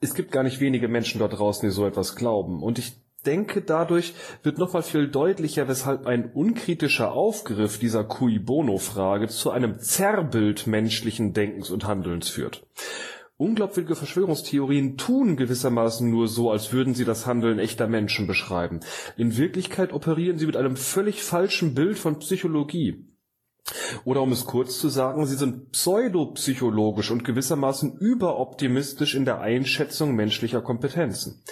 Es 0.00 0.14
gibt 0.14 0.32
gar 0.32 0.42
nicht 0.42 0.60
wenige 0.60 0.88
Menschen 0.88 1.18
dort 1.18 1.38
draußen, 1.38 1.68
die 1.68 1.74
so 1.74 1.86
etwas 1.86 2.16
glauben. 2.16 2.62
Und 2.62 2.78
ich 2.78 2.94
denke, 3.26 3.60
dadurch 3.60 4.14
wird 4.42 4.58
nochmal 4.58 4.82
viel 4.82 5.08
deutlicher, 5.08 5.68
weshalb 5.68 6.06
ein 6.06 6.30
unkritischer 6.32 7.12
Aufgriff 7.12 7.78
dieser 7.78 8.04
Cui 8.04 8.38
Bono-Frage 8.38 9.28
zu 9.28 9.50
einem 9.50 9.78
Zerrbild 9.78 10.66
menschlichen 10.66 11.32
Denkens 11.32 11.70
und 11.70 11.86
Handelns 11.86 12.28
führt. 12.28 12.66
Unglaubwürdige 13.36 13.96
Verschwörungstheorien 13.96 14.98
tun 14.98 15.36
gewissermaßen 15.36 16.10
nur 16.10 16.28
so, 16.28 16.50
als 16.50 16.74
würden 16.74 16.94
sie 16.94 17.06
das 17.06 17.26
Handeln 17.26 17.58
echter 17.58 17.86
Menschen 17.88 18.26
beschreiben. 18.26 18.80
In 19.16 19.38
Wirklichkeit 19.38 19.94
operieren 19.94 20.38
sie 20.38 20.44
mit 20.44 20.56
einem 20.56 20.76
völlig 20.76 21.22
falschen 21.22 21.74
Bild 21.74 21.98
von 21.98 22.18
Psychologie. 22.18 23.06
Oder 24.04 24.22
um 24.22 24.32
es 24.32 24.44
kurz 24.46 24.78
zu 24.78 24.88
sagen, 24.88 25.26
sie 25.26 25.36
sind 25.36 25.72
pseudopsychologisch 25.72 27.10
und 27.10 27.24
gewissermaßen 27.24 27.98
überoptimistisch 27.98 29.14
in 29.14 29.24
der 29.24 29.40
Einschätzung 29.40 30.14
menschlicher 30.14 30.62
Kompetenzen. 30.62 31.42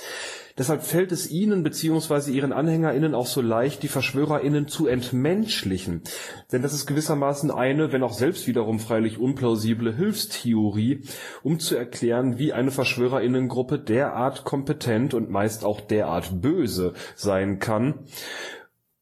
Deshalb 0.59 0.83
fällt 0.83 1.13
es 1.13 1.31
ihnen 1.31 1.63
bzw. 1.63 2.33
ihren 2.33 2.53
AnhängerInnen 2.53 3.15
auch 3.15 3.29
so 3.29 3.41
leicht, 3.41 3.85
die 3.85 3.89
VerschwörerInnen 3.89 4.67
zu 4.67 4.89
entmenschlichen. 4.89 6.03
Denn 6.51 6.63
das 6.63 6.73
ist 6.73 6.87
gewissermaßen 6.87 7.53
eine, 7.53 7.93
wenn 7.93 8.03
auch 8.03 8.13
selbst 8.13 8.49
wiederum 8.49 8.81
freilich 8.81 9.19
unplausible 9.19 9.95
Hilfstheorie, 9.95 11.05
um 11.45 11.61
zu 11.61 11.77
erklären, 11.77 12.39
wie 12.39 12.53
eine 12.53 12.73
VerschwörerInnengruppe 12.73 13.79
derart 13.79 14.43
kompetent 14.45 15.15
und 15.15 15.31
meist 15.31 15.65
auch 15.65 15.81
derart 15.81 16.43
böse 16.43 16.95
sein 17.15 17.61
kann 17.61 18.01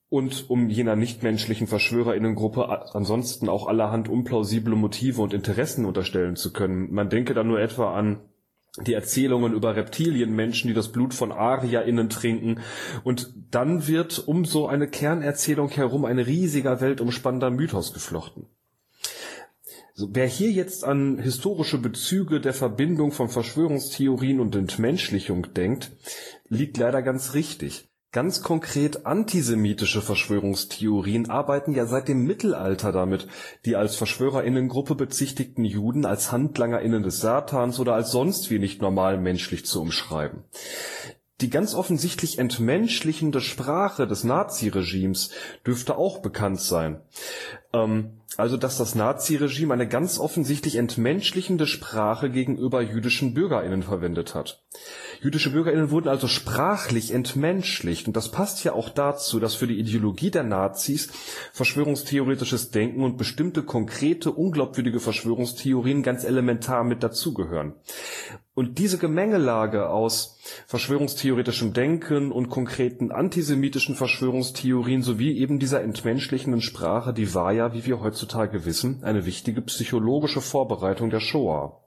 und 0.09 0.49
um 0.49 0.69
jener 0.69 0.95
nichtmenschlichen 0.97 1.67
Verschwörerinnengruppe 1.67 2.95
ansonsten 2.95 3.49
auch 3.49 3.67
allerhand 3.67 4.09
unplausible 4.09 4.77
Motive 4.77 5.21
und 5.21 5.35
Interessen 5.35 5.85
unterstellen 5.85 6.37
zu 6.37 6.53
können. 6.53 6.93
Man 6.93 7.11
denke 7.11 7.35
da 7.35 7.43
nur 7.43 7.61
etwa 7.61 7.95
an 7.95 8.21
die 8.85 8.93
Erzählungen 8.93 9.55
über 9.55 9.75
Reptilienmenschen, 9.75 10.69
die 10.69 10.75
das 10.75 10.93
Blut 10.93 11.15
von 11.15 11.33
ArierInnen 11.33 12.11
trinken. 12.11 12.61
Und 13.05 13.33
dann 13.51 13.89
wird 13.89 14.29
um 14.29 14.45
so 14.45 14.69
eine 14.69 14.87
Kernerzählung 14.87 15.71
herum 15.71 16.05
ein 16.05 16.19
riesiger 16.19 16.81
weltumspannender 16.81 17.51
Mythos 17.51 17.93
geflochten. 17.95 18.47
So, 19.95 20.11
wer 20.13 20.27
hier 20.27 20.51
jetzt 20.51 20.85
an 20.85 21.19
historische 21.19 21.79
Bezüge 21.79 22.39
der 22.39 22.53
Verbindung 22.53 23.13
von 23.13 23.31
Verschwörungstheorien 23.31 24.41
und 24.41 24.55
Entmenschlichung 24.55 25.55
denkt, 25.55 25.93
liegt 26.49 26.77
leider 26.77 27.01
ganz 27.01 27.33
richtig. 27.33 27.89
Ganz 28.17 28.41
konkret 28.41 29.05
antisemitische 29.05 30.01
Verschwörungstheorien 30.01 31.29
arbeiten 31.29 31.75
ja 31.75 31.85
seit 31.85 32.09
dem 32.09 32.25
Mittelalter 32.25 32.91
damit, 32.91 33.29
die 33.67 33.77
als 33.77 33.97
Verschwörerinnengruppe 33.97 34.95
bezichtigten 34.95 35.67
Juden 35.67 36.07
als 36.07 36.33
Handlangerinnen 36.33 37.03
des 37.03 37.21
Satans 37.21 37.79
oder 37.79 37.93
als 37.93 38.13
sonst 38.13 38.49
wie 38.49 38.59
nicht 38.59 38.81
normal 38.81 39.19
menschlich 39.19 39.67
zu 39.67 39.83
umschreiben. 39.83 40.45
Die 41.43 41.51
ganz 41.51 41.75
offensichtlich 41.75 42.39
entmenschlichende 42.39 43.43
Sprache 43.43 44.07
des 44.07 44.25
Naziregimes 44.25 45.29
dürfte 45.67 45.99
auch 45.99 46.21
bekannt 46.21 46.63
sein. 46.63 47.03
Ähm, 47.85 48.11
also 48.37 48.57
dass 48.57 48.77
das 48.77 48.95
Naziregime 48.95 49.73
eine 49.73 49.89
ganz 49.89 50.19
offensichtlich 50.19 50.77
entmenschlichende 50.77 51.67
Sprache 51.67 52.29
gegenüber 52.29 52.83
jüdischen 52.83 53.33
BürgerInnen 53.33 53.83
verwendet 53.83 54.35
hat. 54.35 54.63
Jüdische 55.23 55.51
BürgerInnen 55.51 55.91
wurden 55.91 56.09
also 56.09 56.29
sprachlich 56.29 57.15
entmenschlicht 57.15 58.07
und 58.07 58.17
das 58.17 58.31
passt 58.31 58.63
ja 58.65 58.73
auch 58.73 58.91
dazu, 58.91 59.41
dass 59.41 59.55
für 59.55 59.67
die 59.67 59.79
Ideologie 59.79 60.31
der 60.31 60.43
Nazis 60.43 61.09
verschwörungstheoretisches 61.53 62.71
Denken 62.71 63.03
und 63.03 63.17
bestimmte 63.17 63.63
konkrete, 63.63 64.31
unglaubwürdige 64.33 65.01
Verschwörungstheorien 65.01 66.03
ganz 66.03 66.25
elementar 66.25 66.85
mit 66.85 67.03
dazugehören. 67.03 67.75
Und 68.57 68.79
diese 68.79 68.97
Gemengelage 68.97 69.91
aus 69.91 70.39
verschwörungstheoretischem 70.67 71.75
Denken 71.75 72.33
und 72.33 72.49
konkreten 72.49 73.13
antisemitischen 73.13 73.95
Verschwörungstheorien 73.95 75.03
sowie 75.03 75.37
eben 75.37 75.59
dieser 75.59 75.83
entmenschlichenden 75.83 76.63
Sprache, 76.63 77.13
die 77.13 77.35
war 77.35 77.53
ja, 77.53 77.66
wie 77.75 77.87
wir 77.87 78.01
heutzutage 78.01 78.65
wissen, 78.65 79.03
eine 79.03 79.27
wichtige 79.27 79.63
psychologische 79.63 80.41
Vorbereitung 80.41 81.11
der 81.11 81.21
Shoah. 81.21 81.83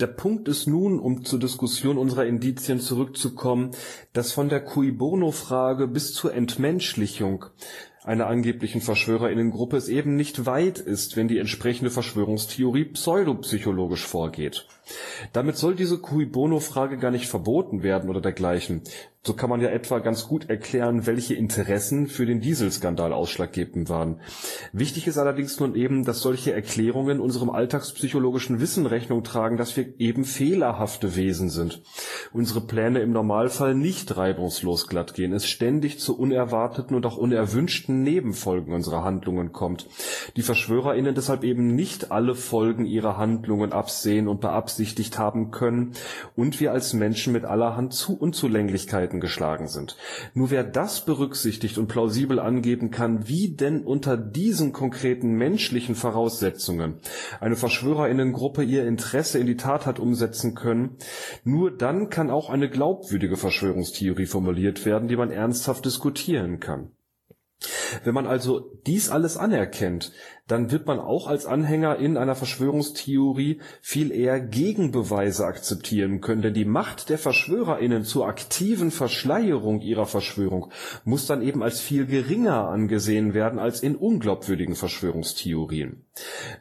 Der 0.00 0.06
Punkt 0.08 0.48
ist 0.48 0.66
nun, 0.66 0.98
um 0.98 1.24
zur 1.24 1.38
Diskussion 1.38 1.96
unserer 1.98 2.26
Indizien 2.26 2.80
zurückzukommen, 2.80 3.70
dass 4.12 4.32
von 4.32 4.48
der 4.48 4.60
Cui 4.60 4.90
Bono-Frage 4.90 5.86
bis 5.86 6.12
zur 6.12 6.34
Entmenschlichung 6.34 7.44
einer 8.02 8.26
angeblichen 8.26 8.80
Verschwörerinnengruppe 8.80 9.76
es 9.76 9.88
eben 9.88 10.16
nicht 10.16 10.44
weit 10.44 10.78
ist, 10.78 11.16
wenn 11.16 11.28
die 11.28 11.38
entsprechende 11.38 11.90
Verschwörungstheorie 11.90 12.86
pseudopsychologisch 12.86 14.04
vorgeht. 14.04 14.66
Damit 15.32 15.56
soll 15.56 15.74
diese 15.74 15.98
Cui 15.98 16.26
Bono-Frage 16.26 16.98
gar 16.98 17.10
nicht 17.10 17.28
verboten 17.28 17.82
werden 17.82 18.10
oder 18.10 18.20
dergleichen. 18.20 18.82
So 19.24 19.34
kann 19.34 19.50
man 19.50 19.60
ja 19.60 19.68
etwa 19.68 20.00
ganz 20.00 20.26
gut 20.26 20.50
erklären, 20.50 21.06
welche 21.06 21.34
Interessen 21.34 22.08
für 22.08 22.26
den 22.26 22.40
Dieselskandal 22.40 23.12
ausschlaggebend 23.12 23.88
waren. 23.88 24.20
Wichtig 24.72 25.06
ist 25.06 25.16
allerdings 25.16 25.60
nun 25.60 25.76
eben, 25.76 26.04
dass 26.04 26.22
solche 26.22 26.52
Erklärungen 26.52 27.20
unserem 27.20 27.48
alltagspsychologischen 27.48 28.58
Wissen 28.58 28.84
Rechnung 28.84 29.22
tragen, 29.22 29.56
dass 29.56 29.76
wir 29.76 30.00
eben 30.00 30.24
fehlerhafte 30.24 31.14
Wesen 31.14 31.50
sind. 31.50 31.82
Unsere 32.32 32.62
Pläne 32.62 32.98
im 32.98 33.12
Normalfall 33.12 33.76
nicht 33.76 34.16
reibungslos 34.16 34.88
glatt 34.88 35.14
gehen, 35.14 35.32
es 35.32 35.46
ständig 35.46 36.00
zu 36.00 36.18
unerwarteten 36.18 36.96
und 36.96 37.06
auch 37.06 37.16
unerwünschten 37.16 38.02
Nebenfolgen 38.02 38.74
unserer 38.74 39.04
Handlungen 39.04 39.52
kommt. 39.52 39.86
Die 40.34 40.42
VerschwörerInnen 40.42 41.14
deshalb 41.14 41.44
eben 41.44 41.76
nicht 41.76 42.10
alle 42.10 42.34
Folgen 42.34 42.86
ihrer 42.86 43.18
Handlungen 43.18 43.72
absehen 43.72 44.26
und 44.26 44.40
beabsichtigt 44.82 45.16
haben 45.16 45.52
können 45.52 45.92
und 46.34 46.58
wir 46.58 46.72
als 46.72 46.92
Menschen 46.92 47.32
mit 47.32 47.44
allerhand 47.44 47.92
Zu 47.92 48.18
Unzulänglichkeiten 48.18 49.20
geschlagen 49.20 49.68
sind. 49.68 49.96
Nur 50.34 50.50
wer 50.50 50.64
das 50.64 51.04
berücksichtigt 51.04 51.78
und 51.78 51.86
plausibel 51.86 52.40
angeben 52.40 52.90
kann, 52.90 53.28
wie 53.28 53.50
denn 53.54 53.84
unter 53.84 54.16
diesen 54.16 54.72
konkreten 54.72 55.34
menschlichen 55.34 55.94
Voraussetzungen 55.94 56.96
eine 57.40 57.54
Verschwörerinnengruppe 57.54 58.64
ihr 58.64 58.84
Interesse 58.84 59.38
in 59.38 59.46
die 59.46 59.56
Tat 59.56 59.86
hat 59.86 60.00
umsetzen 60.00 60.54
können, 60.56 60.96
nur 61.44 61.70
dann 61.70 62.10
kann 62.10 62.30
auch 62.30 62.50
eine 62.50 62.68
glaubwürdige 62.68 63.36
Verschwörungstheorie 63.36 64.26
formuliert 64.26 64.84
werden, 64.84 65.06
die 65.06 65.16
man 65.16 65.30
ernsthaft 65.30 65.84
diskutieren 65.84 66.58
kann. 66.58 66.90
Wenn 68.04 68.14
man 68.14 68.26
also 68.26 68.70
dies 68.86 69.10
alles 69.10 69.36
anerkennt, 69.36 70.12
dann 70.48 70.70
wird 70.70 70.86
man 70.86 70.98
auch 70.98 71.28
als 71.28 71.46
Anhänger 71.46 71.96
in 71.96 72.16
einer 72.16 72.34
Verschwörungstheorie 72.34 73.60
viel 73.80 74.10
eher 74.10 74.40
Gegenbeweise 74.40 75.46
akzeptieren 75.46 76.20
können, 76.20 76.42
denn 76.42 76.54
die 76.54 76.64
Macht 76.64 77.08
der 77.08 77.18
VerschwörerInnen 77.18 78.04
zur 78.04 78.26
aktiven 78.26 78.90
Verschleierung 78.90 79.80
ihrer 79.80 80.06
Verschwörung 80.06 80.70
muss 81.04 81.26
dann 81.26 81.42
eben 81.42 81.62
als 81.62 81.80
viel 81.80 82.06
geringer 82.06 82.68
angesehen 82.68 83.34
werden 83.34 83.58
als 83.58 83.82
in 83.82 83.94
unglaubwürdigen 83.94 84.74
Verschwörungstheorien. 84.74 86.04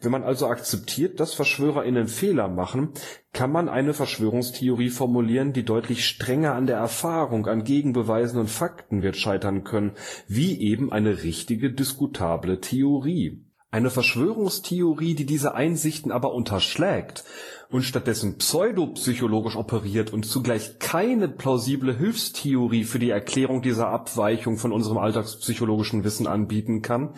Wenn 0.02 0.12
man 0.12 0.24
also 0.24 0.48
akzeptiert, 0.48 1.20
dass 1.20 1.34
VerschwörerInnen 1.34 2.08
Fehler 2.08 2.48
machen, 2.48 2.94
kann 3.34 3.52
man 3.52 3.70
eine 3.70 3.94
Verschwörungstheorie 3.94 4.90
formulieren, 4.90 5.54
die 5.54 5.64
deutlich 5.64 6.06
strenger 6.06 6.54
an 6.54 6.68
der 6.68 6.78
Erfahrung, 6.78 7.48
an 7.48 7.64
Gegenbeweisen 7.64 8.40
und 8.40 8.50
Fakten 8.50 9.04
wird 9.04 9.16
scheitern 9.16 9.64
können, 9.64 9.94
wie 10.28 10.60
eben 10.60 10.92
eine 10.92 11.21
richtige 11.24 11.72
diskutable 11.72 12.60
Theorie. 12.60 13.42
Eine 13.74 13.90
Verschwörungstheorie, 13.90 15.16
die 15.16 15.26
diese 15.26 15.56
Einsichten 15.56 16.12
aber 16.12 16.34
unterschlägt 16.34 17.24
und 17.70 17.84
stattdessen 17.84 18.38
pseudopsychologisch 18.38 19.56
operiert 19.56 20.12
und 20.12 20.26
zugleich 20.26 20.78
keine 20.80 21.30
plausible 21.30 21.98
Hilfstheorie 21.98 22.84
für 22.84 23.00
die 23.00 23.10
Erklärung 23.10 23.62
dieser 23.62 23.88
Abweichung 23.88 24.58
von 24.58 24.74
unserem 24.74 24.98
alltagspsychologischen 24.98 26.04
Wissen 26.04 26.28
anbieten 26.28 26.82
kann, 26.82 27.14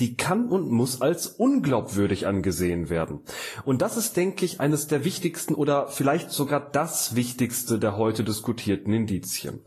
die 0.00 0.16
kann 0.16 0.48
und 0.48 0.70
muss 0.70 1.02
als 1.02 1.26
unglaubwürdig 1.26 2.26
angesehen 2.26 2.88
werden. 2.88 3.20
Und 3.66 3.82
das 3.82 3.98
ist, 3.98 4.16
denke 4.16 4.46
ich, 4.46 4.60
eines 4.60 4.86
der 4.86 5.04
wichtigsten 5.04 5.54
oder 5.54 5.88
vielleicht 5.88 6.30
sogar 6.30 6.60
das 6.60 7.14
wichtigste 7.14 7.78
der 7.78 7.98
heute 7.98 8.24
diskutierten 8.24 8.94
Indizien. 8.94 9.60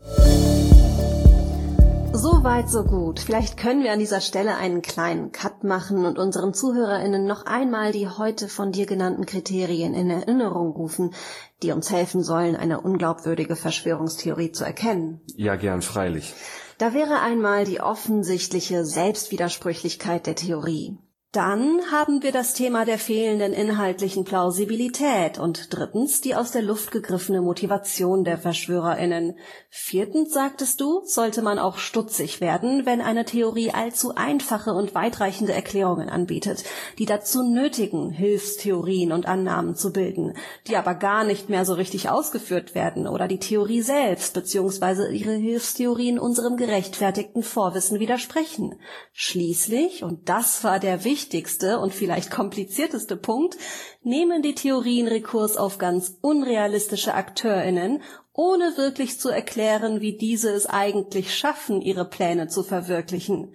So 2.14 2.44
weit, 2.44 2.68
so 2.68 2.84
gut. 2.84 3.20
Vielleicht 3.20 3.56
können 3.56 3.82
wir 3.82 3.90
an 3.90 3.98
dieser 3.98 4.20
Stelle 4.20 4.56
einen 4.56 4.82
kleinen 4.82 5.32
Cut 5.32 5.64
machen 5.64 6.04
und 6.04 6.18
unseren 6.18 6.52
ZuhörerInnen 6.52 7.26
noch 7.26 7.46
einmal 7.46 7.92
die 7.92 8.06
heute 8.06 8.48
von 8.48 8.70
dir 8.70 8.84
genannten 8.84 9.24
Kriterien 9.24 9.94
in 9.94 10.10
Erinnerung 10.10 10.72
rufen, 10.72 11.14
die 11.62 11.72
uns 11.72 11.90
helfen 11.90 12.22
sollen, 12.22 12.54
eine 12.54 12.82
unglaubwürdige 12.82 13.56
Verschwörungstheorie 13.56 14.52
zu 14.52 14.64
erkennen. 14.64 15.22
Ja, 15.36 15.56
gern, 15.56 15.80
freilich. 15.80 16.34
Da 16.76 16.92
wäre 16.92 17.20
einmal 17.20 17.64
die 17.64 17.80
offensichtliche 17.80 18.84
Selbstwidersprüchlichkeit 18.84 20.26
der 20.26 20.34
Theorie. 20.34 20.98
Dann 21.32 21.80
haben 21.90 22.22
wir 22.22 22.30
das 22.30 22.52
Thema 22.52 22.84
der 22.84 22.98
fehlenden 22.98 23.54
inhaltlichen 23.54 24.24
Plausibilität 24.24 25.38
und 25.38 25.72
drittens 25.72 26.20
die 26.20 26.34
aus 26.34 26.50
der 26.50 26.60
Luft 26.60 26.90
gegriffene 26.90 27.40
Motivation 27.40 28.22
der 28.22 28.36
VerschwörerInnen. 28.36 29.38
Viertens, 29.70 30.34
sagtest 30.34 30.78
du, 30.82 31.00
sollte 31.06 31.40
man 31.40 31.58
auch 31.58 31.78
stutzig 31.78 32.42
werden, 32.42 32.84
wenn 32.84 33.00
eine 33.00 33.24
Theorie 33.24 33.70
allzu 33.70 34.14
einfache 34.14 34.74
und 34.74 34.94
weitreichende 34.94 35.54
Erklärungen 35.54 36.10
anbietet, 36.10 36.64
die 36.98 37.06
dazu 37.06 37.42
nötigen, 37.42 38.10
Hilfstheorien 38.10 39.10
und 39.10 39.24
Annahmen 39.24 39.74
zu 39.74 39.90
bilden, 39.90 40.34
die 40.68 40.76
aber 40.76 40.94
gar 40.94 41.24
nicht 41.24 41.48
mehr 41.48 41.64
so 41.64 41.72
richtig 41.72 42.10
ausgeführt 42.10 42.74
werden 42.74 43.08
oder 43.08 43.26
die 43.26 43.38
Theorie 43.38 43.80
selbst 43.80 44.34
bzw. 44.34 45.10
ihre 45.16 45.32
Hilfstheorien 45.32 46.18
unserem 46.18 46.58
gerechtfertigten 46.58 47.42
Vorwissen 47.42 48.00
widersprechen. 48.00 48.78
Schließlich, 49.14 50.04
und 50.04 50.28
das 50.28 50.62
war 50.62 50.78
der 50.78 51.04
wichtigste 51.22 51.78
und 51.78 51.94
vielleicht 51.94 52.30
komplizierteste 52.30 53.16
Punkt, 53.16 53.56
nehmen 54.02 54.42
die 54.42 54.54
Theorien 54.54 55.06
Rekurs 55.06 55.56
auf 55.56 55.78
ganz 55.78 56.18
unrealistische 56.20 57.14
AkteurInnen, 57.14 58.02
ohne 58.32 58.76
wirklich 58.76 59.20
zu 59.20 59.28
erklären, 59.28 60.00
wie 60.00 60.16
diese 60.16 60.50
es 60.50 60.66
eigentlich 60.66 61.34
schaffen, 61.34 61.80
ihre 61.80 62.04
Pläne 62.04 62.48
zu 62.48 62.62
verwirklichen. 62.62 63.54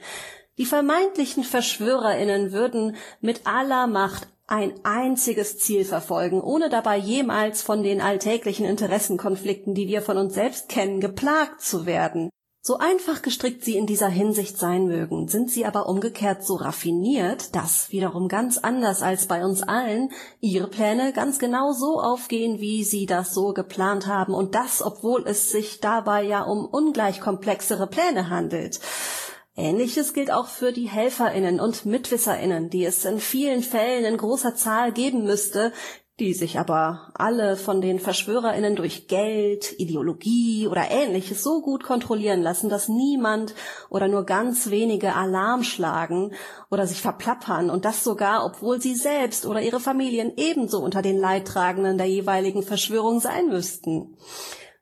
Die 0.58 0.66
vermeintlichen 0.66 1.44
VerschwörerInnen 1.44 2.52
würden 2.52 2.96
mit 3.20 3.42
aller 3.46 3.88
Macht 3.88 4.28
ein 4.48 4.74
einziges 4.84 5.60
Ziel 5.60 5.84
verfolgen, 5.84 6.40
ohne 6.40 6.70
dabei 6.70 6.98
jemals 6.98 7.62
von 7.62 7.84
den 7.84 8.00
alltäglichen 8.00 8.66
Interessenkonflikten, 8.66 9.74
die 9.74 9.90
wir 9.90 10.02
von 10.02 10.18
uns 10.18 10.36
selbst 10.36 10.70
kennen, 10.70 11.02
geplagt 11.02 11.62
zu 11.62 11.86
werden. 11.86 12.30
So 12.68 12.80
einfach 12.80 13.22
gestrickt 13.22 13.64
sie 13.64 13.78
in 13.78 13.86
dieser 13.86 14.10
Hinsicht 14.10 14.58
sein 14.58 14.88
mögen, 14.88 15.30
sind 15.30 15.50
sie 15.50 15.66
aber 15.66 15.88
umgekehrt 15.88 16.44
so 16.44 16.56
raffiniert, 16.56 17.56
dass, 17.56 17.92
wiederum 17.92 18.28
ganz 18.28 18.58
anders 18.58 19.02
als 19.02 19.26
bei 19.26 19.46
uns 19.46 19.64
allen, 19.64 20.10
ihre 20.42 20.68
Pläne 20.68 21.14
ganz 21.14 21.40
genau 21.40 21.72
so 21.72 22.02
aufgehen, 22.02 22.60
wie 22.60 22.84
sie 22.84 23.06
das 23.06 23.34
so 23.34 23.54
geplant 23.54 24.08
haben, 24.08 24.34
und 24.34 24.54
das, 24.54 24.82
obwohl 24.82 25.26
es 25.26 25.50
sich 25.50 25.80
dabei 25.80 26.24
ja 26.24 26.42
um 26.42 26.66
ungleich 26.66 27.22
komplexere 27.22 27.88
Pläne 27.88 28.30
handelt. 28.30 28.82
Ähnliches 29.56 30.14
gilt 30.14 30.30
auch 30.30 30.48
für 30.48 30.74
die 30.74 30.90
Helferinnen 30.90 31.62
und 31.62 31.86
Mitwisserinnen, 31.86 32.70
die 32.70 32.84
es 32.84 33.06
in 33.06 33.22
vielen 33.22 33.64
Fällen 33.64 34.04
in 34.04 34.18
großer 34.18 34.56
Zahl 34.56 34.92
geben 34.92 35.24
müsste, 35.24 35.72
die 36.20 36.34
sich 36.34 36.58
aber 36.58 37.12
alle 37.14 37.56
von 37.56 37.80
den 37.80 38.00
Verschwörerinnen 38.00 38.76
durch 38.76 39.08
Geld, 39.08 39.80
Ideologie 39.80 40.68
oder 40.68 40.90
ähnliches 40.90 41.44
so 41.44 41.62
gut 41.62 41.84
kontrollieren 41.84 42.42
lassen, 42.42 42.70
dass 42.70 42.90
niemand 42.90 43.54
oder 43.90 44.08
nur 44.08 44.26
ganz 44.26 44.72
wenige 44.72 45.14
Alarm 45.14 45.64
schlagen 45.64 46.34
oder 46.72 46.88
sich 46.88 47.02
verplappern 47.02 47.70
und 47.70 47.86
das 47.86 48.04
sogar, 48.04 48.46
obwohl 48.46 48.82
sie 48.82 48.96
selbst 48.96 49.46
oder 49.46 49.62
ihre 49.62 49.80
Familien 49.80 50.34
ebenso 50.38 50.80
unter 50.80 51.04
den 51.04 51.20
Leidtragenden 51.20 52.00
der 52.00 52.08
jeweiligen 52.08 52.64
Verschwörung 52.64 53.20
sein 53.20 53.50
müssten. 53.50 54.18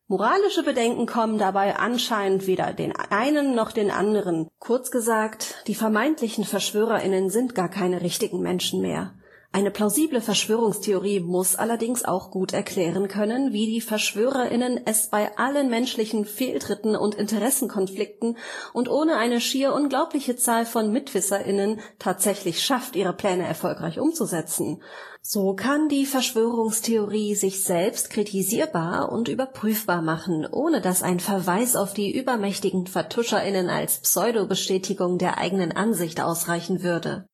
Moralische 0.08 0.64
Bedenken 0.64 1.06
kommen 1.06 1.38
dabei 1.38 1.76
anscheinend 1.76 2.48
weder 2.48 2.72
den 2.74 2.94
einen 2.96 3.56
noch 3.56 3.72
den 3.72 3.92
anderen. 3.92 4.48
Kurz 4.60 4.92
gesagt, 4.92 5.56
die 5.68 5.76
vermeintlichen 5.76 6.46
Verschwörerinnen 6.46 7.30
sind 7.30 7.56
gar 7.56 7.70
keine 7.70 8.02
richtigen 8.02 8.40
Menschen 8.40 8.82
mehr. 8.82 9.16
Eine 9.56 9.72
plausible 9.72 10.20
Verschwörungstheorie 10.20 11.22
muss 11.22 11.56
allerdings 11.56 12.04
auch 12.04 12.30
gut 12.30 12.52
erklären 12.52 13.08
können, 13.08 13.54
wie 13.54 13.68
die 13.68 13.80
VerschwörerInnen 13.80 14.82
es 14.86 15.08
bei 15.08 15.38
allen 15.38 15.70
menschlichen 15.70 16.26
Fehltritten 16.26 16.98
und 16.98 17.16
Interessenkonflikten 17.16 18.38
und 18.74 18.90
ohne 18.90 19.16
eine 19.16 19.40
schier 19.40 19.74
unglaubliche 19.74 20.36
Zahl 20.36 20.66
von 20.66 20.92
MitwisserInnen 20.92 21.80
tatsächlich 22.00 22.66
schafft, 22.66 22.98
ihre 22.98 23.14
Pläne 23.14 23.48
erfolgreich 23.48 23.98
umzusetzen. 23.98 24.84
So 25.22 25.54
kann 25.54 25.88
die 25.88 26.06
Verschwörungstheorie 26.06 27.36
sich 27.36 27.64
selbst 27.64 28.10
kritisierbar 28.10 29.10
und 29.10 29.30
überprüfbar 29.30 30.02
machen, 30.02 30.46
ohne 30.52 30.82
dass 30.82 31.02
ein 31.02 31.22
Verweis 31.22 31.78
auf 31.78 31.94
die 31.94 32.14
übermächtigen 32.14 32.88
VertuscherInnen 32.88 33.70
als 33.70 34.00
Pseudo-Bestätigung 34.00 35.18
der 35.18 35.38
eigenen 35.38 35.72
Ansicht 35.72 36.20
ausreichen 36.20 36.84
würde 36.84 37.30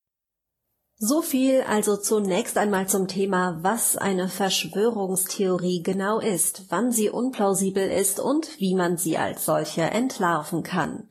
so 1.04 1.24
viel 1.24 1.64
also 1.64 1.98
zunächst 1.98 2.60
einmal 2.60 2.88
zum 2.88 3.08
Thema, 3.08 3.58
was 3.64 3.98
eine 3.98 4.30
Verschwörungstheorie 4.30 5.82
genau 5.82 6.20
ist, 6.20 6.66
wann 6.70 6.92
sie 6.92 7.10
unplausibel 7.10 7.90
ist 7.90 8.20
und 8.20 8.60
wie 8.60 8.76
man 8.76 8.98
sie 8.98 9.18
als 9.18 9.46
solche 9.46 9.82
entlarven 9.82 10.62
kann. 10.62 11.10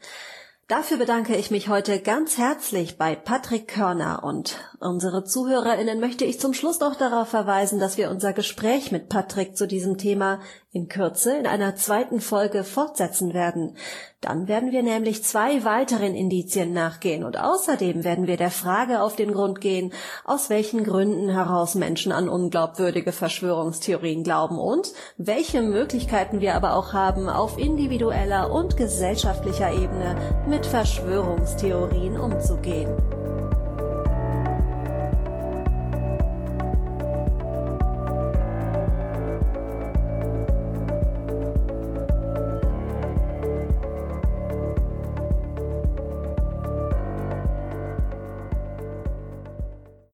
Dafür 0.68 0.96
bedanke 0.96 1.34
ich 1.34 1.50
mich 1.50 1.68
heute 1.68 1.98
ganz 1.98 2.38
herzlich 2.38 2.98
bei 2.98 3.16
Patrick 3.16 3.66
Körner 3.66 4.22
und 4.22 4.60
unsere 4.80 5.24
ZuhörerInnen 5.24 6.00
möchte 6.00 6.24
ich 6.24 6.40
zum 6.40 6.54
Schluss 6.54 6.80
noch 6.80 6.96
darauf 6.96 7.28
verweisen, 7.28 7.78
dass 7.78 7.98
wir 7.98 8.10
unser 8.10 8.32
Gespräch 8.32 8.90
mit 8.90 9.08
Patrick 9.08 9.56
zu 9.56 9.66
diesem 9.66 9.98
Thema 9.98 10.40
in 10.72 10.88
Kürze 10.88 11.36
in 11.36 11.46
einer 11.46 11.76
zweiten 11.76 12.20
Folge 12.20 12.64
fortsetzen 12.64 13.34
werden. 13.34 13.76
Dann 14.20 14.48
werden 14.48 14.72
wir 14.72 14.82
nämlich 14.82 15.24
zwei 15.24 15.64
weiteren 15.64 16.14
Indizien 16.14 16.72
nachgehen 16.72 17.24
und 17.24 17.38
außerdem 17.38 18.04
werden 18.04 18.26
wir 18.26 18.36
der 18.36 18.50
Frage 18.50 19.02
auf 19.02 19.16
den 19.16 19.32
Grund 19.32 19.60
gehen, 19.60 19.92
aus 20.24 20.48
welchen 20.48 20.84
Gründen 20.84 21.28
heraus 21.28 21.74
Menschen 21.74 22.12
an 22.12 22.28
unglaubwürdige 22.28 23.12
Verschwörungstheorien 23.12 24.22
glauben 24.22 24.58
und 24.58 24.92
welche 25.16 25.62
Möglichkeiten 25.62 26.40
wir 26.40 26.54
aber 26.54 26.74
auch 26.74 26.92
haben, 26.92 27.28
auf 27.28 27.58
individueller 27.58 28.52
und 28.52 28.76
gesellschaftlicher 28.76 29.72
Ebene 29.72 30.16
mit 30.46 30.64
Verschwörungstheorien 30.66 32.18
umzugehen. 32.18 33.19